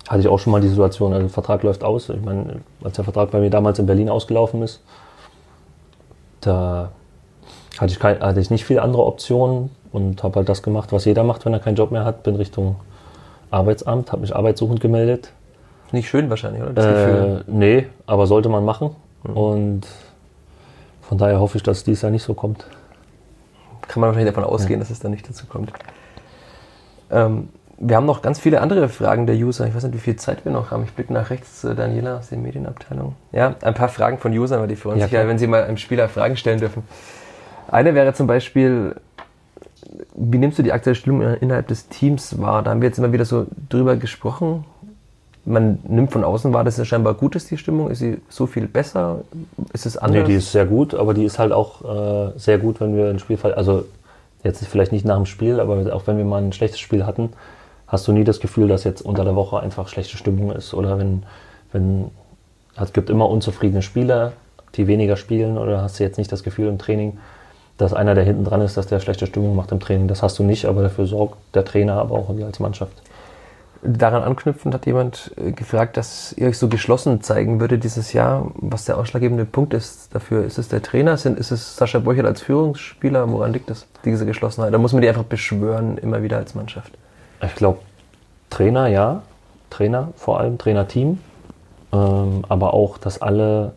hatte 0.09 0.21
ich 0.21 0.29
auch 0.29 0.39
schon 0.39 0.53
mal 0.53 0.61
die 0.61 0.69
Situation, 0.69 1.13
also 1.13 1.27
der 1.27 1.33
Vertrag 1.33 1.65
läuft 1.65 1.83
aus. 1.83 2.09
Ich 2.09 2.21
meine, 2.21 2.61
als 2.85 2.95
der 2.95 3.05
Vertrag 3.05 3.33
bei 3.33 3.41
mir 3.41 3.51
damals 3.51 3.81
in 3.81 3.87
Berlin 3.87 4.09
ausgelaufen 4.09 4.63
ist, 4.63 4.81
da 6.41 6.93
hatte 7.81 7.93
ich, 7.93 7.99
kein, 7.99 8.21
hatte 8.21 8.41
ich 8.41 8.51
nicht 8.51 8.65
viele 8.65 8.83
andere 8.83 9.05
Optionen 9.05 9.71
und 9.93 10.23
habe 10.23 10.37
halt 10.37 10.49
das 10.49 10.63
gemacht, 10.63 10.93
was 10.93 11.05
jeder 11.05 11.25
macht, 11.25 11.45
wenn 11.45 11.53
er 11.53 11.61
keinen 11.61 11.77
Job 11.77 11.91
mehr 11.91 12.05
hat. 12.05 12.23
Bin 12.23 12.37
Richtung 12.37 12.77
Arbeitsamt, 13.51 14.13
habe 14.13 14.23
mich 14.23 14.35
arbeitssuchend 14.35 14.81
gemeldet. 14.81 15.33
Nicht 15.93 16.09
schön 16.09 16.29
wahrscheinlich, 16.31 16.63
oder? 16.63 16.73
Das 16.73 16.87
Gefühl. 16.87 17.45
Äh, 17.47 17.51
nee, 17.51 17.87
aber 18.07 18.27
sollte 18.27 18.49
man 18.49 18.65
machen. 18.65 18.91
Mhm. 19.25 19.37
Und 19.37 19.87
von 21.03 21.19
daher 21.19 21.41
hoffe 21.41 21.57
ich, 21.57 21.63
dass 21.63 21.79
es 21.79 21.85
dieses 21.85 22.03
Jahr 22.03 22.11
nicht 22.11 22.25
so 22.25 22.35
kommt. 22.35 22.67
Kann 23.89 24.01
man 24.01 24.09
wahrscheinlich 24.09 24.35
davon 24.35 24.45
ausgehen, 24.45 24.81
ja. 24.81 24.85
dass 24.85 24.91
es 24.91 24.99
dann 24.99 25.13
nicht 25.13 25.29
dazu 25.29 25.47
kommt. 25.47 25.73
Ähm, 27.11 27.49
wir 27.79 27.97
haben 27.97 28.07
noch 28.07 28.23
ganz 28.23 28.41
viele 28.41 28.61
andere 28.61 28.89
Fragen 28.89 29.27
der 29.27 29.37
User. 29.37 29.67
Ich 29.67 29.75
weiß 29.75 29.85
nicht, 29.85 29.95
wie 29.95 29.99
viel 29.99 30.17
Zeit 30.17 30.45
wir 30.45 30.53
noch 30.53 30.71
haben. 30.71 30.85
Ich 30.85 30.93
blicke 30.93 31.13
nach 31.13 31.31
rechts 31.31 31.61
zu 31.61 31.75
Daniela 31.75 32.19
aus 32.19 32.31
der 32.31 32.39
Medienabteilung. 32.39 33.15
Ja, 33.33 33.55
ein 33.61 33.75
paar 33.75 33.89
Fragen 33.89 34.19
von 34.19 34.37
Usern, 34.37 34.59
aber 34.59 34.67
die 34.67 34.75
ja, 34.75 34.95
sich 35.05 35.13
ja, 35.13 35.29
wenn 35.29 35.39
sie 35.39 35.47
mal 35.47 35.65
einem 35.65 35.77
Spieler 35.77 36.09
Fragen 36.09 36.37
stellen 36.37 36.59
dürfen. 36.59 36.83
Eine 37.69 37.95
wäre 37.95 38.15
zum 38.15 38.27
Beispiel, 38.27 38.97
wie 40.15 40.39
nimmst 40.39 40.59
du 40.59 40.63
die 40.63 40.73
aktuelle 40.73 40.95
Stimmung 40.95 41.23
innerhalb 41.23 41.69
des 41.69 41.89
Teams 41.89 42.41
wahr? 42.41 42.63
Da 42.63 42.71
haben 42.71 42.81
wir 42.81 42.89
jetzt 42.89 42.99
immer 42.99 43.13
wieder 43.13 43.25
so 43.25 43.47
drüber 43.69 43.97
gesprochen. 43.97 44.65
Man 45.45 45.79
nimmt 45.87 46.13
von 46.13 46.25
außen 46.25 46.53
wahr, 46.53 46.65
dass 46.65 46.79
es 46.79 46.89
scheinbar 46.89 47.15
gut 47.15 47.37
ist, 47.37 47.51
die 47.51 47.57
Stimmung. 47.57 47.91
Ist 47.91 48.01
sie 48.01 48.19
so 48.29 48.47
viel 48.47 48.67
besser? 48.67 49.21
Ist 49.73 49.87
es 49.87 49.97
anders? 49.97 50.23
Nee, 50.23 50.33
die 50.33 50.35
ist 50.35 50.51
sehr 50.51 50.67
gut, 50.67 50.95
aber 50.95 51.15
die 51.15 51.25
ist 51.25 51.39
halt 51.39 51.53
auch 51.53 51.85
äh, 51.85 52.39
sehr 52.39 52.59
gut, 52.59 52.81
wenn 52.81 52.97
wir 52.97 53.11
ein 53.11 53.19
Spielfall, 53.19 53.55
also 53.55 53.85
jetzt 54.43 54.67
vielleicht 54.67 54.93
nicht 54.93 55.05
nach 55.05 55.17
dem 55.17 55.27
Spiel, 55.27 55.61
aber 55.61 55.95
auch 55.95 56.07
wenn 56.07 56.19
wir 56.19 56.25
mal 56.25 56.43
ein 56.43 56.53
schlechtes 56.53 56.81
Spiel 56.81 57.07
hatten, 57.07 57.33
hast 57.87 58.09
du 58.09 58.13
nie 58.13 58.25
das 58.25 58.41
Gefühl, 58.41 58.69
dass 58.69 58.85
jetzt 58.85 59.03
unter 59.03 59.25
der 59.25 59.37
Woche 59.37 59.61
einfach 59.61 59.89
schlechte 59.89 60.17
Stimmung 60.17 60.51
ist. 60.53 60.75
Oder 60.75 60.99
wenn, 60.99 61.23
wenn 61.73 62.11
es 62.77 62.93
gibt 62.93 63.11
immer 63.11 63.29
unzufriedene 63.29 63.83
Spieler, 63.83 64.33
die 64.75 64.87
weniger 64.87 65.17
spielen, 65.17 65.59
oder 65.59 65.83
hast 65.83 65.99
du 65.99 66.05
jetzt 66.05 66.19
nicht 66.19 66.31
das 66.33 66.43
Gefühl 66.43 66.69
im 66.69 66.79
Training, 66.79 67.19
dass 67.79 67.93
einer, 67.93 68.15
der 68.15 68.25
hinten 68.25 68.45
dran 68.45 68.61
ist, 68.61 68.77
dass 68.77 68.87
der 68.87 69.01
schlechte 69.01 69.27
Stimmung 69.27 69.55
macht 69.55 69.73
im 69.73 69.81
Training. 69.81 70.09
Das 70.09 70.23
hast 70.23 70.39
du 70.39 70.43
nicht, 70.43 70.65
aber 70.67 70.83
dafür 70.83 71.07
sorgt 71.07 71.37
der 71.55 71.65
Trainer, 71.65 71.95
aber 71.95 72.15
auch 72.15 72.35
wir 72.37 72.47
als 72.47 72.59
Mannschaft. 72.59 73.03
Daran 73.83 74.23
anknüpfend 74.23 74.75
hat 74.75 74.87
jemand 74.87 75.33
äh, 75.37 75.53
gefragt, 75.53 75.97
dass 75.97 76.33
ihr 76.33 76.49
euch 76.49 76.59
so 76.59 76.69
geschlossen 76.69 77.21
zeigen 77.21 77.61
würde 77.61 77.79
dieses 77.79 78.13
Jahr. 78.15 78.51
Was 78.55 78.87
der 78.87 78.97
ausschlaggebende 78.97 79.45
Punkt 79.45 79.75
ist 79.75 80.15
dafür? 80.15 80.45
Ist 80.45 80.59
es 80.59 80.69
der 80.69 80.83
Trainer? 80.83 81.13
Ist 81.13 81.27
es 81.27 81.77
Sascha 81.77 81.99
Burchert 81.99 82.27
als 82.27 82.41
Führungsspieler? 82.41 83.31
Woran 83.31 83.53
liegt 83.53 83.69
das, 83.69 83.87
diese 84.05 84.25
Geschlossenheit? 84.25 84.73
Da 84.73 84.79
muss 84.79 84.93
man 84.93 85.03
die 85.03 85.09
einfach 85.09 85.25
beschwören, 85.25 85.99
immer 85.99 86.23
wieder 86.23 86.39
als 86.39 86.55
Mannschaft. 86.55 86.93
Ich 87.43 87.55
glaube, 87.55 87.81
Trainer, 88.51 88.87
ja. 88.87 89.23
Trainer 89.69 90.09
vor 90.17 90.41
allem, 90.41 90.57
Trainerteam. 90.57 91.21
Ähm, 91.93 92.45
aber 92.49 92.73
auch, 92.73 92.97
dass 92.99 93.21
alle 93.21 93.73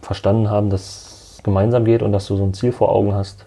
verstanden 0.00 0.50
haben, 0.50 0.70
dass 0.70 1.13
gemeinsam 1.44 1.84
geht 1.84 2.02
und 2.02 2.12
dass 2.12 2.26
du 2.26 2.36
so 2.36 2.44
ein 2.44 2.54
Ziel 2.54 2.72
vor 2.72 2.90
Augen 2.90 3.14
hast. 3.14 3.46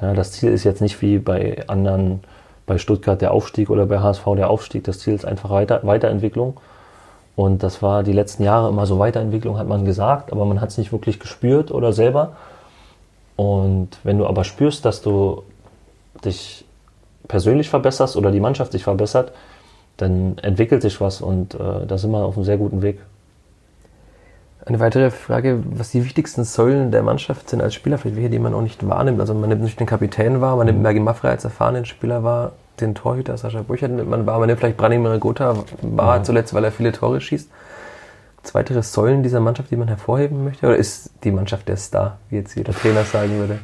Ja, 0.00 0.14
das 0.14 0.32
Ziel 0.32 0.52
ist 0.52 0.64
jetzt 0.64 0.80
nicht 0.80 1.00
wie 1.02 1.18
bei 1.18 1.64
anderen, 1.68 2.20
bei 2.66 2.78
Stuttgart 2.78 3.20
der 3.20 3.32
Aufstieg 3.32 3.68
oder 3.70 3.86
bei 3.86 3.98
HSV 3.98 4.24
der 4.36 4.48
Aufstieg. 4.48 4.84
Das 4.84 5.00
Ziel 5.00 5.14
ist 5.14 5.24
einfach 5.24 5.50
Weiter, 5.50 5.80
Weiterentwicklung. 5.82 6.58
Und 7.34 7.62
das 7.62 7.82
war 7.82 8.02
die 8.02 8.12
letzten 8.12 8.44
Jahre 8.44 8.68
immer 8.70 8.86
so 8.86 8.98
Weiterentwicklung, 8.98 9.58
hat 9.58 9.68
man 9.68 9.84
gesagt, 9.84 10.32
aber 10.32 10.46
man 10.46 10.60
hat 10.60 10.70
es 10.70 10.78
nicht 10.78 10.92
wirklich 10.92 11.20
gespürt 11.20 11.70
oder 11.70 11.92
selber. 11.92 12.32
Und 13.36 13.90
wenn 14.04 14.16
du 14.18 14.26
aber 14.26 14.44
spürst, 14.44 14.86
dass 14.86 15.02
du 15.02 15.42
dich 16.24 16.64
persönlich 17.28 17.68
verbesserst 17.68 18.16
oder 18.16 18.30
die 18.30 18.40
Mannschaft 18.40 18.72
sich 18.72 18.84
verbessert, 18.84 19.32
dann 19.98 20.38
entwickelt 20.38 20.82
sich 20.82 21.00
was 21.00 21.20
und 21.20 21.54
äh, 21.54 21.86
da 21.86 21.98
sind 21.98 22.10
wir 22.10 22.24
auf 22.24 22.36
einem 22.36 22.44
sehr 22.44 22.58
guten 22.58 22.82
Weg. 22.82 23.00
Eine 24.66 24.80
weitere 24.80 25.12
Frage, 25.12 25.62
was 25.64 25.92
die 25.92 26.04
wichtigsten 26.04 26.42
Säulen 26.42 26.90
der 26.90 27.04
Mannschaft 27.04 27.48
sind 27.48 27.62
als 27.62 27.72
Spieler, 27.72 27.98
vielleicht 27.98 28.16
welche, 28.16 28.30
die 28.30 28.40
man 28.40 28.52
auch 28.52 28.62
nicht 28.62 28.86
wahrnimmt. 28.88 29.20
Also 29.20 29.32
man 29.32 29.48
nimmt 29.48 29.62
nicht 29.62 29.78
den 29.78 29.86
Kapitän 29.86 30.40
wahr, 30.40 30.56
man 30.56 30.66
nimmt 30.66 30.78
mhm. 30.78 30.82
Mergi 30.82 30.98
Maffrey 30.98 31.30
als 31.30 31.44
erfahrenen 31.44 31.84
Spieler 31.84 32.24
wahr, 32.24 32.52
den 32.80 32.96
Torhüter 32.96 33.36
Sascha 33.36 33.62
Burchert 33.62 33.92
nimmt 33.92 34.10
man 34.10 34.26
wahr, 34.26 34.40
man 34.40 34.48
nimmt 34.48 34.58
vielleicht 34.58 34.76
Branimir 34.76 35.18
Gotha 35.18 35.54
wahr, 35.82 36.18
mhm. 36.18 36.24
zuletzt, 36.24 36.52
weil 36.52 36.64
er 36.64 36.72
viele 36.72 36.90
Tore 36.92 37.20
schießt. 37.20 37.48
Weitere 38.52 38.82
Säulen 38.82 39.22
dieser 39.24 39.40
Mannschaft, 39.40 39.70
die 39.70 39.76
man 39.76 39.88
hervorheben 39.88 40.44
möchte? 40.44 40.66
Oder 40.66 40.76
ist 40.76 41.10
die 41.24 41.32
Mannschaft 41.32 41.66
der 41.68 41.76
Star, 41.76 42.18
wie 42.30 42.36
jetzt 42.36 42.54
jeder 42.54 42.72
Trainer 42.72 43.04
sagen 43.04 43.38
würde? 43.38 43.58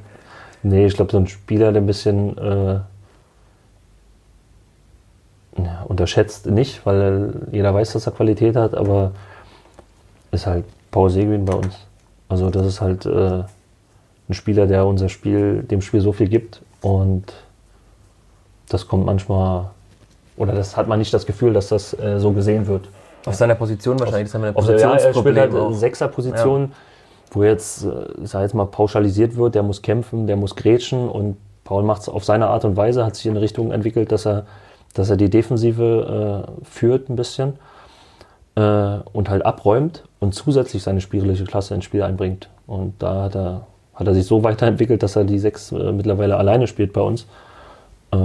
Nee, 0.65 0.87
ich 0.87 0.95
glaube, 0.95 1.13
so 1.13 1.19
ein 1.19 1.29
Spieler, 1.29 1.73
der 1.73 1.83
ein 1.83 1.87
bisschen 1.87 2.37
äh, 2.37 2.81
ja, 5.63 5.83
unterschätzt 5.87 6.47
nicht, 6.47 6.85
weil 6.85 7.33
jeder 7.53 7.73
weiß, 7.73 7.93
dass 7.93 8.07
er 8.07 8.13
Qualität 8.13 8.57
hat, 8.57 8.75
aber 8.75 9.13
ist 10.33 10.47
halt 10.47 10.65
Paul 10.93 11.11
Seguin 11.11 11.45
bei 11.45 11.55
uns. 11.55 11.75
Also 12.29 12.51
das 12.51 12.67
ist 12.67 12.81
halt 12.81 13.05
äh, 13.05 13.43
ein 14.29 14.35
Spieler, 14.35 14.69
der 14.69 14.87
unser 14.87 15.09
Spiel, 15.09 15.65
dem 15.65 15.83
Spiel 15.83 16.01
so 16.01 16.13
viel 16.13 16.29
gibt 16.29 16.63
und 16.81 17.25
das 18.69 18.87
kommt 18.87 19.05
manchmal, 19.05 19.71
oder 20.37 20.53
das 20.53 20.77
hat 20.77 20.87
man 20.87 21.01
nicht 21.01 21.13
das 21.13 21.27
Gefühl, 21.27 21.53
dass 21.53 21.69
das 21.69 21.99
äh, 21.99 22.21
so 22.21 22.31
gesehen 22.31 22.69
wird. 22.69 22.89
Auf 23.27 23.35
seiner 23.35 23.57
Position 23.57 23.99
wahrscheinlich, 23.99 24.29
das 24.29 24.35
haben 24.35 24.45
wir 24.45 24.53
Positionsproblem. 24.53 25.37
Ja, 25.37 25.43
er 25.43 25.49
spielt 25.49 25.63
halt 25.63 25.73
in 25.73 25.79
Sechser-Position, 25.79 26.61
ja. 26.63 26.69
wo 27.33 27.43
jetzt, 27.43 27.85
äh, 27.85 27.91
sag 28.23 28.43
jetzt 28.43 28.55
mal, 28.55 28.67
pauschalisiert 28.67 29.37
wird, 29.37 29.55
der 29.55 29.65
muss 29.65 29.83
kämpfen, 29.83 30.27
der 30.27 30.37
muss 30.37 30.55
grätschen 30.55 31.09
und 31.09 31.37
Paul 31.65 31.83
macht 31.83 32.03
es 32.03 32.09
auf 32.09 32.25
seine 32.25 32.47
Art 32.49 32.65
und 32.65 32.77
Weise, 32.77 33.05
hat 33.05 33.17
sich 33.17 33.27
in 33.27 33.33
eine 33.33 33.41
Richtung 33.41 33.73
entwickelt, 33.73 34.13
dass 34.13 34.27
er 34.27 34.47
dass 34.95 35.11
er 35.11 35.17
die 35.17 35.31
Defensive 35.31 36.47
äh, 36.47 36.65
führt 36.65 37.09
ein 37.09 37.17
bisschen 37.17 37.55
äh, 38.55 38.61
und 39.13 39.29
halt 39.29 39.45
abräumt 39.45 40.05
und 40.21 40.35
zusätzlich 40.35 40.83
seine 40.83 41.01
spielerische 41.01 41.45
Klasse 41.45 41.75
ins 41.75 41.85
Spiel 41.85 42.03
einbringt. 42.03 42.49
Und 42.67 42.95
da 43.01 43.25
hat 43.25 43.35
er, 43.35 43.67
hat 43.95 44.07
er 44.07 44.15
sich 44.15 44.27
so 44.27 44.43
weiterentwickelt, 44.43 45.03
dass 45.03 45.17
er 45.17 45.25
die 45.25 45.39
sechs 45.39 45.73
äh, 45.73 45.93
mittlerweile 45.93 46.37
alleine 46.37 46.67
spielt 46.67 46.93
bei 46.93 47.01
uns. 47.01 47.27
Äh, 48.13 48.17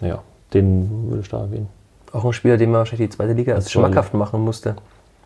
ja, 0.00 0.22
den 0.52 1.10
würde 1.10 1.22
ich 1.22 1.28
da 1.28 1.40
erwähnen. 1.40 1.68
Auch 2.12 2.24
ein 2.24 2.32
Spieler, 2.32 2.56
den 2.56 2.70
man 2.70 2.78
wahrscheinlich 2.78 3.10
die 3.10 3.16
zweite 3.16 3.32
Liga 3.32 3.54
als 3.54 3.70
schmackhaft 3.70 4.14
machen 4.14 4.40
musste. 4.40 4.76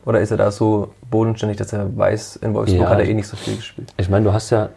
Oder 0.06 0.20
ist 0.20 0.30
er 0.30 0.38
da 0.38 0.50
so 0.50 0.88
bodenständig, 1.10 1.58
dass 1.58 1.72
er 1.72 1.94
weiß, 1.94 2.36
in 2.36 2.54
Wolfsburg 2.54 2.82
ja, 2.82 2.88
hat 2.88 2.98
er 2.98 3.04
eh 3.04 3.12
nicht 3.12 3.26
so 3.26 3.36
viel 3.36 3.56
gespielt? 3.56 3.92
Ich 3.98 4.08
meine, 4.08 4.24
du 4.24 4.32
hast 4.32 4.48
ja, 4.48 4.70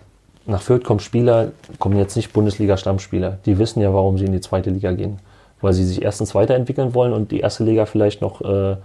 nach 0.45 0.61
Fürth 0.61 0.83
kommen 0.83 0.99
Spieler, 0.99 1.51
kommen 1.79 1.97
jetzt 1.97 2.17
nicht 2.17 2.33
Bundesliga-Stammspieler. 2.33 3.37
Die 3.45 3.57
wissen 3.57 3.79
ja, 3.79 3.93
warum 3.93 4.17
sie 4.17 4.25
in 4.25 4.33
die 4.33 4.41
zweite 4.41 4.71
Liga 4.71 4.91
gehen 4.91 5.19
weil 5.61 5.73
sie 5.73 5.85
sich 5.85 6.01
erstens 6.01 6.35
weiterentwickeln 6.35 6.93
wollen 6.93 7.13
und 7.13 7.31
die 7.31 7.39
erste 7.39 7.63
Liga 7.63 7.85
vielleicht 7.85 8.21
noch 8.21 8.41
äh, 8.41 8.75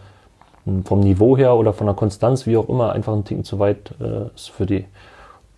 vom 0.84 1.00
Niveau 1.00 1.36
her 1.36 1.54
oder 1.54 1.72
von 1.72 1.86
der 1.86 1.94
Konstanz, 1.94 2.46
wie 2.46 2.56
auch 2.56 2.68
immer, 2.68 2.92
einfach 2.92 3.12
ein 3.12 3.24
Ticken 3.24 3.44
zu 3.44 3.58
weit 3.58 3.92
äh, 4.00 4.34
ist 4.34 4.50
für 4.50 4.66
die. 4.66 4.84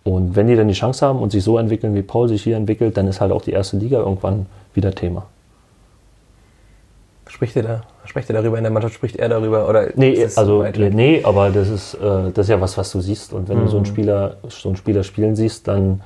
Und 0.03 0.35
wenn 0.35 0.47
die 0.47 0.55
dann 0.55 0.67
die 0.67 0.73
Chance 0.73 1.05
haben 1.05 1.19
und 1.19 1.31
sich 1.31 1.43
so 1.43 1.57
entwickeln, 1.57 1.95
wie 1.95 2.01
Paul 2.01 2.29
sich 2.29 2.43
hier 2.43 2.55
entwickelt, 2.55 2.95
dann 2.95 3.07
ist 3.07 3.19
halt 3.19 3.31
auch 3.31 3.41
die 3.41 3.51
erste 3.51 3.77
Liga 3.77 3.99
irgendwann 3.99 4.45
wieder 4.73 4.93
Thema. 4.93 5.25
Spricht 7.27 7.55
er 7.55 7.63
da? 7.63 7.81
Spricht 8.05 8.29
er 8.29 8.41
darüber 8.41 8.57
in 8.57 8.63
der 8.63 8.71
Mannschaft? 8.71 8.95
Spricht 8.95 9.17
er 9.17 9.29
darüber? 9.29 9.69
Oder 9.69 9.89
nee, 9.95 10.27
also, 10.35 10.63
nee, 10.63 11.23
aber 11.23 11.51
das 11.51 11.69
ist, 11.69 11.93
äh, 11.95 12.31
das 12.33 12.45
ist 12.45 12.49
ja 12.49 12.59
was, 12.59 12.77
was 12.77 12.91
du 12.91 13.01
siehst. 13.01 13.33
Und 13.33 13.49
wenn 13.49 13.59
mhm. 13.59 13.65
du 13.65 13.67
so 13.67 13.77
einen 13.77 13.85
mhm. 13.85 13.89
Spieler, 13.89 14.37
so 14.47 14.69
einen 14.69 14.77
Spieler 14.77 15.03
spielen 15.03 15.35
siehst, 15.35 15.67
dann, 15.67 16.01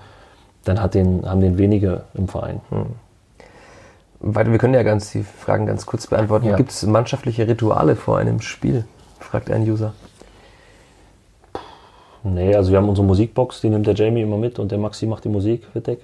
dann 0.66 0.82
hat 0.82 0.96
den, 0.96 1.28
haben 1.30 1.40
den 1.40 1.58
wenige 1.58 2.04
im 2.14 2.28
Verein. 2.28 2.62
Mhm. 2.72 2.88
Weiter, 4.20 4.52
wir 4.52 4.58
können 4.58 4.74
ja 4.74 4.84
ganz 4.84 5.12
die 5.12 5.24
Fragen 5.24 5.66
ganz 5.66 5.86
kurz 5.86 6.08
beantworten. 6.08 6.48
Ja. 6.48 6.56
Gibt 6.56 6.72
es 6.72 6.84
mannschaftliche 6.86 7.48
Rituale 7.48 7.96
vor 7.96 8.18
einem 8.18 8.42
Spiel? 8.42 8.86
Fragt 9.34 9.50
ein 9.50 9.64
User. 9.64 9.96
Nee, 12.24 12.54
also 12.54 12.70
wir 12.70 12.78
haben 12.78 12.88
unsere 12.88 13.08
Musikbox, 13.08 13.62
die 13.62 13.70
nimmt 13.70 13.88
der 13.88 13.96
Jamie 13.96 14.22
immer 14.22 14.38
mit 14.38 14.60
und 14.60 14.72
der 14.72 14.78
Maxi 14.78 15.08
macht 15.08 15.24
die 15.24 15.30
Musik, 15.30 15.64
Wittek. 15.74 16.02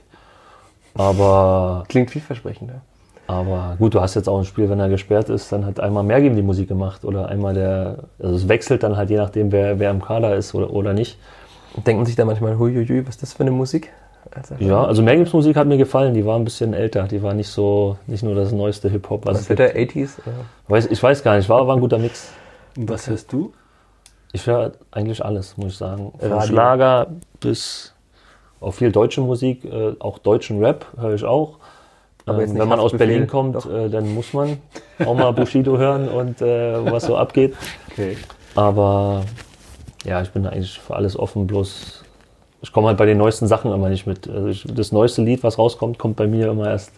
Aber. 0.95 1.83
Klingt 1.87 2.09
vielversprechend, 2.09 2.71
ja. 2.71 2.81
Aber 3.27 3.75
gut, 3.77 3.93
du 3.93 4.01
hast 4.01 4.15
jetzt 4.15 4.27
auch 4.27 4.39
ein 4.39 4.45
Spiel, 4.45 4.67
wenn 4.67 4.79
er 4.79 4.89
gesperrt 4.89 5.29
ist, 5.29 5.51
dann 5.51 5.67
hat 5.67 5.79
einmal 5.79 6.01
Mergim 6.01 6.35
die 6.35 6.41
Musik 6.41 6.69
gemacht 6.69 7.05
oder 7.05 7.27
einmal 7.29 7.53
der. 7.53 8.05
Also 8.17 8.35
es 8.35 8.49
wechselt 8.49 8.81
dann 8.81 8.97
halt 8.97 9.11
je 9.11 9.17
nachdem, 9.17 9.51
wer, 9.51 9.77
wer 9.77 9.91
im 9.91 10.01
Kader 10.01 10.35
ist 10.35 10.55
oder, 10.55 10.71
oder 10.71 10.93
nicht. 10.93 11.19
Denkt 11.85 11.99
man 11.99 12.07
sich 12.07 12.15
da 12.15 12.25
manchmal, 12.25 12.57
huiuiui, 12.57 13.05
was 13.05 13.13
ist 13.13 13.21
das 13.21 13.33
für 13.33 13.41
eine 13.41 13.51
Musik? 13.51 13.91
ja, 14.57 14.83
also 14.83 15.03
Mergims 15.03 15.33
Musik 15.33 15.55
hat 15.55 15.67
mir 15.67 15.77
gefallen. 15.77 16.15
Die 16.15 16.25
war 16.25 16.35
ein 16.35 16.45
bisschen 16.45 16.73
älter. 16.73 17.03
Die 17.03 17.21
war 17.21 17.35
nicht 17.35 17.49
so, 17.49 17.97
nicht 18.07 18.23
nur 18.23 18.33
das 18.33 18.51
neueste 18.51 18.89
Hip-Hop. 18.89 19.27
Was 19.27 19.45
für 19.45 19.55
der 19.55 19.77
80s? 19.77 20.13
Weiß, 20.67 20.87
ich 20.87 21.03
weiß 21.03 21.21
gar 21.21 21.37
nicht. 21.37 21.47
War, 21.47 21.67
war 21.67 21.75
ein 21.75 21.79
guter 21.79 21.99
Mix. 21.99 22.31
Und 22.77 22.89
was 22.89 23.07
hörst 23.07 23.31
du? 23.31 23.53
Ich 24.31 24.45
höre 24.45 24.73
eigentlich 24.91 25.23
alles, 25.23 25.57
muss 25.57 25.73
ich 25.73 25.77
sagen. 25.77 26.13
Von 26.19 26.41
Schlager 26.41 27.07
bis 27.39 27.93
auch 28.61 28.73
viel 28.73 28.91
deutsche 28.91 29.21
Musik, 29.21 29.65
äh, 29.65 29.93
auch 29.99 30.19
deutschen 30.19 30.63
Rap 30.63 30.85
höre 30.97 31.15
ich 31.15 31.23
auch. 31.23 31.57
Ähm, 32.27 32.57
wenn 32.57 32.67
man 32.67 32.79
aus 32.79 32.91
Berlin 32.91 33.27
kommt, 33.27 33.65
äh, 33.65 33.89
dann 33.89 34.13
muss 34.13 34.33
man 34.33 34.57
auch 35.03 35.15
mal 35.15 35.31
Bushido 35.31 35.77
hören 35.79 36.09
und 36.09 36.41
äh, 36.41 36.91
was 36.91 37.05
so 37.05 37.17
abgeht. 37.17 37.55
Okay. 37.91 38.17
Aber 38.55 39.23
ja, 40.05 40.21
ich 40.21 40.29
bin 40.31 40.45
eigentlich 40.45 40.79
für 40.79 40.95
alles 40.95 41.17
offen, 41.17 41.47
bloß 41.47 42.03
ich 42.61 42.73
komme 42.73 42.87
halt 42.87 42.97
bei 42.97 43.05
den 43.05 43.17
neuesten 43.17 43.47
Sachen 43.47 43.71
immer 43.71 43.89
nicht 43.89 44.05
mit. 44.05 44.27
Also 44.27 44.47
ich, 44.47 44.65
das 44.67 44.91
neueste 44.91 45.21
Lied, 45.21 45.43
was 45.43 45.57
rauskommt, 45.57 45.97
kommt 45.97 46.17
bei 46.17 46.27
mir 46.27 46.49
immer 46.49 46.69
erst 46.69 46.91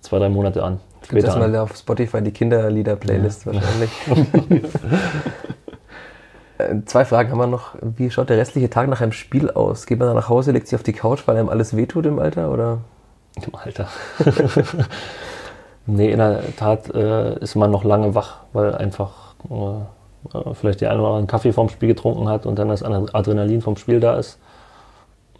zwei, 0.00 0.18
drei 0.18 0.28
Monate 0.28 0.62
an. 0.62 0.80
Gibt 1.08 1.24
es 1.24 1.34
mal 1.34 1.54
auf 1.56 1.76
Spotify 1.76 2.22
die 2.22 2.32
Kinderlieder-Playlist 2.32 3.46
ja. 3.46 3.54
wahrscheinlich. 3.54 3.90
Äh, 6.60 6.84
zwei 6.84 7.04
Fragen 7.04 7.30
haben 7.30 7.38
wir 7.38 7.46
noch. 7.46 7.74
Wie 7.80 8.10
schaut 8.10 8.28
der 8.28 8.36
restliche 8.36 8.70
Tag 8.70 8.88
nach 8.88 9.00
einem 9.00 9.12
Spiel 9.12 9.50
aus? 9.50 9.86
Geht 9.86 9.98
man 9.98 10.08
dann 10.08 10.16
nach 10.16 10.28
Hause, 10.28 10.52
legt 10.52 10.68
sich 10.68 10.76
auf 10.76 10.82
die 10.82 10.92
Couch, 10.92 11.22
weil 11.26 11.36
einem 11.36 11.48
alles 11.48 11.76
wehtut 11.76 12.06
im 12.06 12.18
Alter? 12.18 12.50
Oder? 12.50 12.78
Im 13.36 13.54
Alter. 13.54 13.88
nee, 15.86 16.10
in 16.10 16.18
der 16.18 16.42
Tat 16.56 16.94
äh, 16.94 17.38
ist 17.38 17.54
man 17.54 17.70
noch 17.70 17.84
lange 17.84 18.14
wach, 18.14 18.40
weil 18.52 18.74
einfach 18.74 19.34
äh, 19.48 20.36
äh, 20.36 20.54
vielleicht 20.54 20.80
die 20.80 20.86
eine 20.86 20.98
oder 20.98 21.06
andere 21.06 21.18
einen 21.18 21.26
Kaffee 21.26 21.52
vorm 21.52 21.68
Spiel 21.68 21.88
getrunken 21.88 22.28
hat 22.28 22.46
und 22.46 22.58
dann 22.58 22.68
das 22.68 22.82
Adrenalin 22.82 23.62
vom 23.62 23.76
Spiel 23.76 24.00
da 24.00 24.18
ist. 24.18 24.38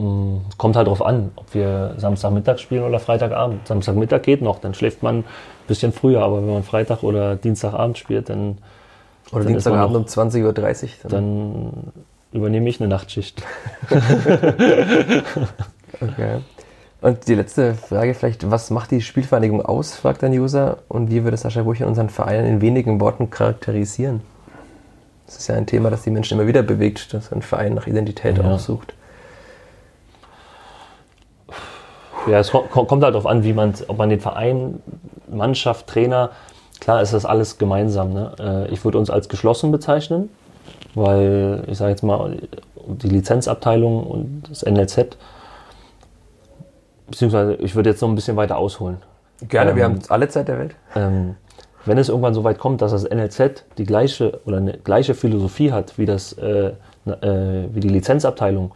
Mm, 0.00 0.38
Es 0.48 0.56
kommt 0.58 0.76
halt 0.76 0.86
darauf 0.86 1.04
an, 1.04 1.30
ob 1.36 1.52
wir 1.54 1.94
Samstagmittag 1.98 2.58
spielen 2.58 2.84
oder 2.84 2.98
Freitagabend. 3.00 3.66
Samstagmittag 3.68 4.22
geht 4.22 4.40
noch, 4.42 4.58
dann 4.58 4.72
schläft 4.74 5.02
man 5.02 5.18
ein 5.18 5.24
bisschen 5.68 5.92
früher, 5.92 6.22
aber 6.22 6.38
wenn 6.38 6.52
man 6.54 6.62
Freitag 6.62 7.02
oder 7.02 7.36
Dienstagabend 7.36 7.98
spielt, 7.98 8.28
dann, 8.30 8.58
Oder 9.32 9.44
Dann 9.44 9.52
Dienstagabend 9.52 9.92
noch- 9.92 10.00
um 10.00 10.06
20.30 10.06 10.44
Uhr. 10.44 10.88
Dann, 11.02 11.10
dann 11.10 11.72
übernehme 12.32 12.68
ich 12.68 12.80
eine 12.80 12.88
Nachtschicht. 12.88 13.42
okay. 16.00 16.38
Und 17.02 17.26
die 17.28 17.34
letzte 17.34 17.74
Frage 17.74 18.14
vielleicht, 18.14 18.50
was 18.50 18.70
macht 18.70 18.90
die 18.90 19.00
Spielvereinigung 19.00 19.64
aus, 19.64 19.94
fragt 19.94 20.22
ein 20.22 20.32
User. 20.32 20.78
Und 20.88 21.10
wie 21.10 21.24
würde 21.24 21.36
Sascha 21.36 21.62
Burcher 21.62 21.86
unseren 21.86 22.10
Verein 22.10 22.44
in 22.44 22.60
wenigen 22.60 23.00
Worten 23.00 23.30
charakterisieren? 23.30 24.20
Das 25.26 25.36
ist 25.38 25.48
ja 25.48 25.54
ein 25.54 25.66
Thema, 25.66 25.90
das 25.90 26.02
die 26.02 26.10
Menschen 26.10 26.38
immer 26.38 26.46
wieder 26.46 26.62
bewegt, 26.62 27.14
dass 27.14 27.32
ein 27.32 27.40
Verein 27.42 27.74
nach 27.74 27.86
Identität 27.86 28.36
Ja. 28.38 28.44
auch 28.44 28.58
Ja, 32.26 32.38
es 32.38 32.50
ko- 32.50 32.66
ko- 32.70 32.84
kommt 32.84 33.02
halt 33.02 33.14
darauf 33.14 33.26
an, 33.26 33.44
wie 33.44 33.52
man, 33.52 33.74
ob 33.88 33.98
man 33.98 34.08
den 34.10 34.20
Verein, 34.20 34.80
Mannschaft, 35.30 35.86
Trainer, 35.86 36.30
klar 36.80 37.00
ist 37.02 37.12
das 37.14 37.24
alles 37.24 37.58
gemeinsam. 37.58 38.12
Ne? 38.12 38.32
Äh, 38.68 38.72
Ich 38.72 38.84
würde 38.84 38.98
uns 38.98 39.10
als 39.10 39.28
geschlossen 39.28 39.72
bezeichnen, 39.72 40.28
weil 40.94 41.64
ich 41.66 41.78
sage 41.78 41.90
jetzt 41.90 42.02
mal, 42.02 42.36
die 42.86 43.08
Lizenzabteilung 43.08 44.04
und 44.04 44.42
das 44.48 44.62
NLZ, 44.64 45.16
beziehungsweise 47.08 47.54
ich 47.54 47.74
würde 47.74 47.90
jetzt 47.90 48.00
noch 48.02 48.08
ein 48.08 48.14
bisschen 48.14 48.36
weiter 48.36 48.56
ausholen. 48.56 48.98
Gerne, 49.48 49.74
wir 49.74 49.84
Ähm, 49.84 49.92
haben 49.94 50.00
alle 50.08 50.28
Zeit 50.28 50.48
der 50.48 50.58
Welt. 50.58 50.74
Ähm, 50.94 51.36
wenn 51.86 51.96
es 51.96 52.08
irgendwann 52.10 52.34
so 52.34 52.44
weit 52.44 52.58
kommt, 52.58 52.82
dass 52.82 52.92
das 52.92 53.04
NLZ 53.04 53.64
die 53.78 53.84
gleiche 53.84 54.40
oder 54.44 54.58
eine 54.58 54.74
gleiche 54.74 55.14
Philosophie 55.14 55.72
hat 55.72 55.96
wie, 55.98 56.04
das, 56.06 56.34
äh, 56.34 56.72
äh, 57.06 57.68
wie 57.72 57.80
die 57.80 57.88
Lizenzabteilung, 57.88 58.72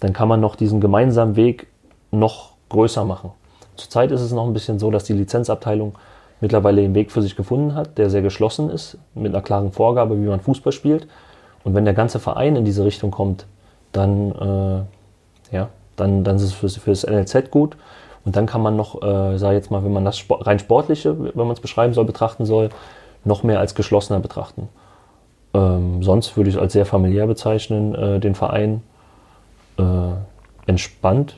dann 0.00 0.12
kann 0.12 0.26
man 0.26 0.40
noch 0.40 0.56
diesen 0.56 0.80
gemeinsamen 0.80 1.36
Weg 1.36 1.68
noch 2.10 2.51
größer 2.72 3.04
machen. 3.04 3.30
Zurzeit 3.76 4.10
ist 4.10 4.20
es 4.20 4.32
noch 4.32 4.46
ein 4.46 4.52
bisschen 4.52 4.78
so, 4.78 4.90
dass 4.90 5.04
die 5.04 5.12
Lizenzabteilung 5.12 5.94
mittlerweile 6.40 6.82
den 6.82 6.94
Weg 6.94 7.12
für 7.12 7.22
sich 7.22 7.36
gefunden 7.36 7.74
hat, 7.74 7.96
der 7.98 8.10
sehr 8.10 8.22
geschlossen 8.22 8.68
ist, 8.68 8.98
mit 9.14 9.32
einer 9.32 9.42
klaren 9.42 9.72
Vorgabe, 9.72 10.20
wie 10.20 10.26
man 10.26 10.40
Fußball 10.40 10.72
spielt. 10.72 11.06
Und 11.64 11.74
wenn 11.74 11.84
der 11.84 11.94
ganze 11.94 12.18
Verein 12.18 12.56
in 12.56 12.64
diese 12.64 12.84
Richtung 12.84 13.12
kommt, 13.12 13.46
dann, 13.92 14.32
äh, 14.32 15.54
ja, 15.54 15.68
dann, 15.96 16.24
dann 16.24 16.36
ist 16.36 16.42
es 16.42 16.52
fürs, 16.52 16.76
fürs 16.76 17.06
NLZ 17.06 17.50
gut. 17.50 17.76
Und 18.24 18.36
dann 18.36 18.46
kann 18.46 18.60
man 18.60 18.76
noch, 18.76 19.02
äh, 19.02 19.38
sag 19.38 19.52
jetzt 19.52 19.70
mal, 19.70 19.84
wenn 19.84 19.92
man 19.92 20.04
das 20.04 20.24
rein 20.28 20.58
sportliche, 20.58 21.16
wenn 21.18 21.46
man 21.46 21.52
es 21.52 21.60
beschreiben 21.60 21.94
soll, 21.94 22.04
betrachten 22.04 22.44
soll, 22.44 22.70
noch 23.24 23.44
mehr 23.44 23.60
als 23.60 23.74
geschlossener 23.74 24.18
betrachten. 24.18 24.68
Ähm, 25.54 26.02
sonst 26.02 26.36
würde 26.36 26.50
ich 26.50 26.56
es 26.56 26.60
als 26.60 26.72
sehr 26.72 26.86
familiär 26.86 27.26
bezeichnen, 27.26 27.94
äh, 27.94 28.20
den 28.20 28.34
Verein. 28.34 28.82
Äh, 29.78 29.82
entspannt, 30.66 31.36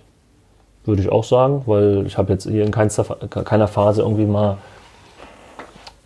würde 0.85 1.03
ich 1.03 1.11
auch 1.11 1.25
sagen, 1.25 1.63
weil 1.67 2.05
ich 2.07 2.19
habe 2.19 2.33
jetzt 2.33 2.49
hier 2.49 2.65
in 2.65 2.71
keinster, 2.71 3.05
keiner 3.29 3.69
Phase 3.69 4.03
irgendwie 4.03 4.27
mal 4.27 4.59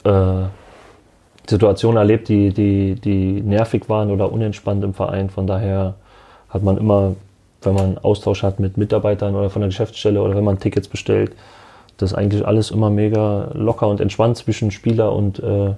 äh, 0.04 0.46
Situationen 1.48 1.96
erlebt, 1.96 2.28
die, 2.28 2.52
die, 2.52 2.94
die 2.94 3.40
nervig 3.40 3.88
waren 3.88 4.10
oder 4.10 4.30
unentspannt 4.30 4.84
im 4.84 4.94
Verein. 4.94 5.30
Von 5.30 5.46
daher 5.46 5.94
hat 6.50 6.62
man 6.62 6.76
immer, 6.76 7.16
wenn 7.62 7.74
man 7.74 7.98
Austausch 7.98 8.42
hat 8.42 8.60
mit 8.60 8.76
Mitarbeitern 8.76 9.34
oder 9.34 9.50
von 9.50 9.62
der 9.62 9.68
Geschäftsstelle 9.68 10.22
oder 10.22 10.36
wenn 10.36 10.44
man 10.44 10.58
Tickets 10.58 10.88
bestellt, 10.88 11.32
das 11.96 12.12
ist 12.12 12.18
eigentlich 12.18 12.46
alles 12.46 12.70
immer 12.70 12.90
mega 12.90 13.50
locker 13.54 13.88
und 13.88 14.00
entspannt 14.00 14.36
zwischen 14.36 14.70
Spieler 14.70 15.12
und 15.12 15.40
äh, 15.40 15.72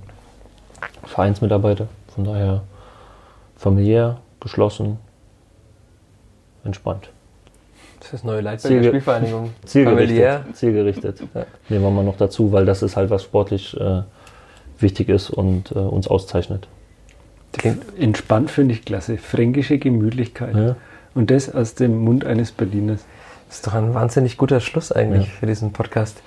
Vereinsmitarbeiter. 1.04 1.86
Von 2.14 2.24
daher 2.24 2.62
familiär, 3.56 4.18
geschlossen, 4.40 4.98
entspannt. 6.64 7.10
Das 8.00 8.06
ist 8.08 8.12
das 8.14 8.24
neue 8.24 8.40
Leitbild 8.40 8.72
der 8.74 8.80
Zielge- 8.82 8.88
Spielvereinigung. 8.88 9.50
Zielgerichtet. 9.64 10.08
Familiär. 10.08 10.44
Zielgerichtet. 10.54 11.22
Ja. 11.34 11.46
Nehmen 11.68 11.84
wir 11.84 11.90
mal 11.90 12.04
noch 12.04 12.16
dazu, 12.16 12.50
weil 12.52 12.64
das 12.66 12.82
ist 12.82 12.96
halt 12.96 13.10
was 13.10 13.22
sportlich 13.22 13.78
äh, 13.78 14.02
wichtig 14.78 15.08
ist 15.08 15.30
und 15.30 15.70
äh, 15.72 15.78
uns 15.78 16.08
auszeichnet. 16.08 16.66
Entspannt 17.98 18.50
finde 18.50 18.74
ich 18.74 18.84
klasse. 18.84 19.18
Fränkische 19.18 19.78
Gemütlichkeit. 19.78 20.54
Ja. 20.56 20.76
Und 21.14 21.30
das 21.30 21.52
aus 21.52 21.74
dem 21.74 21.98
Mund 21.98 22.24
eines 22.24 22.52
Berliners. 22.52 23.04
Das 23.48 23.56
ist 23.56 23.66
doch 23.66 23.74
ein 23.74 23.92
wahnsinnig 23.94 24.36
guter 24.36 24.60
Schluss 24.60 24.92
eigentlich 24.92 25.26
Ja. 25.26 25.32
für 25.40 25.46
diesen 25.46 25.72
Podcast. 25.72 26.22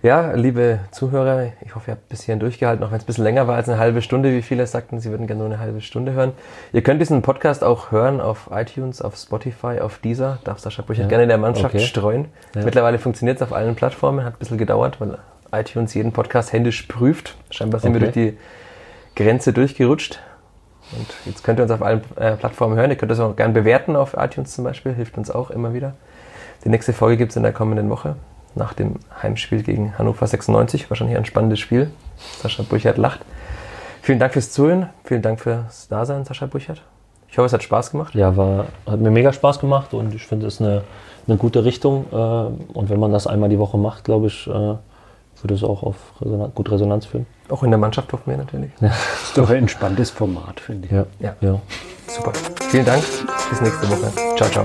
Ja, 0.00 0.30
liebe 0.32 0.78
Zuhörer, 0.92 1.48
ich 1.64 1.74
hoffe, 1.74 1.90
ihr 1.90 1.94
habt 1.94 2.08
bis 2.08 2.22
hierhin 2.22 2.38
durchgehalten, 2.38 2.84
auch 2.84 2.90
wenn 2.92 2.98
es 2.98 3.02
ein 3.02 3.06
bisschen 3.06 3.24
länger 3.24 3.48
war 3.48 3.56
als 3.56 3.68
eine 3.68 3.78
halbe 3.78 4.00
Stunde, 4.00 4.30
wie 4.32 4.42
viele 4.42 4.64
sagten, 4.66 5.00
sie 5.00 5.10
würden 5.10 5.26
gerne 5.26 5.42
nur 5.42 5.50
eine 5.52 5.58
halbe 5.58 5.80
Stunde 5.80 6.12
hören. 6.12 6.32
Ihr 6.72 6.82
könnt 6.82 7.00
diesen 7.00 7.20
Podcast 7.20 7.64
auch 7.64 7.90
hören 7.90 8.20
auf 8.20 8.48
iTunes, 8.52 9.02
auf 9.02 9.16
Spotify, 9.16 9.80
auf 9.80 9.98
Deezer. 9.98 10.38
Darf 10.44 10.60
Sascha 10.60 10.82
Burchert 10.82 11.04
Ja. 11.06 11.08
gerne 11.08 11.24
in 11.24 11.28
der 11.28 11.38
Mannschaft 11.38 11.74
Okay. 11.74 11.84
streuen. 11.84 12.26
Ja. 12.54 12.62
Mittlerweile 12.62 13.00
funktioniert 13.00 13.38
es 13.38 13.42
auf 13.42 13.52
allen 13.52 13.74
Plattformen, 13.74 14.24
hat 14.24 14.34
ein 14.34 14.38
bisschen 14.38 14.56
gedauert, 14.58 15.00
weil 15.00 15.18
iTunes 15.50 15.94
jeden 15.94 16.12
Podcast 16.12 16.52
händisch 16.52 16.82
prüft. 16.82 17.34
Scheinbar 17.50 17.80
sind 17.80 17.92
wir 17.92 18.00
durch 18.00 18.10
Okay. 18.12 18.36
die 19.16 19.20
Grenze 19.20 19.52
durchgerutscht. 19.52 20.20
Und 20.96 21.06
jetzt 21.26 21.42
könnt 21.42 21.58
ihr 21.58 21.64
uns 21.64 21.72
auf 21.72 21.82
allen 21.82 22.02
äh, 22.16 22.36
Plattformen 22.36 22.76
hören. 22.76 22.90
Ihr 22.90 22.96
könnt 22.96 23.10
das 23.10 23.18
auch 23.18 23.34
gerne 23.34 23.52
bewerten 23.52 23.96
auf 23.96 24.14
iTunes 24.16 24.54
zum 24.54 24.62
Beispiel, 24.62 24.94
hilft 24.94 25.18
uns 25.18 25.28
auch 25.28 25.50
immer 25.50 25.74
wieder. 25.74 25.94
Die 26.64 26.68
nächste 26.68 26.92
Folge 26.92 27.16
gibt 27.16 27.32
es 27.32 27.36
in 27.36 27.42
der 27.42 27.52
kommenden 27.52 27.90
Woche, 27.90 28.14
nach 28.58 28.74
dem 28.74 28.96
Heimspiel 29.22 29.62
gegen 29.62 29.96
Hannover 29.98 30.26
96. 30.26 30.90
Wahrscheinlich 30.90 31.16
ein 31.16 31.24
spannendes 31.24 31.60
Spiel. 31.60 31.90
Sascha 32.42 32.62
Burchert 32.62 32.98
lacht. 32.98 33.20
Vielen 34.02 34.18
Dank 34.18 34.32
fürs 34.32 34.50
Zuhören. 34.52 34.90
Vielen 35.04 35.22
Dank 35.22 35.40
fürs 35.40 35.88
Dasein, 35.88 36.24
Sascha 36.24 36.46
Burchert. 36.46 36.82
Ich 37.30 37.38
hoffe, 37.38 37.46
es 37.46 37.52
hat 37.52 37.62
Spaß 37.62 37.90
gemacht. 37.90 38.14
Ja, 38.14 38.36
war, 38.36 38.66
hat 38.86 39.00
mir 39.00 39.10
mega 39.10 39.32
Spaß 39.32 39.60
gemacht 39.60 39.94
und 39.94 40.14
ich 40.14 40.26
finde, 40.26 40.46
es 40.46 40.54
ist 40.54 40.60
eine, 40.60 40.82
eine 41.26 41.36
gute 41.36 41.64
Richtung. 41.64 42.06
Äh, 42.10 42.16
und 42.16 42.90
wenn 42.90 43.00
man 43.00 43.12
das 43.12 43.26
einmal 43.26 43.48
die 43.48 43.58
Woche 43.58 43.78
macht, 43.78 44.04
glaube 44.04 44.28
ich, 44.28 44.46
äh, 44.46 44.76
würde 45.42 45.54
es 45.54 45.62
auch 45.62 45.82
auf 45.82 45.96
Resonanz, 46.20 46.54
gut 46.54 46.70
Resonanz 46.70 47.06
führen. 47.06 47.26
Auch 47.48 47.62
in 47.62 47.70
der 47.70 47.78
Mannschaft 47.78 48.12
hoffen 48.12 48.30
wir 48.30 48.36
natürlich. 48.36 48.70
Ist 48.80 49.36
doch 49.36 49.48
ein 49.50 49.56
entspanntes 49.56 50.10
Format, 50.10 50.60
finde 50.60 50.86
ich. 50.86 50.92
Ja. 50.92 51.06
Ja. 51.20 51.36
ja. 51.40 51.60
Super. 52.06 52.32
Vielen 52.70 52.84
Dank. 52.84 53.04
Bis 53.50 53.60
nächste 53.60 53.88
Woche. 53.88 54.10
Ciao, 54.36 54.50
ciao. 54.50 54.64